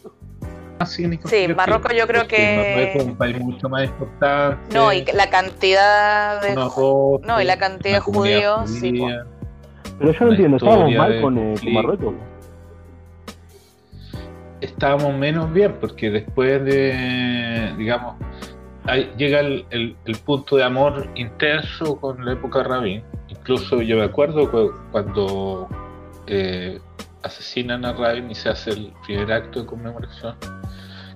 ah, 0.78 0.86
Sí, 0.86 1.06
Marruecos 1.56 1.92
yo 1.96 2.06
creo 2.06 2.26
que- 2.26 2.56
Marruecos 2.56 3.02
es 3.02 3.04
un 3.08 3.16
país 3.16 3.40
mucho 3.40 3.68
más 3.68 3.84
importante. 3.84 4.74
No, 4.74 4.92
y 4.92 5.04
la 5.06 5.30
cantidad 5.30 6.40
de. 6.42 6.54
no, 6.54 7.40
y 7.40 7.44
la 7.44 7.58
cantidad 7.58 7.94
de 7.94 8.00
judíos, 8.00 8.70
sí, 8.70 8.90
judía. 9.00 9.24
Pero 9.98 10.12
yo 10.12 10.24
no 10.26 10.30
entiendo. 10.32 10.56
¿Estábamos 10.58 10.92
mal 10.94 11.20
con, 11.20 11.38
eh, 11.38 11.54
con. 11.62 11.72
Marruecos? 11.72 12.14
estábamos 14.60 15.14
menos 15.14 15.52
bien 15.52 15.76
porque 15.80 16.10
después 16.10 16.64
de, 16.64 17.72
digamos, 17.78 18.16
llega 18.96 19.40
el, 19.40 19.96
punto 20.24 20.56
de 20.56 20.64
amor 20.64 21.08
intenso 21.14 21.96
con 22.00 22.24
la 22.24 22.32
época 22.32 22.62
Rabin. 22.62 23.02
Incluso 23.28 23.82
yo 23.82 23.96
me 23.98 24.04
acuerdo 24.04 24.50
cu- 24.50 24.72
cuando 24.90 25.68
eh, 26.26 26.80
asesinan 27.22 27.84
a 27.84 27.92
Rabin 27.92 28.30
y 28.30 28.34
se 28.34 28.48
hace 28.48 28.70
el 28.70 28.92
primer 29.06 29.32
acto 29.32 29.60
de 29.60 29.66
conmemoración, 29.66 30.36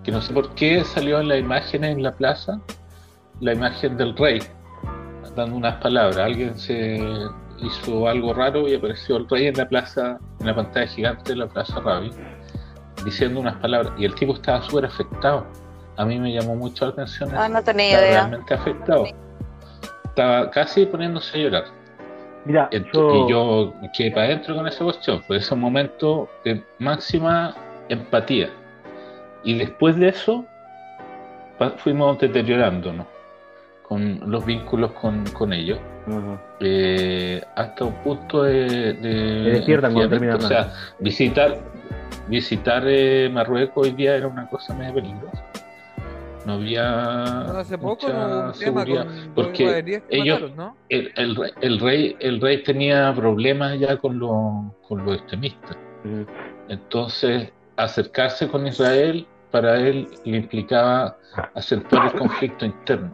que 0.04 0.12
no 0.12 0.20
sé 0.20 0.32
por 0.32 0.54
qué 0.54 0.84
salió 0.84 1.20
en 1.20 1.28
la 1.28 1.38
imagen 1.38 1.84
en 1.84 2.02
la 2.02 2.14
plaza, 2.14 2.60
la 3.40 3.52
imagen 3.52 3.96
del 3.96 4.16
rey, 4.16 4.40
dando 5.36 5.56
unas 5.56 5.76
palabras. 5.76 6.18
Alguien 6.18 6.56
se 6.58 7.00
hizo 7.58 8.08
algo 8.08 8.34
raro 8.34 8.68
y 8.68 8.74
apareció 8.74 9.16
el 9.16 9.28
rey 9.28 9.46
en 9.46 9.56
la 9.56 9.68
plaza, 9.68 10.18
en 10.40 10.46
la 10.46 10.54
pantalla 10.54 10.86
gigante 10.86 11.32
de 11.32 11.38
la 11.38 11.46
plaza 11.46 11.80
Rabin 11.80 12.12
diciendo 13.04 13.40
unas 13.40 13.56
palabras 13.56 13.92
y 13.98 14.04
el 14.04 14.14
tipo 14.14 14.34
estaba 14.34 14.62
súper 14.62 14.86
afectado. 14.86 15.46
A 15.96 16.04
mí 16.04 16.18
me 16.18 16.32
llamó 16.32 16.54
mucho 16.56 16.86
la 16.86 16.92
atención. 16.92 17.30
Ah, 17.34 17.48
no 17.48 17.62
tenía 17.62 17.86
estaba 17.90 18.06
idea. 18.06 18.18
realmente 18.20 18.54
afectado. 18.54 19.04
Estaba 20.04 20.50
casi 20.50 20.86
poniéndose 20.86 21.38
a 21.38 21.40
llorar. 21.42 21.64
Mira, 22.44 22.68
Ent- 22.70 22.90
yo, 22.92 23.14
Y 23.26 23.30
yo 23.30 23.74
quedé 23.96 24.10
para 24.10 24.26
adentro 24.26 24.54
con 24.56 24.66
esa 24.66 24.84
cuestión. 24.84 25.22
Fue 25.22 25.36
ese 25.36 25.54
momento 25.54 26.28
de 26.44 26.62
máxima 26.78 27.54
empatía. 27.88 28.50
Y 29.44 29.58
después 29.58 29.96
de 29.96 30.08
eso, 30.08 30.44
fuimos 31.78 32.18
deteriorándonos 32.18 33.06
con 33.82 34.20
los 34.30 34.44
vínculos 34.44 34.92
con, 34.92 35.24
con 35.30 35.52
ellos. 35.52 35.78
Eh, 36.60 37.40
hasta 37.54 37.84
un 37.84 37.92
punto 38.02 38.42
de, 38.42 38.94
de 38.94 39.50
despiertan 39.52 39.92
cuando 39.94 40.36
O 40.36 40.40
sea, 40.40 40.72
visitar 40.98 41.58
visitar 42.28 42.82
eh, 42.86 43.28
Marruecos 43.32 43.86
hoy 43.86 43.92
día 43.92 44.16
era 44.16 44.26
una 44.26 44.48
cosa 44.48 44.74
medio 44.74 44.94
peligrosa. 44.94 45.44
No 46.46 46.54
había 46.54 46.82
No, 47.46 47.58
hace 47.58 47.78
poco 47.78 48.06
mucha 48.06 48.12
no 48.12 48.54
seguridad, 48.54 49.06
con 49.06 49.34
porque 49.34 49.84
que 49.84 50.02
ellos- 50.10 50.40
mataron, 50.40 50.56
¿no? 50.56 50.76
el, 50.88 51.12
el 51.16 51.36
rey, 51.36 51.50
el 51.60 51.78
rey 51.80 52.16
el 52.20 52.40
rey 52.40 52.62
tenía 52.64 53.12
problemas 53.14 53.78
ya 53.78 53.96
con 53.96 54.18
los 54.18 54.32
con 54.88 55.04
los 55.04 55.16
extremistas. 55.16 55.76
Ujú. 56.04 56.26
Entonces, 56.68 57.52
acercarse 57.76 58.48
con 58.48 58.66
Israel 58.66 59.26
para 59.50 59.76
él 59.78 60.08
le 60.24 60.36
implicaba 60.38 61.16
acentuar 61.54 62.06
el 62.12 62.18
conflicto 62.18 62.64
interno. 62.64 63.12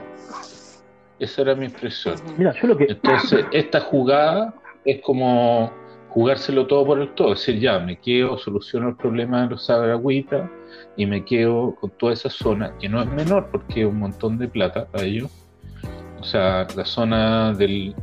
Esa 1.18 1.42
era 1.42 1.54
mi 1.54 1.66
impresión. 1.66 2.14
Mira, 2.36 2.54
yo 2.60 2.68
lo 2.68 2.76
que. 2.76 2.84
Entonces, 2.84 3.44
esta 3.52 3.80
jugada 3.80 4.54
es 4.84 5.00
como 5.02 5.70
jugárselo 6.10 6.66
todo 6.66 6.86
por 6.86 7.00
el 7.00 7.12
todo. 7.14 7.32
Es 7.34 7.40
decir, 7.44 7.60
ya, 7.60 7.78
me 7.80 7.98
quedo, 7.98 8.38
soluciono 8.38 8.88
el 8.90 8.96
problema 8.96 9.42
de 9.42 9.50
los 9.50 9.66
saharauitas 9.66 10.48
y 10.96 11.06
me 11.06 11.24
quedo 11.24 11.74
con 11.76 11.90
toda 11.90 12.12
esa 12.12 12.30
zona, 12.30 12.72
que 12.78 12.88
no 12.88 13.02
es 13.02 13.08
menor 13.10 13.48
porque 13.50 13.82
es 13.82 13.86
un 13.86 13.98
montón 13.98 14.38
de 14.38 14.48
plata 14.48 14.86
para 14.86 15.04
ellos. 15.04 15.30
O 16.20 16.24
sea, 16.24 16.66
la 16.74 16.84
zona 16.84 17.52
del, 17.54 17.94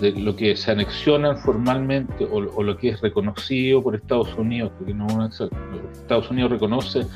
de 0.00 0.12
lo 0.12 0.36
que 0.36 0.56
se 0.56 0.70
anexionan 0.70 1.38
formalmente 1.38 2.24
o, 2.24 2.36
o 2.36 2.62
lo 2.62 2.76
que 2.76 2.90
es 2.90 3.00
reconocido 3.00 3.82
por 3.82 3.94
Estados 3.94 4.34
Unidos, 4.36 4.72
porque 4.76 4.94
no 4.94 5.06
Estados 5.92 6.30
Unidos 6.30 6.52
reconoce 6.52 7.06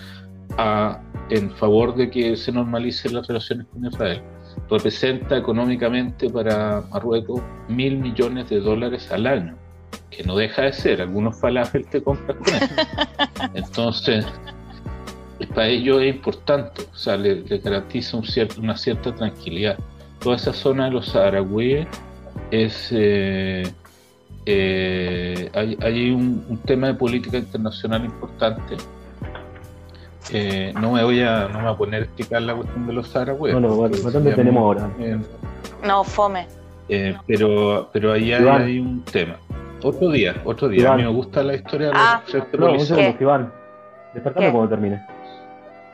a, 0.56 1.00
en 1.30 1.50
favor 1.50 1.94
de 1.94 2.10
que 2.10 2.36
se 2.36 2.52
normalicen 2.52 3.14
las 3.14 3.26
relaciones 3.26 3.66
con 3.66 3.84
Israel 3.84 4.22
representa 4.70 5.36
económicamente 5.36 6.28
para 6.30 6.82
Marruecos 6.90 7.42
mil 7.68 7.98
millones 7.98 8.48
de 8.48 8.60
dólares 8.60 9.10
al 9.12 9.26
año, 9.26 9.56
que 10.10 10.24
no 10.24 10.36
deja 10.36 10.62
de 10.62 10.72
ser, 10.72 11.00
algunos 11.00 11.38
falafel 11.40 11.86
te 11.86 12.02
compras 12.02 12.36
con 12.38 12.54
eso. 12.54 12.74
Entonces, 13.54 14.26
para 15.55 15.68
ellos 15.68 16.01
es 16.03 16.14
importante, 16.14 16.82
o 16.93 16.97
sea, 16.97 17.16
le, 17.16 17.43
le 17.43 17.59
garantiza 17.59 18.16
un 18.16 18.24
cierto, 18.24 18.61
una 18.61 18.76
cierta 18.76 19.14
tranquilidad. 19.14 19.76
Toda 20.20 20.37
esa 20.37 20.53
zona 20.53 20.87
de 20.87 20.91
los 20.93 21.07
saharauíes 21.09 21.87
es... 22.51 22.89
Eh, 22.93 23.64
eh, 24.49 25.51
hay, 25.55 25.76
hay 25.82 26.11
un, 26.11 26.45
un, 26.49 26.59
tema 26.59 26.87
de 26.87 26.95
política 26.95 27.37
internacional 27.37 28.05
importante. 28.05 28.76
Eh, 30.32 30.72
no 30.80 30.93
me 30.93 31.03
voy 31.05 31.20
a 31.20 31.49
no 31.49 31.59
me 31.59 31.64
voy 31.64 31.72
a 31.72 31.76
poner 31.76 32.01
a 32.03 32.05
explicar 32.05 32.43
la 32.43 32.55
cuestión 32.55 32.87
de 32.87 32.93
los 32.93 33.09
saharauíes. 33.09 33.55
No, 33.55 33.61
no, 33.61 33.74
bueno, 33.74 33.97
bastante 34.03 34.32
tenemos 34.34 34.61
ahora. 34.62 34.91
Eh, 35.01 35.18
no, 35.84 36.05
fome. 36.05 36.47
eh, 36.89 37.16
pero, 37.26 37.89
pero 37.93 38.12
ahí 38.12 38.32
hay, 38.32 38.78
un 38.78 39.03
tema. 39.05 39.37
Otro 39.82 40.11
día, 40.11 40.34
otro 40.45 40.68
día. 40.68 40.82
Iván. 40.82 40.95
A 40.95 40.97
mí 40.97 41.03
me 41.03 41.11
gusta 41.11 41.43
la 41.43 41.55
historia 41.55 41.89
de 41.89 41.93
Ah. 41.97 42.22
los 42.22 42.30
frentes 42.30 42.61
No, 42.61 42.72
un 42.72 42.80
segundo, 42.80 43.16
Iván. 43.20 43.53
Despertame 44.14 44.51
cuando 44.53 44.68
termine. 44.68 45.15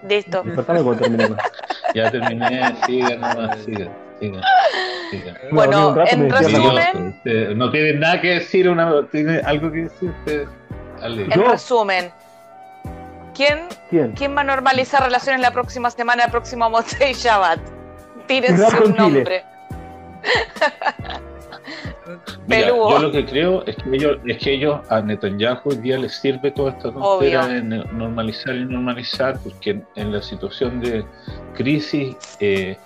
Listo. 0.09 0.42
Despertame 0.44 0.82
cuando 0.82 1.03
termine. 1.03 1.36
Ya 1.94 2.11
terminé, 2.11 2.74
sigan 2.86 3.20
nomás, 3.20 3.59
sigan, 3.64 3.88
sigan, 4.20 4.42
sigan. 5.11 5.36
Bueno, 5.53 5.94
rato 5.94 6.11
en 6.14 6.30
resumen- 6.30 7.57
no 7.57 7.70
tienen 7.70 8.00
nada 8.00 8.20
que 8.20 8.28
decir, 8.34 8.68
una, 8.68 9.07
tiene 9.09 9.40
algo 9.44 9.70
que 9.70 9.78
decir 9.84 10.11
ustedes. 10.11 10.48
Dale. 11.00 11.24
En 11.24 11.30
Yo- 11.30 11.48
resumen, 11.48 12.11
¿quién, 13.34 13.66
¿Quién? 13.90 14.12
¿quién 14.12 14.36
va 14.36 14.40
a 14.40 14.44
normalizar 14.44 15.03
relaciones 15.03 15.40
la 15.40 15.50
próxima 15.53 15.90
semana, 15.90 16.24
el 16.24 16.30
próximo 16.30 16.68
Motzei 16.70 17.12
Shabbat? 17.14 17.61
Tírense 18.26 18.62
Rafa 18.62 18.78
un 18.78 18.84
en 18.84 18.92
Chile. 18.96 19.03
nombre. 19.03 19.44
Mira, 22.46 22.68
yo 22.68 22.98
lo 22.98 23.12
que 23.12 23.24
creo 23.24 23.64
es 23.66 23.76
que 23.76 23.90
ellos, 23.94 24.18
es 24.26 24.38
que 24.38 24.52
ellos 24.54 24.80
a 24.90 25.00
Netanyahu 25.00 25.60
hoy 25.70 25.76
día 25.76 25.98
les 25.98 26.12
sirve 26.14 26.50
toda 26.50 26.70
esta 26.72 26.90
tontera 26.92 27.46
de 27.48 27.62
normalizar 27.92 28.54
y 28.54 28.64
normalizar, 28.64 29.38
porque 29.42 29.70
en, 29.70 29.86
en 29.96 30.12
la 30.12 30.22
situación 30.22 30.80
de 30.80 31.04
crisis 31.54 32.16
eh, 32.40 32.76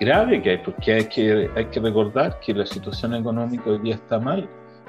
grave 0.00 0.42
que 0.42 0.50
hay, 0.50 0.58
porque 0.58 0.92
hay 0.94 1.04
que, 1.06 1.50
hay 1.54 1.64
que 1.66 1.80
recordar 1.80 2.38
que 2.40 2.52
la 2.54 2.66
situación 2.66 3.14
económica 3.14 3.70
hoy 3.70 3.78
día 3.78 3.94
está 3.94 4.18
mal, 4.18 4.48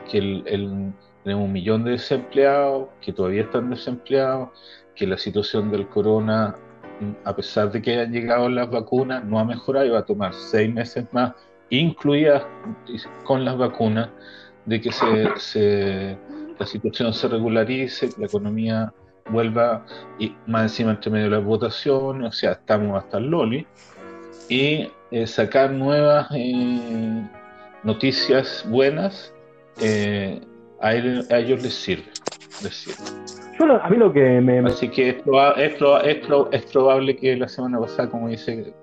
que 0.09 0.17
el, 0.17 0.43
el- 0.47 0.93
tenemos 1.23 1.45
un 1.45 1.53
millón 1.53 1.83
de 1.83 1.91
desempleados, 1.91 2.87
que 3.01 3.11
todavía 3.11 3.41
están 3.43 3.69
desempleados, 3.71 4.49
que 4.95 5.07
la 5.07 5.17
situación 5.17 5.71
del 5.71 5.87
corona, 5.87 6.55
mm, 6.99 7.11
a 7.27 7.35
pesar 7.35 7.71
de 7.71 7.81
que 7.81 7.93
hayan 7.93 8.11
llegado 8.11 8.47
las 8.47 8.69
vacunas, 8.69 9.23
no 9.25 9.39
ha 9.39 9.43
mejorado 9.45 9.85
y 9.87 9.89
va 9.89 9.99
a 9.99 10.05
tomar 10.05 10.33
seis 10.33 10.71
meses 10.71 11.05
más 11.11 11.33
incluidas 11.69 12.43
con 13.23 13.43
las 13.45 13.57
vacunas, 13.57 14.09
de 14.65 14.81
que 14.81 14.91
se, 14.91 15.27
se- 15.37 16.17
la 16.59 16.65
situación 16.65 17.13
se 17.13 17.27
regularice, 17.27 18.09
que 18.09 18.21
la 18.21 18.27
economía 18.27 18.93
vuelva, 19.29 19.85
y 20.19 20.35
más 20.47 20.63
encima 20.63 20.91
entre 20.91 21.11
medio 21.11 21.25
de 21.25 21.31
las 21.37 21.43
votaciones, 21.43 22.29
o 22.29 22.31
sea, 22.31 22.51
estamos 22.53 22.97
hasta 23.03 23.17
el 23.17 23.27
Loli, 23.27 23.67
y 24.49 24.87
eh, 25.11 25.27
sacar 25.27 25.71
nuevas 25.71 26.27
eh, 26.35 27.27
noticias 27.83 28.65
buenas, 28.69 29.33
eh, 29.79 30.39
a, 30.81 30.93
él- 30.93 31.27
a 31.31 31.37
ellos 31.39 31.61
les 31.61 31.73
sirve. 31.73 32.05
les 32.61 32.75
sirve. 32.75 32.97
Yo 33.59 33.65
lo- 33.65 33.81
a 33.83 33.89
mí 33.89 33.97
lo 33.97 34.11
que 34.11 34.41
me. 34.41 34.59
Así 34.59 34.89
que 34.89 35.09
es, 35.09 35.23
proba- 35.23 35.55
es, 35.57 35.77
proba- 35.79 36.01
es 36.03 36.15
pro- 36.25 36.49
es 36.51 36.63
probable 36.65 37.15
que 37.15 37.35
la 37.37 37.47
semana 37.47 37.79
pasada, 37.79 38.09
como 38.09 38.27
dice, 38.29 38.73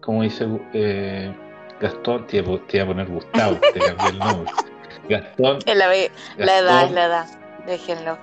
como 0.00 0.22
dice 0.22 0.46
eh, 0.72 1.32
Gastón, 1.80 2.26
te 2.26 2.38
iba, 2.38 2.54
a- 2.54 2.58
te 2.66 2.76
iba 2.76 2.84
a 2.84 2.88
poner 2.88 3.06
Gustavo, 3.08 3.56
te 3.72 3.80
cambié 3.80 4.08
el 4.10 4.18
nombre. 4.18 4.52
Gastón, 5.08 5.58
Es 5.66 5.76
la, 5.76 5.88
ve- 5.88 6.10
la 6.36 6.46
Gastón, 6.46 6.64
edad, 6.66 6.84
es 6.84 6.92
la 6.92 7.04
edad. 7.06 7.26
Déjenlo. 7.66 8.18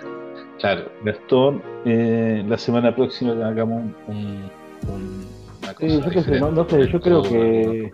claro, 0.59 0.81
Gastón, 1.03 1.61
eh, 1.85 2.43
la 2.47 2.57
semana 2.57 2.95
próxima 2.95 3.31
hagamos 3.47 3.83
un, 3.83 3.95
un- 4.07 4.51
un- 4.93 5.27
una 5.63 5.73
cosa 5.73 5.87
Sí, 6.23 6.31
yo 6.31 6.39
no- 6.39 6.51
no 6.51 6.69
sé, 6.69 6.87
yo 6.87 7.01
creo 7.01 7.21
que- 7.23 7.89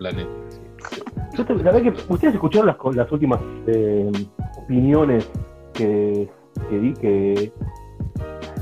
yo 1.36 1.44
te- 1.44 1.54
la 1.56 1.72
verdad 1.72 1.82
que 1.82 2.12
ustedes 2.12 2.34
escucharon 2.34 2.66
las, 2.68 2.76
las 2.96 3.10
últimas 3.12 3.40
eh, 3.66 4.10
opiniones 4.56 5.28
que, 5.72 6.28
que, 6.70 6.78
di, 6.78 6.94
que, 6.94 7.52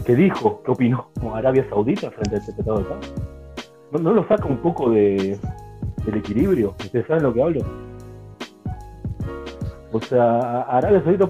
que 0.06 0.14
dijo, 0.16 0.62
que 0.64 0.70
opinó 0.70 1.08
Arabia 1.34 1.66
Saudita 1.68 2.10
frente 2.10 2.36
a 2.36 2.38
este 2.38 2.52
tratado 2.54 2.78
de 2.78 2.84
paz. 2.84 3.12
¿No, 3.92 3.98
no 3.98 4.12
lo 4.14 4.26
saca 4.26 4.46
un 4.46 4.56
poco 4.58 4.90
de, 4.90 5.38
del 6.04 6.16
equilibrio? 6.16 6.74
¿Ustedes 6.80 7.06
saben 7.06 7.22
lo 7.24 7.32
que 7.34 7.42
hablo? 7.42 7.60
O 9.92 10.00
sea, 10.00 10.62
Arabia 10.62 11.02
Saudita, 11.04 11.28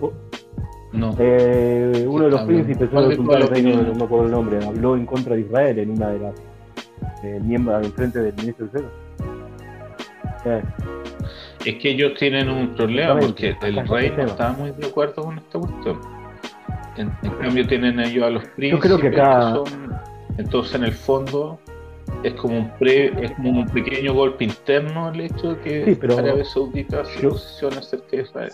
No, 0.92 1.14
eh, 1.18 2.06
uno 2.08 2.24
de 2.24 2.30
los 2.30 2.42
príncipes, 2.42 2.88
uno 2.92 3.00
¿Cuál 3.00 3.08
de 3.08 3.16
los 3.16 3.50
no, 3.98 4.24
el 4.24 4.30
nombre, 4.30 4.64
habló 4.64 4.96
en 4.96 5.06
contra 5.06 5.34
de 5.34 5.40
Israel 5.40 5.78
en 5.80 5.90
una 5.90 6.08
de 6.10 6.18
las 6.20 6.34
eh, 7.24 7.40
miembros 7.42 7.84
en 7.84 7.92
frente 7.92 8.20
del 8.20 8.34
ministro 8.34 8.66
del. 8.72 8.84
Eh, 10.44 10.62
es 11.64 11.74
que 11.76 11.90
ellos 11.90 12.12
tienen 12.18 12.48
un 12.48 12.74
problema 12.74 13.18
porque 13.18 13.56
el 13.62 13.86
rey 13.88 14.12
no 14.16 14.24
está 14.24 14.52
muy 14.52 14.70
de 14.72 14.86
acuerdo 14.86 15.22
con 15.22 15.38
esta 15.38 15.58
cuestión. 15.58 16.00
En, 16.96 17.10
en 17.22 17.30
cambio 17.40 17.66
tienen 17.66 17.98
ellos 18.00 18.24
a 18.24 18.30
los 18.30 18.44
príncipes 18.44 18.82
creo 18.84 18.98
que 18.98 19.08
acá- 19.08 19.54
son- 19.54 19.92
entonces 20.36 20.74
en 20.74 20.84
el 20.84 20.92
fondo 20.92 21.58
es 22.22 22.34
como 22.34 22.58
un 22.58 22.70
pre, 22.78 23.12
es 23.24 23.32
como 23.32 23.50
un 23.50 23.66
pequeño 23.68 24.14
golpe 24.14 24.44
interno 24.44 25.10
el 25.10 25.20
hecho 25.22 25.54
de 25.54 25.60
que 25.60 25.84
Sí, 25.84 25.94
pero 26.00 26.18
Arabia 26.18 26.44
Saudita 26.44 27.04
se 27.04 27.20
yo- 27.22 27.30
posiciona 27.30 27.82
cerca 27.82 28.16
de 28.16 28.22
Israel. 28.22 28.50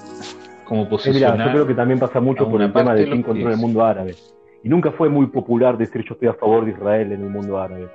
Como 0.65 0.83
Eh, 0.83 0.85
mira, 0.85 0.91
posicionar 0.91 1.47
yo 1.47 1.53
creo 1.53 1.67
que 1.67 1.75
también 1.75 1.99
pasa 1.99 2.21
mucho 2.21 2.49
por 2.49 2.61
el 2.63 2.73
tema 2.73 2.95
de 2.95 3.05
quién 3.07 3.23
controla 3.23 3.55
el 3.55 3.61
mundo 3.61 3.85
árabe. 3.85 4.15
Y 4.63 4.69
nunca 4.69 4.91
fue 4.93 5.09
muy 5.09 5.27
popular 5.27 5.79
decir 5.79 6.03
yo 6.07 6.15
estoy 6.15 6.29
a 6.29 6.35
favor 6.35 6.65
de 6.65 6.73
Israel 6.73 7.13
en 7.13 7.23
el 7.23 7.31
mundo 7.31 7.59
árabe. 7.59 7.89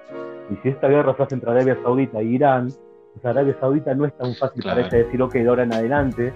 Y 0.51 0.55
si 0.63 0.69
esta 0.69 0.87
guerra 0.87 1.15
se 1.15 1.23
hace 1.23 1.35
entre 1.35 1.51
Arabia 1.51 1.77
Saudita 1.83 2.19
e 2.19 2.23
Irán, 2.25 2.69
pues 3.13 3.25
Arabia 3.25 3.55
Saudita 3.59 3.93
no 3.93 4.05
es 4.05 4.13
tan 4.17 4.33
fácil 4.35 4.63
para 4.63 4.75
Claro. 4.75 4.87
ella 4.95 5.05
decir, 5.05 5.21
ok, 5.21 5.33
de 5.33 5.47
ahora 5.47 5.63
en 5.63 5.73
adelante 5.73 6.33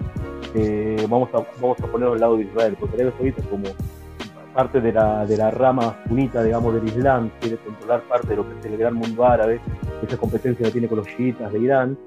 eh, 0.54 1.06
vamos, 1.08 1.28
a, 1.34 1.38
vamos 1.60 1.78
a 1.82 1.86
ponerlo 1.86 2.14
al 2.14 2.20
lado 2.20 2.36
de 2.36 2.44
Israel. 2.44 2.76
Porque 2.78 2.94
Arabia 2.96 3.12
Saudita, 3.16 3.42
como 3.50 3.64
parte 4.54 4.80
de 4.80 4.92
la, 4.92 5.26
de 5.26 5.36
la 5.36 5.50
rama 5.50 5.96
sunita, 6.06 6.42
digamos, 6.42 6.74
del 6.74 6.84
Islam, 6.84 7.30
quiere 7.40 7.56
controlar 7.58 8.02
parte 8.02 8.28
de 8.28 8.36
lo 8.36 8.48
que 8.48 8.58
es 8.58 8.66
el 8.66 8.76
gran 8.76 8.94
mundo 8.94 9.24
árabe, 9.24 9.60
esa 10.02 10.16
competencia 10.16 10.66
que 10.66 10.72
tiene 10.72 10.88
con 10.88 10.98
los 10.98 11.06
chiitas 11.06 11.52
de 11.52 11.58
Irán, 11.58 11.98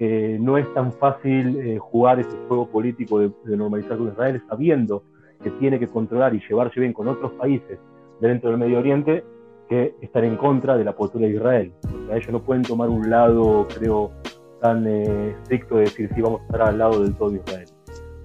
eh, 0.00 0.38
no 0.40 0.56
es 0.58 0.72
tan 0.74 0.92
fácil 0.92 1.58
eh, 1.58 1.78
jugar 1.78 2.20
ese 2.20 2.36
juego 2.46 2.68
político 2.68 3.18
de, 3.18 3.32
normalizar 3.44 3.98
con 3.98 4.08
Israel 4.08 4.40
sabiendo 4.48 5.02
que 5.42 5.50
tiene 5.52 5.80
que 5.80 5.88
controlar 5.88 6.34
y 6.34 6.40
llevarse 6.48 6.78
bien 6.78 6.92
con 6.92 7.08
otros 7.08 7.32
países 7.32 7.80
dentro 8.20 8.50
del 8.50 8.58
Medio 8.60 8.78
Oriente 8.78 9.24
que 9.68 9.96
estar 10.00 10.24
en 10.24 10.36
contra 10.36 10.76
de 10.76 10.84
la 10.84 10.94
postura 10.94 11.26
de 11.26 11.34
Israel. 11.34 11.72
Ellos 12.12 12.30
no 12.30 12.42
pueden 12.42 12.62
tomar 12.62 12.88
un 12.88 13.10
lado, 13.10 13.66
creo, 13.76 14.12
tan 14.60 14.86
eh, 14.86 15.30
estricto 15.42 15.76
de 15.76 15.82
decir 15.82 16.10
sí 16.14 16.20
vamos 16.20 16.40
a 16.42 16.44
estar 16.44 16.62
al 16.62 16.78
lado 16.78 17.02
del 17.02 17.14
todo 17.14 17.30
de 17.30 17.38
Israel. 17.38 17.68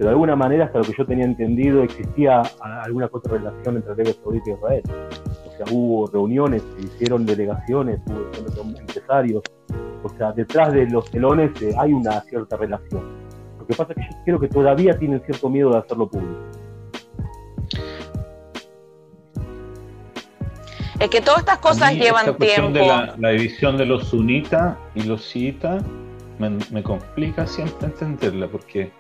Pero 0.04 0.10
de 0.10 0.16
alguna 0.16 0.36
manera, 0.36 0.66
hasta 0.66 0.80
lo 0.80 0.84
que 0.84 0.94
yo 0.98 1.06
tenía 1.06 1.24
entendido, 1.24 1.82
existía 1.82 2.42
alguna 2.60 3.10
relación 3.24 3.78
entre 3.78 3.94
Arabia 3.94 4.14
Saudita 4.22 4.50
y 4.50 4.54
Israel. 4.54 4.84
O 5.48 5.52
sea, 5.56 5.66
hubo 5.72 6.08
reuniones, 6.08 6.62
se 6.76 6.88
hicieron 6.88 7.26
delegaciones, 7.26 8.02
hubo 8.08 8.78
empresarios. 8.78 9.42
O 10.04 10.10
sea, 10.10 10.34
detrás 10.34 10.74
de 10.74 10.90
los 10.90 11.10
telones 11.10 11.52
eh, 11.62 11.74
hay 11.80 11.94
una 11.94 12.20
cierta 12.20 12.58
relación. 12.58 13.02
Lo 13.58 13.66
que 13.66 13.74
pasa 13.76 13.94
es 13.94 14.06
que 14.06 14.14
yo 14.14 14.24
creo 14.26 14.40
que 14.42 14.50
todavía 14.50 15.00
tienen 15.00 15.22
cierto 15.22 15.50
miedo 15.50 15.72
de 15.72 15.78
hacerlo 15.78 16.10
público. 16.10 16.42
Es 21.00 21.10
que 21.10 21.22
todas 21.22 21.40
estas 21.40 21.60
cosas 21.60 21.94
llevan 21.94 22.28
esta 22.28 22.38
tiempo. 22.38 22.72
De 22.72 22.86
la, 22.86 23.16
la 23.18 23.30
división 23.30 23.78
de 23.78 23.86
los 23.86 24.10
sunitas 24.10 24.76
y 24.96 25.04
los 25.04 25.26
chiitas 25.30 25.82
me, 26.50 26.58
me 26.72 26.84
complica 26.84 27.46
siempre 27.46 27.88
entenderla 27.88 28.48
porque 28.48 28.92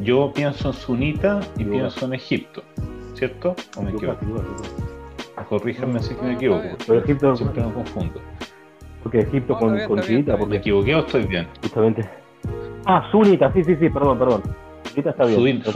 yo 0.00 0.32
pienso 0.34 0.68
en 0.68 0.74
sunita 0.74 1.40
y 1.58 1.64
pienso 1.64 2.06
en 2.06 2.14
Egipto, 2.14 2.62
¿cierto? 3.14 3.54
¿O 3.76 3.82
me 3.82 3.90
equivoco? 3.92 4.20
Corríjanme 5.48 6.02
si 6.02 6.14
me 6.14 6.32
equivoco. 6.34 6.76
Pero 6.86 6.98
Egipto, 7.00 7.36
Siempre 7.36 7.62
me 7.64 7.72
confundo. 7.72 8.20
porque 9.02 9.20
Egipto 9.20 9.52
No, 9.54 9.58
con, 9.60 9.74
bien, 9.76 9.88
con 9.88 9.98
está 10.00 10.32
¿Me 10.32 10.38
porque 10.38 10.56
equivoqué 10.56 10.94
o 10.94 10.98
estoy 11.00 11.26
bien? 11.26 11.46
justamente. 11.62 12.08
Ah, 12.84 13.08
sunita, 13.10 13.52
sí, 13.52 13.62
sí, 13.64 13.76
sí, 13.76 13.88
perdón, 13.90 14.18
perdón. 14.18 14.42
Sunita 14.84 15.10
está 15.10 15.24
bien. 15.24 15.62
Sunita, 15.64 15.70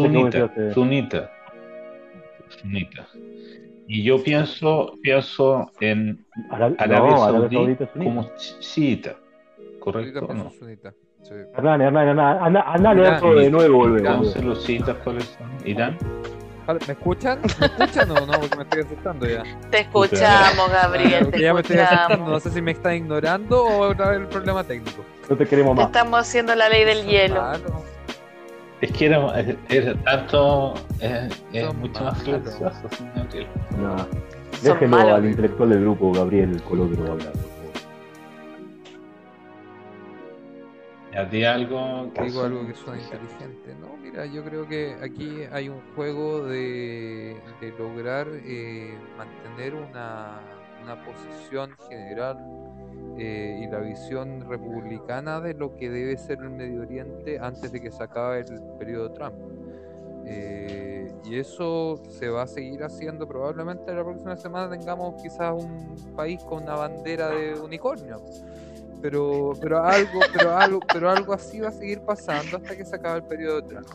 decías, 0.49 0.75
sunita, 0.75 1.31
sunita. 2.49 3.09
Y 3.87 4.03
yo 4.05 4.23
pienso, 4.23 4.95
pienso 5.03 5.71
en 5.81 6.25
Arabia, 6.79 7.17
Saudita 7.19 7.87
como 7.93 8.23
chi- 8.37 8.59
chiita, 8.61 9.17
¿correcto 9.81 10.29
no? 10.33 10.51
sunita. 10.51 10.95
Sí. 11.31 11.37
Hernán, 11.57 11.81
Hernán, 11.81 12.09
Hernán, 12.09 12.39
anda, 12.43 12.63
anda 12.67 12.91
a 12.91 12.95
leer 12.95 13.07
Irán. 13.07 13.21
todo 13.21 13.35
de 13.37 13.51
nuevo, 13.51 13.87
son? 15.23 15.49
Irán. 15.65 15.97
¿Me 16.89 16.93
escuchan? 16.93 17.39
¿Me 17.61 17.67
escuchan 17.67 18.11
o 18.11 18.27
no? 18.27 18.33
Porque 18.33 18.57
me 18.57 18.63
estoy 18.65 18.83
asustando 18.83 19.27
ya. 19.29 19.45
Te 19.71 19.81
escuchamos, 19.83 20.71
Gabriel, 20.73 21.31
te 21.31 21.41
ya 21.43 21.55
me 21.55 21.61
estoy 21.61 21.79
asustando. 21.79 22.17
No 22.17 22.37
escuchamos. 22.37 22.43
sé 22.43 22.51
si 22.51 22.63
me 22.63 22.73
están 22.73 22.95
ignorando 22.97 23.63
o 23.63 23.91
otra 23.91 24.11
vez 24.11 24.21
el 24.23 24.27
problema 24.27 24.65
técnico. 24.65 25.05
No 25.29 25.37
te 25.37 25.47
queremos 25.47 25.77
más. 25.77 25.87
estamos 25.87 26.19
haciendo 26.19 26.53
la 26.57 26.69
ley 26.69 26.85
del 26.85 27.07
hielo. 27.07 27.37
Claro. 27.37 27.85
Es 28.81 28.91
que 28.93 29.07
era, 29.07 29.41
era 29.69 29.95
tanto, 30.03 30.75
es 30.99 31.65
Son 31.65 31.79
mucho 31.79 32.03
más 32.03 32.25
Gabriel. 32.25 33.47
No. 33.79 33.95
Déjelo 34.63 35.15
al 35.15 35.27
intelectual 35.27 35.69
del 35.71 35.81
grupo, 35.83 36.13
Gabriel 36.13 36.61
Colodro, 36.63 37.13
hablar. 37.13 37.33
Di 41.31 41.45
algo 41.45 42.13
que 42.15 42.23
Digo 42.23 42.43
algo 42.43 42.67
que 42.67 42.75
suena 42.75 43.03
inteligente. 43.03 43.75
No, 43.81 43.97
mira, 43.97 44.27
yo 44.27 44.45
creo 44.45 44.67
que 44.67 44.97
aquí 45.03 45.43
hay 45.51 45.69
un 45.69 45.81
juego 45.95 46.45
de, 46.47 47.37
de 47.61 47.73
lograr 47.79 48.29
eh, 48.45 48.95
mantener 49.17 49.75
una, 49.75 50.41
una 50.83 51.05
posición 51.05 51.77
general 51.89 52.39
eh, 53.19 53.61
y 53.63 53.67
la 53.67 53.81
visión 53.81 54.49
republicana 54.49 55.41
de 55.41 55.55
lo 55.55 55.75
que 55.77 55.91
debe 55.91 56.17
ser 56.17 56.39
el 56.39 56.51
Medio 56.51 56.83
Oriente 56.83 57.39
antes 57.41 57.73
de 57.73 57.81
que 57.81 57.91
se 57.91 58.03
acabe 58.03 58.41
el 58.41 58.61
periodo 58.79 59.13
Trump. 59.13 59.35
Eh, 60.27 61.13
y 61.25 61.37
eso 61.37 62.01
se 62.09 62.29
va 62.29 62.43
a 62.43 62.47
seguir 62.47 62.85
haciendo 62.85 63.27
probablemente 63.27 63.93
la 63.93 64.05
próxima 64.05 64.37
semana 64.37 64.71
tengamos 64.71 65.21
quizás 65.21 65.53
un 65.53 66.15
país 66.15 66.41
con 66.45 66.63
una 66.63 66.77
bandera 66.77 67.31
de 67.31 67.59
unicornio 67.59 68.23
pero 69.03 69.53
pero 69.61 69.85
algo 69.85 70.21
pero 70.33 70.57
algo 70.57 70.81
pero 70.93 71.11
algo 71.11 71.33
así 71.35 71.61
va 71.61 71.69
a 71.69 71.73
seguir 71.73 72.01
pasando 72.03 72.57
hasta 72.59 72.77
que 72.77 72.85
se 72.85 72.97
acabe 72.97 73.19
el 73.19 73.25
periodo 73.25 73.61
de 73.63 73.69
Trump 73.69 73.87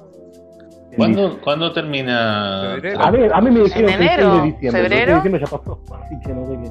¿Cuándo, 0.98 1.42
¿Cuándo 1.42 1.74
termina? 1.74 2.72
Febrero. 2.76 3.02
A 3.02 3.12
ver, 3.12 3.34
a 3.34 3.42
mí 3.42 3.52
me 3.52 3.60
dijeron 3.62 3.90
En 3.92 3.98
que 4.00 4.04
el 4.06 4.10
6 4.10 4.18
enero, 4.18 4.36
de 4.38 4.42
diciembre. 4.44 4.72
pero 4.72 4.72
el 4.72 4.72
6 4.72 4.74
de 4.74 4.90
febrero. 4.90 5.16
diciembre 5.16 5.42
ya 5.44 5.58
pasó. 5.58 5.80
Así 5.94 6.20
que 6.22 6.34
no 6.34 6.46
sé 6.48 6.54
qué. 6.54 6.70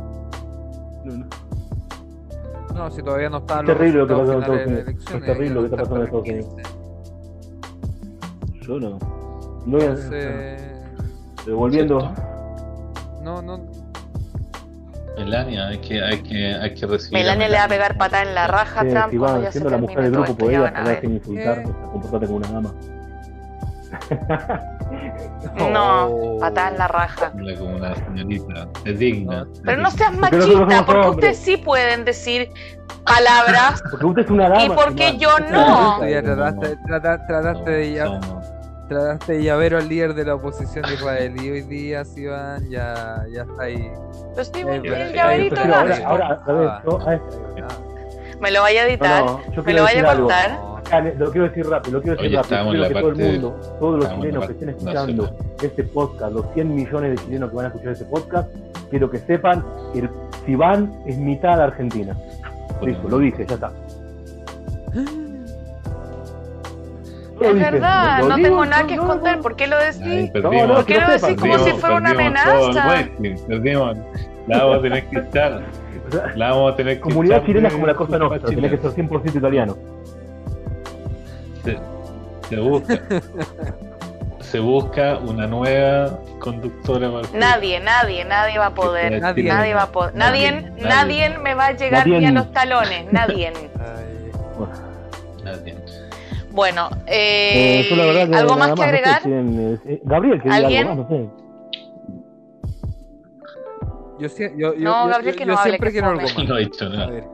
No, 1.05 1.13
no. 2.73 2.75
no 2.75 2.91
si 2.91 3.03
todavía 3.03 3.29
no 3.29 3.37
están 3.39 3.61
Es 3.69 3.77
terrible 3.77 3.99
lo 3.99 4.07
que 4.07 4.13
en 4.15 4.21
Estados 4.21 4.67
Unidos. 4.67 4.89
Es 4.89 5.05
terrible 5.27 5.51
lo 5.55 5.61
que 5.61 5.67
está 5.67 5.77
pasando 5.77 5.97
en 5.97 6.03
Estados 6.05 6.29
Unidos. 6.29 6.57
Yo 8.63 8.81
no. 8.81 8.99
no 9.67 9.79
voy 9.79 9.87
a- 9.87 9.95
pero 11.45 11.57
volviendo. 11.59 12.13
No 13.23 13.43
no 13.43 13.59
Melania, 15.17 15.69
hay 15.69 15.79
que, 15.79 16.03
hay 16.03 16.23
que, 16.23 16.55
hay 16.55 16.75
que 16.75 16.87
recibir. 16.87 17.13
Melania 17.19 17.49
le 17.49 17.57
va 17.57 17.65
a 17.65 17.69
pegar 17.69 17.97
patada 17.97 18.23
en 18.25 18.35
la 18.35 18.47
raja 18.47 18.83
eh, 18.85 18.91
Trump 18.91 19.11
si 19.11 19.17
va 19.19 19.39
ya 19.39 19.47
se 19.47 19.53
siendo 19.53 19.71
la 19.71 19.79
mujer 19.79 20.03
del 20.03 20.11
grupo, 20.13 20.47
hablar 20.47 20.85
ver. 20.85 21.01
sin 21.01 21.15
insultar, 21.15 21.59
Eh. 21.59 21.65
comportarte 21.93 22.27
como 22.27 22.39
una 22.39 22.49
dama. 22.51 22.75
No, 25.73 26.07
Oh. 26.09 26.39
patada 26.41 26.69
en 26.71 26.79
la 26.79 26.89
raja. 26.89 27.31
Como 27.31 27.77
una 27.77 27.95
señorita, 27.95 28.69
es 28.85 28.99
digna. 28.99 29.47
Pero 29.65 29.83
no 29.83 29.91
seas 29.91 30.13
Porque 30.21 30.37
machista, 30.37 30.85
porque 30.87 31.09
ustedes 31.11 31.39
sí 31.39 31.57
pueden 31.59 32.05
decir 32.05 32.51
palabras 33.05 33.83
Porque 33.91 34.07
usted 34.07 34.25
es 34.25 34.31
una 34.31 34.49
dama. 34.49 34.65
¿Y 34.65 34.69
por 34.71 34.95
qué 34.95 35.17
Germán. 35.17 35.19
yo 35.21 35.39
no? 35.51 36.09
ya 36.09 36.23
trataste, 36.23 36.77
trata- 36.87 37.27
trataste 37.27 37.71
de 37.71 37.93
ya, 37.95 38.07
Somos- 38.07 38.44
trataste 38.89 39.35
de 39.35 39.43
llavero 39.43 39.79
al 39.79 39.89
líder 39.89 40.15
de 40.15 40.25
la 40.25 40.35
oposición 40.35 40.85
de 40.87 40.95
Israel 40.95 41.35
y 41.43 41.51
hoy 41.51 41.63
día 41.63 42.05
si 42.05 42.27
van 42.27 42.69
ya 42.69 43.25
ya 43.33 43.43
está 43.43 43.63
ahí 43.63 43.91
Yo 44.37 44.43
estoy 44.43 44.63
Eh, 44.63 44.65
muy 44.65 44.89
eh, 44.89 45.13
llaverito 45.15 45.57
pero 45.63 45.75
ahora, 45.75 45.99
ahora, 46.07 46.43
a 46.47 46.53
ver, 46.53 46.69
Ah. 46.69 46.83
yo, 46.85 47.01
a 47.01 47.11
ver, 47.11 47.21
Ah, 47.63 47.69
Me 48.41 48.51
lo 48.51 48.61
vaya 48.63 48.83
a 48.83 48.87
editar. 48.89 49.25
no, 49.25 49.33
no, 49.39 49.39
yo 49.53 49.63
Me 49.63 49.65
quiero 49.65 49.79
lo 49.79 49.83
vaya 49.85 49.95
decir 49.95 50.07
a 50.07 50.11
algo. 50.13 50.27
contar. 50.29 50.75
Acá, 50.85 51.01
Lo 51.19 51.31
quiero 51.33 51.49
decir 51.49 51.67
rápido, 51.67 51.93
lo 51.99 52.03
quiero 52.03 52.17
decir 52.17 52.29
Oye, 52.29 52.37
rápido. 52.37 52.41
estamos 52.43 52.75
en 52.75 52.81
Quiero 52.81 52.95
que 52.95 53.01
todo 53.01 53.11
el 53.11 53.17
mundo, 53.33 53.61
todos 53.81 53.99
los 54.05 54.15
chilenos 54.15 54.47
que 54.47 54.53
estén 54.53 54.69
escuchando 54.69 55.23
nacional. 55.23 55.55
este 55.63 55.85
podcast, 55.85 56.33
los 56.35 56.47
100 56.53 56.75
millones 56.75 57.11
de 57.17 57.25
chilenos 57.25 57.51
que 57.51 57.57
van 57.57 57.65
a 57.65 57.69
escuchar 57.69 57.93
este 57.93 58.05
podcast, 58.05 58.49
quiero 58.91 59.11
que 59.11 59.19
sepan 59.19 59.65
que 59.95 60.01
el 60.01 60.11
Sibán 60.45 60.93
es 61.07 61.17
mitad 61.17 61.57
de 61.57 61.63
Argentina. 61.63 62.15
Listo, 62.83 63.09
lo 63.09 63.19
dije, 63.19 63.47
ya 63.47 63.55
está. 63.55 63.73
Lo 67.45 67.51
Es 67.51 67.55
dije, 67.57 67.71
verdad, 67.71 68.19
no 68.23 68.37
digo, 68.37 68.49
tengo 68.49 68.67
nada 68.67 68.87
que 68.87 68.95
esconder. 68.95 69.37
no. 69.37 69.43
¿Por 69.43 69.57
qué 69.57 69.67
lo 69.67 69.79
decís? 69.79 70.31
¿Por 70.31 70.85
qué 70.87 71.01
lo 71.01 71.09
decís 71.09 71.37
como 71.41 71.59
si 71.59 71.71
fuera 71.73 71.97
una 71.97 72.11
amenaza? 72.11 73.05
Perdimos. 73.49 73.97
La 74.47 74.59
vamos 74.65 74.79
a 74.79 74.83
tener 74.83 75.07
que 75.09 75.19
echar. 75.19 75.63
La 76.37 76.51
vamos 76.51 76.73
a 76.73 76.77
tener 76.77 76.95
que 76.97 77.01
Comunidad 77.01 77.37
echar 77.39 77.47
chilena 77.47 77.71
como 77.71 77.87
la 77.87 77.95
cosa 77.95 78.19
culpa 78.19 78.27
nuestra, 78.29 78.51
tenés 78.51 78.71
que 78.71 78.77
ser 78.79 78.91
100% 79.09 79.37
italiano. 79.37 79.77
Se, 81.65 81.79
se 82.49 82.57
busca. 82.61 83.01
se 84.41 84.61
busca 84.61 85.19
una 85.19 85.47
nueva 85.47 86.19
conductora. 86.39 87.09
Nadie, 87.33 87.81
nadie, 87.81 88.25
nadie 88.25 88.59
va 88.59 88.67
a 88.67 88.75
poder. 88.75 89.21
Nadie. 89.21 89.45
Nadie 89.45 89.75
va 89.75 89.83
a 89.85 89.91
poder. 89.93 90.15
Nadie, 90.15 90.53
Nadie. 90.53 90.83
nadie 90.85 91.39
me 91.39 91.55
va 91.55 91.67
a 91.69 91.73
llegar 91.73 92.07
Nadie. 92.07 92.21
ni 92.21 92.27
a 92.27 92.33
los 92.33 92.53
talones. 92.53 93.11
Nadie. 93.13 93.49
Ay, 93.49 94.31
Nadie. 95.43 95.75
Bueno, 96.55 96.89
Eh, 97.09 97.81
eh, 97.81 97.89
verdad 98.07 98.33
¿algo 98.35 98.55
nada 98.55 98.57
más 98.57 98.69
que 98.69 98.71
no 98.71 98.77
sé 98.77 98.85
agregar? 98.85 99.23
quién, 99.23 99.79
eh, 99.85 100.01
Gabriel, 100.05 100.39
que 100.41 100.45
diga 100.45 100.57
¿Alguien? 100.57 100.87
algo 100.89 101.03
más, 101.05 101.11
no 101.11 101.17
sé. 101.17 101.29
yo, 104.21 104.29
sie- 104.29 104.53
yo, 104.57 104.75
yo, 104.75 104.81
No, 104.85 105.05
yo- 105.07 105.11
Gabriel, 105.11 105.35
que 105.35 105.41
yo 105.41 105.47
no 105.47 105.59
hable, 105.59 105.71
siempre 105.71 105.89
que 105.89 105.93
quiero 105.95 106.09
algo 106.11 106.21
fome. 106.29 106.35
más 106.39 106.49
No 106.49 106.57
he 106.57 106.61
dicho 106.61 106.85
a 106.85 106.89
nada. 106.91 107.07
ver 107.11 107.25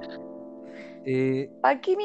eh, 1.04 1.50
¿Para 1.60 1.80
qué 1.80 1.96
me 1.96 2.04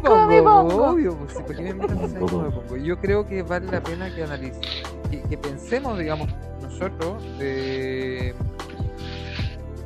Pongo, 0.00 0.68
pongo. 0.68 0.90
Obvio, 0.92 1.16
pues, 1.18 1.32
sí, 1.32 1.42
¿por 1.46 1.54
qué 1.56 1.62
me 1.62 1.68
invitan 1.70 1.98
Pongo. 2.14 2.76
Yo 2.76 2.96
creo 2.98 3.26
que 3.26 3.42
vale 3.42 3.66
la 3.70 3.82
pena 3.82 4.14
que 4.14 4.22
analicemos, 4.22 4.66
que, 5.10 5.22
que 5.28 5.36
pensemos, 5.38 5.98
digamos, 5.98 6.28
nosotros, 6.62 7.22
eh, 7.40 8.32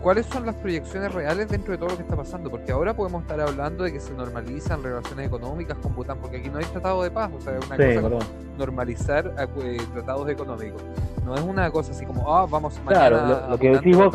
cuáles 0.07 0.26
son 0.26 0.46
las 0.46 0.54
proyecciones 0.54 1.12
reales 1.12 1.48
dentro 1.48 1.72
de 1.72 1.78
todo 1.78 1.88
lo 1.88 1.96
que 1.96 2.04
está 2.04 2.14
pasando, 2.14 2.48
porque 2.48 2.70
ahora 2.70 2.94
podemos 2.94 3.22
estar 3.22 3.40
hablando 3.40 3.82
de 3.82 3.92
que 3.92 3.98
se 3.98 4.14
normalizan 4.14 4.80
relaciones 4.80 5.26
económicas 5.26 5.76
con 5.78 5.96
Bután, 5.96 6.18
porque 6.20 6.36
aquí 6.36 6.48
no 6.48 6.59
hay 6.59 6.64
tratado 6.66 7.02
de 7.02 7.11
paz, 7.11 7.28
o 7.36 7.40
sea, 7.40 7.59
es 7.59 7.66
una 7.66 7.76
Sí, 7.76 7.98
cosa 8.00 8.24
normalizar 8.57 9.34
eh, 9.36 9.76
tratados 9.94 10.28
económicos. 10.28 10.80
No 11.24 11.34
es 11.34 11.40
una 11.40 11.68
cosa 11.72 11.90
así 11.90 12.07
como, 12.07 12.32
ah, 12.32 12.46
vamos 12.48 12.78
Claro, 12.86 13.16
mañana 13.16 13.40
lo- 13.40 13.48
lo 13.48 13.54
a 13.57 13.59
que 13.59 13.70
decís 13.70 13.98
de 13.98 14.04
vos. 14.04 14.14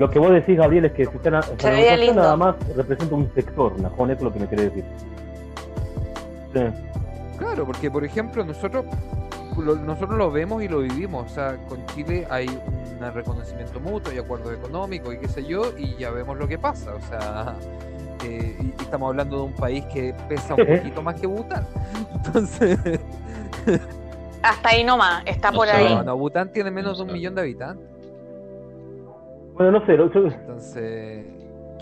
Lo 0.00 0.10
que 0.10 0.18
vos 0.18 0.32
decís, 0.32 0.58
Gabriel, 0.58 0.86
es 0.86 0.92
que 0.94 1.06
si 1.06 1.16
están, 1.16 1.34
nada 2.16 2.36
más 2.36 2.56
representa 2.74 3.14
un 3.14 3.32
sector, 3.32 3.78
Najón, 3.80 4.10
es 4.10 4.20
lo 4.20 4.32
que 4.32 4.40
me 4.40 4.48
quiere 4.48 4.64
decir. 4.70 4.84
Sí. 6.52 6.60
Claro, 7.38 7.64
porque 7.64 7.88
por 7.92 8.04
ejemplo 8.04 8.44
nosotros 8.44 8.84
lo, 9.56 9.76
nosotros 9.76 10.18
lo 10.18 10.32
vemos 10.32 10.64
y 10.64 10.68
lo 10.68 10.80
vivimos, 10.80 11.30
o 11.30 11.32
sea, 11.32 11.56
con 11.68 11.86
Chile 11.86 12.26
hay 12.28 12.48
un 12.48 12.77
reconocimiento 13.00 13.80
mutuo 13.80 14.12
y 14.12 14.18
acuerdos 14.18 14.52
económicos 14.54 15.14
y 15.14 15.18
qué 15.18 15.28
sé 15.28 15.44
yo, 15.44 15.62
y 15.76 15.94
ya 15.96 16.10
vemos 16.10 16.36
lo 16.36 16.46
que 16.48 16.58
pasa, 16.58 16.94
o 16.94 17.00
sea, 17.00 17.54
eh, 18.24 18.56
y, 18.60 18.82
estamos 18.82 19.08
hablando 19.08 19.36
de 19.38 19.42
un 19.44 19.52
país 19.54 19.84
que 19.92 20.14
pesa 20.28 20.54
un 20.54 20.66
poquito 20.76 21.02
más 21.02 21.20
que 21.20 21.26
Bután, 21.26 21.64
entonces, 22.26 22.78
Hasta 24.42 24.68
ahí 24.70 24.84
nomás, 24.84 25.22
está 25.26 25.50
por 25.52 25.66
O 25.66 25.70
sea, 25.70 25.78
ahí. 25.78 25.94
no, 25.94 26.02
no, 26.02 26.16
Bután 26.16 26.52
tiene 26.52 26.70
menos 26.70 26.98
de 26.98 27.04
un 27.04 27.12
millón 27.12 27.34
de 27.34 27.40
habitantes, 27.42 27.86
Bueno, 29.54 29.72
no 29.72 29.86
sé, 29.86 29.96
lo- 29.96 30.12
yo- 30.12 30.26
entonces, 30.26 31.26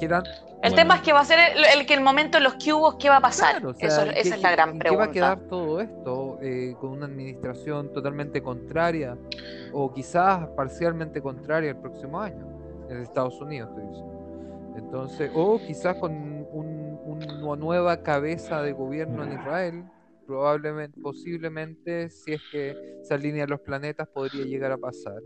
El 0.05 0.72
Bueno. 0.72 0.76
tema 0.76 0.94
es 0.97 1.03
que 1.03 1.12
va 1.12 1.20
a 1.20 1.24
ser 1.24 1.38
el, 1.57 1.64
el 1.80 1.86
que 1.86 1.94
el 1.94 2.01
momento 2.01 2.38
en 2.38 2.44
los 2.44 2.55
que 2.57 2.72
hubo, 2.72 2.99
¿qué 2.99 3.09
va 3.09 3.16
a 3.18 3.20
pasar? 3.20 3.53
Claro, 3.57 3.70
o 3.70 3.74
sea, 3.74 3.88
Eso, 3.88 4.05
¿qué- 4.12 4.20
esa 4.20 4.34
es 4.34 4.42
la 4.42 4.51
gran 4.51 4.78
pregunta. 4.78 4.90
¿Qué 4.90 4.97
va 4.97 5.05
a 5.05 5.36
quedar 5.36 5.49
todo 5.49 5.80
esto? 5.80 6.38
Eh, 6.42 6.74
con 6.80 6.90
una 6.90 7.07
administración 7.07 7.92
totalmente 7.92 8.42
contraria 8.42 9.16
o 9.72 9.92
quizás 9.92 10.49
parcialmente 10.57 11.20
contraria 11.20 11.70
el 11.70 11.76
próximo 11.76 12.20
año 12.20 12.47
en 12.88 12.99
Estados 13.03 13.40
Unidos, 13.40 13.70
Entonces, 14.76 15.30
o 15.34 15.59
quizás 15.59 15.97
con 15.97 16.12
una 16.53 17.57
nueva 17.57 18.03
cabeza 18.03 18.61
de 18.62 18.72
gobierno 18.72 19.24
en 19.24 19.32
Israel, 19.32 19.84
probablemente, 20.26 21.01
posiblemente, 21.01 22.11
si 22.11 22.32
es 22.34 22.42
que 22.51 22.76
se 23.03 23.14
alinean 23.14 23.49
los 23.49 23.61
planetas, 23.61 24.09
podría 24.09 24.44
llegar 24.44 24.72
a 24.72 24.76
pasar. 24.78 25.20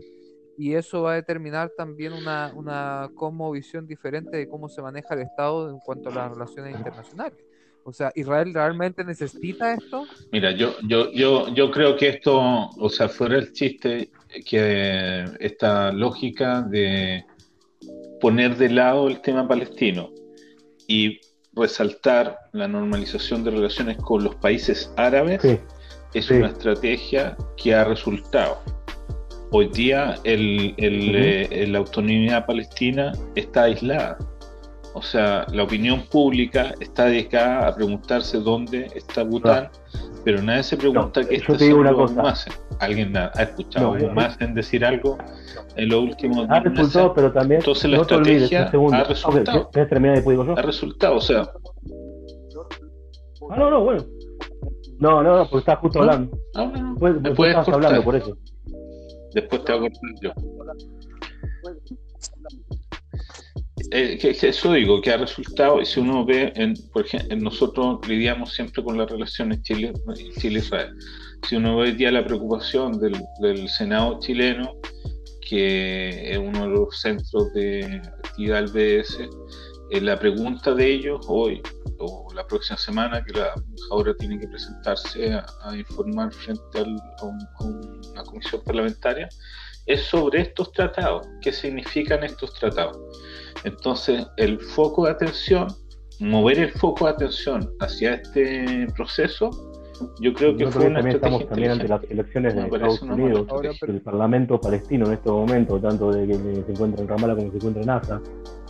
Y 0.61 0.75
eso 0.75 1.01
va 1.01 1.13
a 1.13 1.15
determinar 1.15 1.71
también 1.75 2.13
una, 2.13 2.53
una 2.53 3.09
como 3.15 3.49
visión 3.49 3.87
diferente 3.87 4.37
de 4.37 4.47
cómo 4.47 4.69
se 4.69 4.79
maneja 4.79 5.15
el 5.15 5.21
Estado 5.21 5.71
en 5.71 5.79
cuanto 5.79 6.09
a 6.09 6.13
las 6.13 6.31
relaciones 6.33 6.75
internacionales. 6.77 7.39
O 7.83 7.91
sea, 7.91 8.11
¿Israel 8.13 8.53
realmente 8.53 9.03
necesita 9.03 9.73
esto? 9.73 10.05
Mira, 10.31 10.51
yo, 10.51 10.75
yo, 10.83 11.11
yo, 11.13 11.51
yo 11.55 11.71
creo 11.71 11.97
que 11.97 12.09
esto, 12.09 12.39
o 12.77 12.89
sea, 12.89 13.09
fuera 13.09 13.37
el 13.37 13.53
chiste, 13.53 14.11
que 14.47 15.25
esta 15.39 15.91
lógica 15.91 16.61
de 16.61 17.25
poner 18.19 18.55
de 18.55 18.69
lado 18.69 19.07
el 19.07 19.19
tema 19.21 19.47
palestino 19.47 20.11
y 20.87 21.19
resaltar 21.53 22.37
la 22.51 22.67
normalización 22.67 23.43
de 23.43 23.49
relaciones 23.49 23.97
con 23.97 24.23
los 24.23 24.35
países 24.35 24.93
árabes 24.95 25.41
es 26.13 26.29
una 26.29 26.49
estrategia 26.49 27.35
que 27.57 27.73
ha 27.73 27.83
resultado. 27.83 28.61
Hoy 29.51 29.67
día 29.67 30.15
el, 30.23 30.73
eh, 30.77 31.67
la 31.67 31.79
autonomía 31.79 32.45
palestina 32.45 33.11
está 33.35 33.63
aislada 33.63 34.17
o 34.93 35.01
sea, 35.01 35.45
la 35.53 35.63
opinión 35.63 36.01
pública 36.11 36.73
está 36.79 37.05
dedicada 37.05 37.67
a 37.67 37.75
preguntarse 37.75 38.39
dónde 38.39 38.91
está 38.93 39.23
Bután, 39.23 39.69
pero 40.25 40.41
nadie 40.41 40.63
se 40.63 40.75
pregunta 40.75 41.23
qué 41.23 41.35
está 41.35 41.53
haciendo 41.53 42.07
más. 42.09 42.45
¿Alguien 42.79 43.15
ha 43.15 43.27
escuchado 43.39 43.97
no, 43.97 44.13
más 44.13 44.39
en 44.41 44.53
decir 44.53 44.83
algo 44.83 45.17
en 45.77 45.89
los 45.89 46.01
últimos 46.01 46.49
Ha 46.49 46.59
resultado, 46.59 47.13
pero 47.13 47.31
también. 47.31 47.61
Entonces 47.61 47.89
la 47.89 48.01
estrategia 48.01 48.69
ha 48.69 49.03
resultado. 49.05 49.69
Ha 50.57 50.61
resultado, 50.61 51.15
o 51.15 51.21
sea. 51.21 51.49
Ah, 53.49 53.55
no, 53.57 53.69
no, 53.69 53.83
bueno. 53.83 54.03
No, 54.99 55.23
no, 55.23 55.37
no, 55.37 55.43
porque 55.49 55.59
estás 55.59 55.79
justo 55.79 55.99
hablando. 55.99 56.37
No, 56.53 56.67
no, 56.67 56.77
no. 56.77 56.89
Después, 56.91 57.23
después 57.23 57.49
estás 57.49 57.69
hablando, 57.69 58.03
por 58.03 58.15
eso. 58.15 58.37
Después 59.33 59.63
te 59.63 59.73
voy 59.73 59.87
a 59.87 59.89
cortar 59.89 60.11
yo. 60.21 60.33
Eh, 63.93 64.17
que, 64.17 64.47
eso 64.47 64.73
digo, 64.73 65.01
que 65.01 65.11
ha 65.11 65.17
resultado, 65.17 65.81
y 65.81 65.85
si 65.85 65.99
uno 65.99 66.25
ve, 66.25 66.53
en, 66.55 66.75
por 66.93 67.05
ejemplo, 67.05 67.35
nosotros 67.35 68.07
lidiamos 68.07 68.53
siempre 68.53 68.83
con 68.83 68.97
las 68.97 69.09
relaciones 69.09 69.61
Chile-Israel. 69.63 70.95
si 71.47 71.55
uno 71.57 71.77
ve 71.77 71.95
ya 71.97 72.11
la 72.11 72.23
preocupación 72.23 72.99
del, 72.99 73.67
Senado 73.67 74.19
chileno, 74.21 74.75
que 75.49 76.31
es 76.31 76.37
uno 76.37 76.61
de 76.61 76.67
los 76.69 77.01
centros 77.01 77.51
de 77.53 78.01
actividad 78.23 78.63
del 78.63 79.01
BS, 79.01 79.27
eh, 79.91 80.01
la 80.01 80.17
pregunta 80.17 80.73
de 80.73 80.93
ellos 80.93 81.25
hoy 81.27 81.61
o 81.99 82.27
la 82.33 82.47
próxima 82.47 82.77
semana, 82.77 83.23
que 83.23 83.37
la 83.37 83.53
ahora 83.91 84.15
tiene 84.17 84.39
que 84.39 84.47
presentarse 84.47 85.33
a, 85.33 85.75
informar 85.75 86.33
frente 86.33 86.79
a, 86.79 86.81
a 86.81 87.25
una 87.25 88.23
comisión 88.23 88.61
parlamentaria, 88.63 89.29
es 89.85 90.01
sobre 90.03 90.41
estos 90.41 90.71
tratados. 90.71 91.27
¿Qué 91.41 91.51
significan 91.51 92.23
estos 92.23 92.53
tratados? 92.53 92.97
Entonces, 93.63 94.25
el 94.37 94.59
foco 94.59 95.05
de 95.05 95.11
atención, 95.11 95.67
mover 96.19 96.59
el 96.59 96.71
foco 96.71 97.05
de 97.05 97.11
atención 97.11 97.71
hacia 97.79 98.15
este 98.15 98.87
proceso, 98.95 99.49
yo 100.19 100.33
creo 100.33 100.55
que 100.55 100.67
fue 100.67 100.87
una 100.87 100.95
también 100.95 101.15
estamos 101.15 101.47
también 101.47 101.71
ante 101.71 101.87
las 101.87 102.03
elecciones 102.03 102.55
de 102.55 102.61
Estados 102.61 103.01
Unidos, 103.01 103.47
el 103.81 104.01
Parlamento 104.01 104.59
palestino 104.59 105.05
en 105.07 105.13
este 105.13 105.29
momento, 105.29 105.79
tanto 105.79 106.11
de 106.11 106.27
que 106.27 106.35
se 106.35 106.71
encuentra 106.71 107.01
en 107.01 107.07
Ramallah 107.07 107.35
como 107.35 107.51
se 107.51 107.57
encuentra 107.57 107.83
en 107.83 107.89
Asa, 107.89 108.21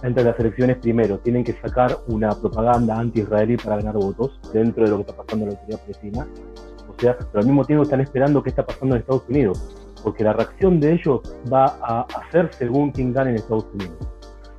entre 0.03 0.23
las 0.23 0.39
elecciones 0.39 0.77
primero 0.77 1.19
tienen 1.19 1.43
que 1.43 1.53
sacar 1.53 1.97
una 2.07 2.29
propaganda 2.29 2.97
anti-israelí 2.97 3.57
para 3.57 3.77
ganar 3.77 3.95
votos 3.95 4.39
dentro 4.53 4.83
de 4.83 4.89
lo 4.89 4.97
que 4.97 5.01
está 5.01 5.15
pasando 5.15 5.45
en 5.45 5.51
la 5.51 5.59
autoridad 5.59 5.81
palestina. 5.81 6.27
O 6.87 6.99
sea, 6.99 7.17
pero 7.17 7.39
al 7.39 7.45
mismo 7.45 7.65
tiempo 7.65 7.83
están 7.83 8.01
esperando 8.01 8.43
qué 8.43 8.49
está 8.49 8.65
pasando 8.65 8.95
en 8.95 9.01
Estados 9.01 9.23
Unidos, 9.29 9.75
porque 10.03 10.23
la 10.23 10.33
reacción 10.33 10.79
de 10.79 10.93
ellos 10.93 11.21
va 11.51 11.65
a 11.81 12.01
hacer 12.01 12.49
según 12.53 12.91
quien 12.91 13.13
gane 13.13 13.31
en 13.31 13.35
Estados 13.37 13.65
Unidos. 13.73 13.97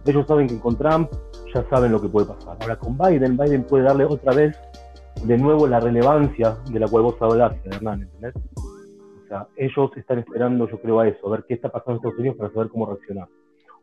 Ellos 0.04 0.26
saben 0.26 0.48
que 0.48 0.58
con 0.58 0.76
Trump 0.76 1.10
ya 1.54 1.64
saben 1.68 1.92
lo 1.92 2.00
que 2.00 2.08
puede 2.08 2.26
pasar. 2.26 2.56
Ahora 2.60 2.76
con 2.76 2.96
Biden, 2.96 3.36
Biden 3.36 3.64
puede 3.64 3.84
darle 3.84 4.04
otra 4.04 4.32
vez 4.34 4.56
de 5.24 5.38
nuevo 5.38 5.66
la 5.66 5.80
relevancia 5.80 6.56
de 6.70 6.80
la 6.80 6.88
cual 6.88 7.04
vos 7.04 7.16
hablaste, 7.20 7.68
Hernán. 7.68 8.08
O 8.22 9.28
sea, 9.28 9.46
ellos 9.56 9.90
están 9.96 10.18
esperando, 10.18 10.68
yo 10.68 10.80
creo, 10.80 11.00
a 11.00 11.08
eso, 11.08 11.26
a 11.26 11.30
ver 11.30 11.44
qué 11.46 11.54
está 11.54 11.68
pasando 11.70 11.92
en 11.92 11.96
Estados 11.98 12.18
Unidos 12.18 12.36
para 12.36 12.52
saber 12.52 12.68
cómo 12.68 12.86
reaccionar. 12.86 13.28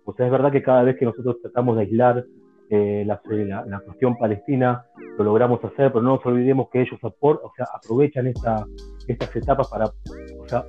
O 0.06 0.14
sea, 0.14 0.26
es 0.26 0.32
verdad 0.32 0.52
que 0.52 0.64
cada 0.64 0.84
vez 0.84 0.98
que 0.98 1.06
nosotros 1.06 1.38
tratamos 1.42 1.76
de 1.76 1.84
aislar 1.84 2.26
eh, 2.70 3.04
la, 3.06 3.20
la, 3.66 3.80
cuestión 3.80 4.16
palestina, 4.18 4.86
lo 5.18 5.24
logramos 5.24 5.64
hacer, 5.64 5.92
pero 5.92 6.02
no 6.02 6.16
nos 6.16 6.26
olvidemos 6.26 6.70
que 6.70 6.82
ellos 6.82 7.00
apor, 7.04 7.42
o 7.44 7.52
sea, 7.56 7.66
aprovechan 7.74 8.28
esta, 8.28 8.66
estas 9.08 9.36
etapas 9.36 9.68
para 9.70 9.86
o 9.86 10.48
sea, 10.48 10.66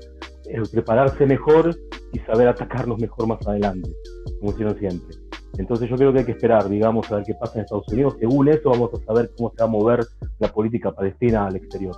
eh, 0.49 0.63
prepararse 0.73 1.27
mejor 1.27 1.71
y 2.13 2.19
saber 2.21 2.49
atacarnos 2.49 2.99
mejor 2.99 3.27
más 3.27 3.47
adelante, 3.47 3.91
como 4.39 4.53
hicieron 4.53 4.79
siempre. 4.79 5.30
Entonces 5.61 5.91
yo 5.91 5.97
creo 5.97 6.11
que 6.13 6.21
hay 6.21 6.25
que 6.25 6.33
esperar, 6.33 6.69
digamos, 6.71 7.11
a 7.13 7.17
ver 7.17 7.25
qué 7.25 7.35
pasa 7.35 7.57
en 7.57 7.65
Estados 7.65 7.87
Unidos. 7.89 8.17
Según 8.19 8.49
eso 8.49 8.71
vamos 8.71 8.91
a 8.95 9.05
saber 9.05 9.31
cómo 9.37 9.51
se 9.51 9.59
va 9.59 9.65
a 9.65 9.69
mover 9.71 10.01
la 10.39 10.49
política 10.49 10.91
palestina 10.91 11.47
al 11.47 11.57
exterior. 11.57 11.95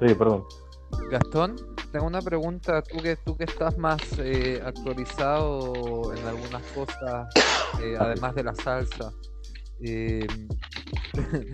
Sí, 0.00 0.14
perdón. 0.14 0.44
Gastón, 1.10 1.56
tengo 1.92 2.06
una 2.06 2.22
pregunta. 2.22 2.80
Tú 2.80 3.02
que, 3.02 3.16
tú 3.16 3.36
que 3.36 3.44
estás 3.44 3.76
más 3.76 4.00
eh, 4.18 4.62
actualizado 4.64 6.14
en 6.14 6.26
algunas 6.26 6.62
cosas, 6.72 7.28
eh, 7.82 7.96
además 8.00 8.34
de 8.34 8.44
la 8.44 8.54
salsa. 8.54 9.12
Eh, 9.82 10.26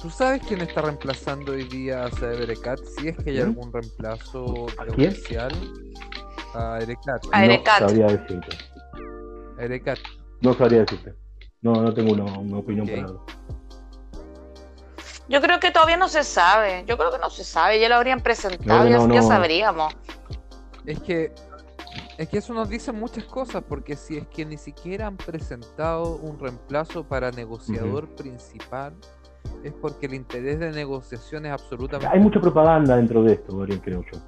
¿Tú 0.00 0.08
sabes 0.08 0.40
quién 0.46 0.60
está 0.60 0.82
reemplazando 0.82 1.52
hoy 1.52 1.64
día 1.64 2.04
a 2.04 2.08
Evercat? 2.08 2.78
Si 2.96 3.08
es 3.08 3.16
que 3.16 3.30
hay 3.30 3.40
algún 3.40 3.72
reemplazo 3.72 4.44
oficial. 4.44 5.52
A 6.54 6.78
Erecat. 6.80 7.24
A 7.32 7.44
Erecat. 7.44 7.80
No 7.80 7.88
sabría 7.88 8.06
decirte. 8.06 8.71
Erecat. 9.62 9.98
No 10.40 10.54
sabría 10.54 10.80
decirte. 10.80 11.14
No, 11.60 11.74
no 11.74 11.94
tengo 11.94 12.12
una, 12.12 12.58
opinión 12.58 12.86
para 12.86 13.02
eso. 13.02 13.24
Yo 15.28 15.40
creo 15.40 15.60
que 15.60 15.70
todavía 15.70 15.96
no 15.96 16.08
se 16.08 16.24
sabe. 16.24 16.84
Yo 16.86 16.98
creo 16.98 17.12
que 17.12 17.18
no 17.18 17.30
se 17.30 17.44
sabe. 17.44 17.78
Ya 17.78 17.88
lo 17.88 17.94
habrían 17.94 18.20
presentado, 18.20 18.88
ya, 18.88 19.22
sabríamos. 19.22 19.94
Es 20.84 21.00
que 21.00 21.32
es 22.18 22.28
que 22.28 22.38
eso 22.38 22.52
nos 22.54 22.68
dice 22.68 22.92
muchas 22.92 23.24
cosas, 23.24 23.62
porque 23.66 23.96
si 23.96 24.16
es 24.16 24.26
que 24.26 24.44
ni 24.44 24.56
siquiera 24.56 25.06
han 25.06 25.16
presentado 25.16 26.16
un 26.16 26.38
reemplazo 26.38 27.04
para 27.04 27.30
negociador 27.30 28.08
principal, 28.16 28.94
es 29.62 29.72
porque 29.72 30.06
el 30.06 30.14
interés 30.14 30.58
de 30.58 30.72
negociación 30.72 31.46
es 31.46 31.52
absolutamente. 31.52 32.14
Hay 32.14 32.20
mucha 32.20 32.40
propaganda 32.40 32.96
dentro 32.96 33.22
de 33.22 33.34
esto, 33.34 33.56
Gabriel, 33.56 33.80
creo 33.80 34.04
yo. 34.12 34.18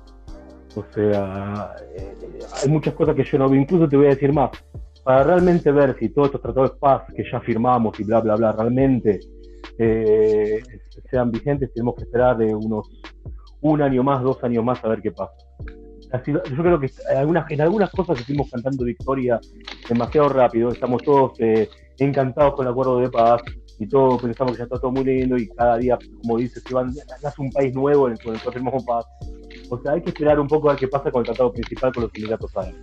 O 0.77 0.85
sea, 0.93 1.75
eh, 1.97 2.39
hay 2.63 2.69
muchas 2.69 2.95
cosas 2.95 3.15
que 3.15 3.25
yo 3.25 3.39
no 3.39 3.49
veo. 3.49 3.61
Incluso 3.61 3.89
te 3.89 3.97
voy 3.97 4.07
a 4.07 4.11
decir 4.11 4.33
más 4.33 4.51
para 5.05 5.23
realmente 5.23 5.71
ver 5.71 5.97
si 5.99 6.09
todos 6.09 6.29
estos 6.29 6.41
tratados 6.41 6.73
de 6.73 6.79
paz 6.79 7.03
que 7.15 7.23
ya 7.31 7.41
firmamos 7.41 8.01
y 8.01 8.05
bla, 8.05 8.21
bla, 8.21 8.37
bla, 8.37 8.53
realmente 8.53 9.21
eh, 9.79 10.63
sean 11.11 11.31
vigentes, 11.31 11.73
tenemos 11.75 11.95
que 11.97 12.05
esperar 12.05 12.39
de 12.39 12.55
unos 12.55 12.89
un 13.61 13.83
año 13.83 14.03
más, 14.03 14.23
dos 14.23 14.43
años 14.43 14.65
más 14.65 14.83
a 14.83 14.89
ver 14.89 15.03
qué 15.03 15.13
pasa. 15.13 15.35
yo 16.27 16.41
creo 16.43 16.81
que 16.81 16.91
en 17.11 17.19
algunas, 17.19 17.51
en 17.51 17.61
algunas 17.61 17.91
cosas 17.91 18.19
estuvimos 18.19 18.51
cantando 18.51 18.85
victoria 18.85 19.39
demasiado 19.89 20.31
rápido, 20.31 20.71
estamos 20.71 21.03
todos 21.03 21.33
eh, 21.39 21.69
encantados 21.99 22.55
con 22.55 22.67
el 22.67 22.73
acuerdo 22.73 22.99
de 22.99 23.11
paz 23.11 23.43
y 23.79 23.87
todos 23.87 24.23
pensamos 24.23 24.53
que 24.53 24.59
ya 24.59 24.65
está 24.65 24.79
todo 24.79 24.91
muy 24.91 25.05
lindo 25.05 25.37
y 25.37 25.49
cada 25.49 25.77
día, 25.77 25.99
como 26.23 26.39
dices, 26.39 26.63
van, 26.71 26.93
nace 27.23 27.43
un 27.43 27.51
país 27.51 27.75
nuevo 27.75 28.07
en 28.07 28.13
el, 28.13 28.23
cual 28.23 28.41
tenemos 28.55 28.85
paz. 28.85 29.05
O 29.71 29.79
sea, 29.81 29.93
hay 29.93 30.03
que 30.03 30.11
esperar 30.11 30.39
un 30.41 30.47
poco 30.47 30.69
a 30.69 30.73
ver 30.73 30.81
qué 30.81 30.89
pasa 30.89 31.11
con 31.11 31.21
el 31.21 31.27
tratado 31.27 31.53
principal 31.53 31.93
con 31.93 32.05
los 32.05 32.13
Emiratos 32.15 32.57
Árabes 32.57 32.77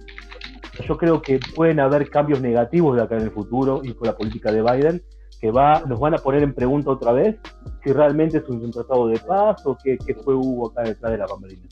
yo 0.79 0.97
creo 0.97 1.21
que 1.21 1.39
pueden 1.55 1.79
haber 1.79 2.09
cambios 2.09 2.41
negativos 2.41 2.95
de 2.95 3.03
acá 3.03 3.15
en 3.15 3.23
el 3.23 3.31
futuro 3.31 3.81
y 3.83 3.93
con 3.93 4.07
la 4.07 4.15
política 4.15 4.51
de 4.51 4.61
Biden 4.61 5.03
que 5.39 5.49
va, 5.51 5.81
nos 5.87 5.99
van 5.99 6.13
a 6.13 6.17
poner 6.17 6.43
en 6.43 6.53
pregunta 6.53 6.91
otra 6.91 7.11
vez 7.11 7.35
si 7.83 7.91
realmente 7.91 8.37
es 8.37 8.47
un, 8.47 8.71
tratado 8.71 9.07
de 9.07 9.17
paz 9.19 9.65
o 9.65 9.75
qué, 9.75 9.97
fue 10.23 10.35
hubo 10.35 10.69
acá 10.69 10.83
detrás 10.83 11.11
de 11.11 11.17
la 11.17 11.25
bambalina. 11.25 11.67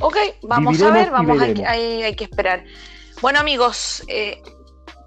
Ok, 0.00 0.16
vamos 0.42 0.82
a 0.82 0.90
ver, 0.90 1.10
vamos 1.10 1.40
a, 1.40 1.44
hay, 1.44 2.02
hay, 2.02 2.16
que 2.16 2.24
esperar. 2.24 2.64
Bueno 3.20 3.38
amigos, 3.38 4.02
eh, 4.08 4.42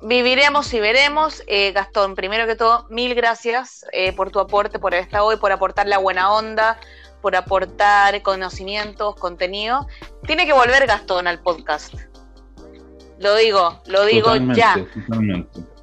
viviremos 0.02 0.74
y 0.74 0.80
veremos. 0.80 1.44
Eh, 1.48 1.72
Gastón, 1.72 2.16
primero 2.16 2.46
que 2.46 2.56
todo, 2.56 2.86
mil 2.90 3.16
gracias 3.16 3.86
eh, 3.92 4.14
por 4.14 4.32
tu 4.32 4.40
aporte, 4.40 4.80
por 4.80 4.94
estado 4.94 5.26
hoy, 5.26 5.38
por 5.38 5.52
aportar 5.52 5.88
la 5.88 5.98
buena 5.98 6.32
onda, 6.32 6.80
por 7.22 7.36
aportar 7.36 8.22
conocimientos, 8.22 9.16
contenido. 9.16 9.88
Tiene 10.26 10.46
que 10.46 10.54
volver 10.54 10.86
Gastón 10.88 11.28
al 11.28 11.40
podcast. 11.40 11.94
Lo 13.20 13.36
digo, 13.36 13.82
lo 13.88 14.06
digo 14.06 14.36
ya. 14.54 14.76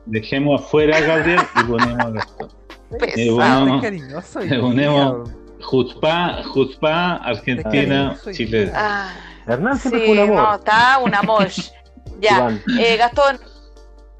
dejemos 0.07 0.63
afuera 0.63 0.99
a 0.99 1.01
Gabriel 1.01 1.41
y 1.61 1.65
ponemos 1.65 1.99
a 1.99 2.11
Gastón. 2.11 2.49
Pesado. 2.99 3.21
Eh, 3.21 3.31
bueno, 3.31 3.81
cariñoso 3.81 4.41
le 4.41 4.59
ponemos- 4.59 5.29
día. 5.29 5.43
Jutzpa, 5.63 6.43
Jutzpa, 6.45 7.17
Argentina, 7.17 8.17
Chile. 8.33 8.71
Ah, 8.75 9.15
Hernán 9.47 9.79
siempre 9.79 10.01
sí, 10.01 10.07
fue 10.07 10.15
un 10.15 10.31
amor. 10.31 10.43
no, 10.43 10.55
está 10.57 10.99
un 10.99 11.15
amor. 11.15 11.49
ya, 12.21 12.61
eh, 12.79 12.97
Gastón, 12.97 13.39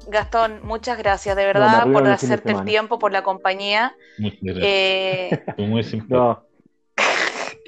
Gastón, 0.07 0.61
muchas 0.63 0.97
gracias 0.97 1.35
de 1.35 1.45
verdad 1.45 1.91
por 1.91 2.07
hacerte 2.07 2.51
el 2.51 2.63
tiempo, 2.63 2.99
por 2.99 3.11
la 3.11 3.23
compañía. 3.23 3.95
Muchas 4.17 4.39
gracias. 4.41 4.65
Eh, 4.65 5.43
muy. 5.57 5.83
No, 6.07 6.43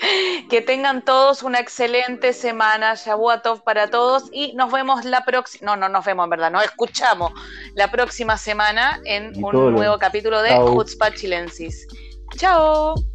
que 0.50 0.62
tengan 0.62 1.04
todos 1.04 1.44
una 1.44 1.60
excelente 1.60 2.34
semana, 2.34 2.96
Shabuatov 2.96 3.64
para 3.64 3.90
todos 3.90 4.26
y 4.32 4.54
nos 4.54 4.72
vemos 4.72 5.06
la 5.06 5.26
próxima, 5.26 5.66
no, 5.66 5.76
no 5.78 5.90
nos 5.90 6.06
vemos 6.06 6.26
en 6.26 6.30
verdad, 6.30 6.52
nos 6.52 6.64
escuchamos 6.64 7.32
la 7.74 7.90
próxima 7.92 8.38
semana 8.38 9.00
en 9.06 9.34
Y 9.36 9.44
un 9.44 9.54
lo- 9.54 9.72
nuevo 9.72 9.98
capítulo 10.00 10.42
de 10.42 10.50
Chao. 10.50 10.74
Hutzpah 10.76 11.12
Chilensis. 11.14 11.88
Chao. 12.38 13.15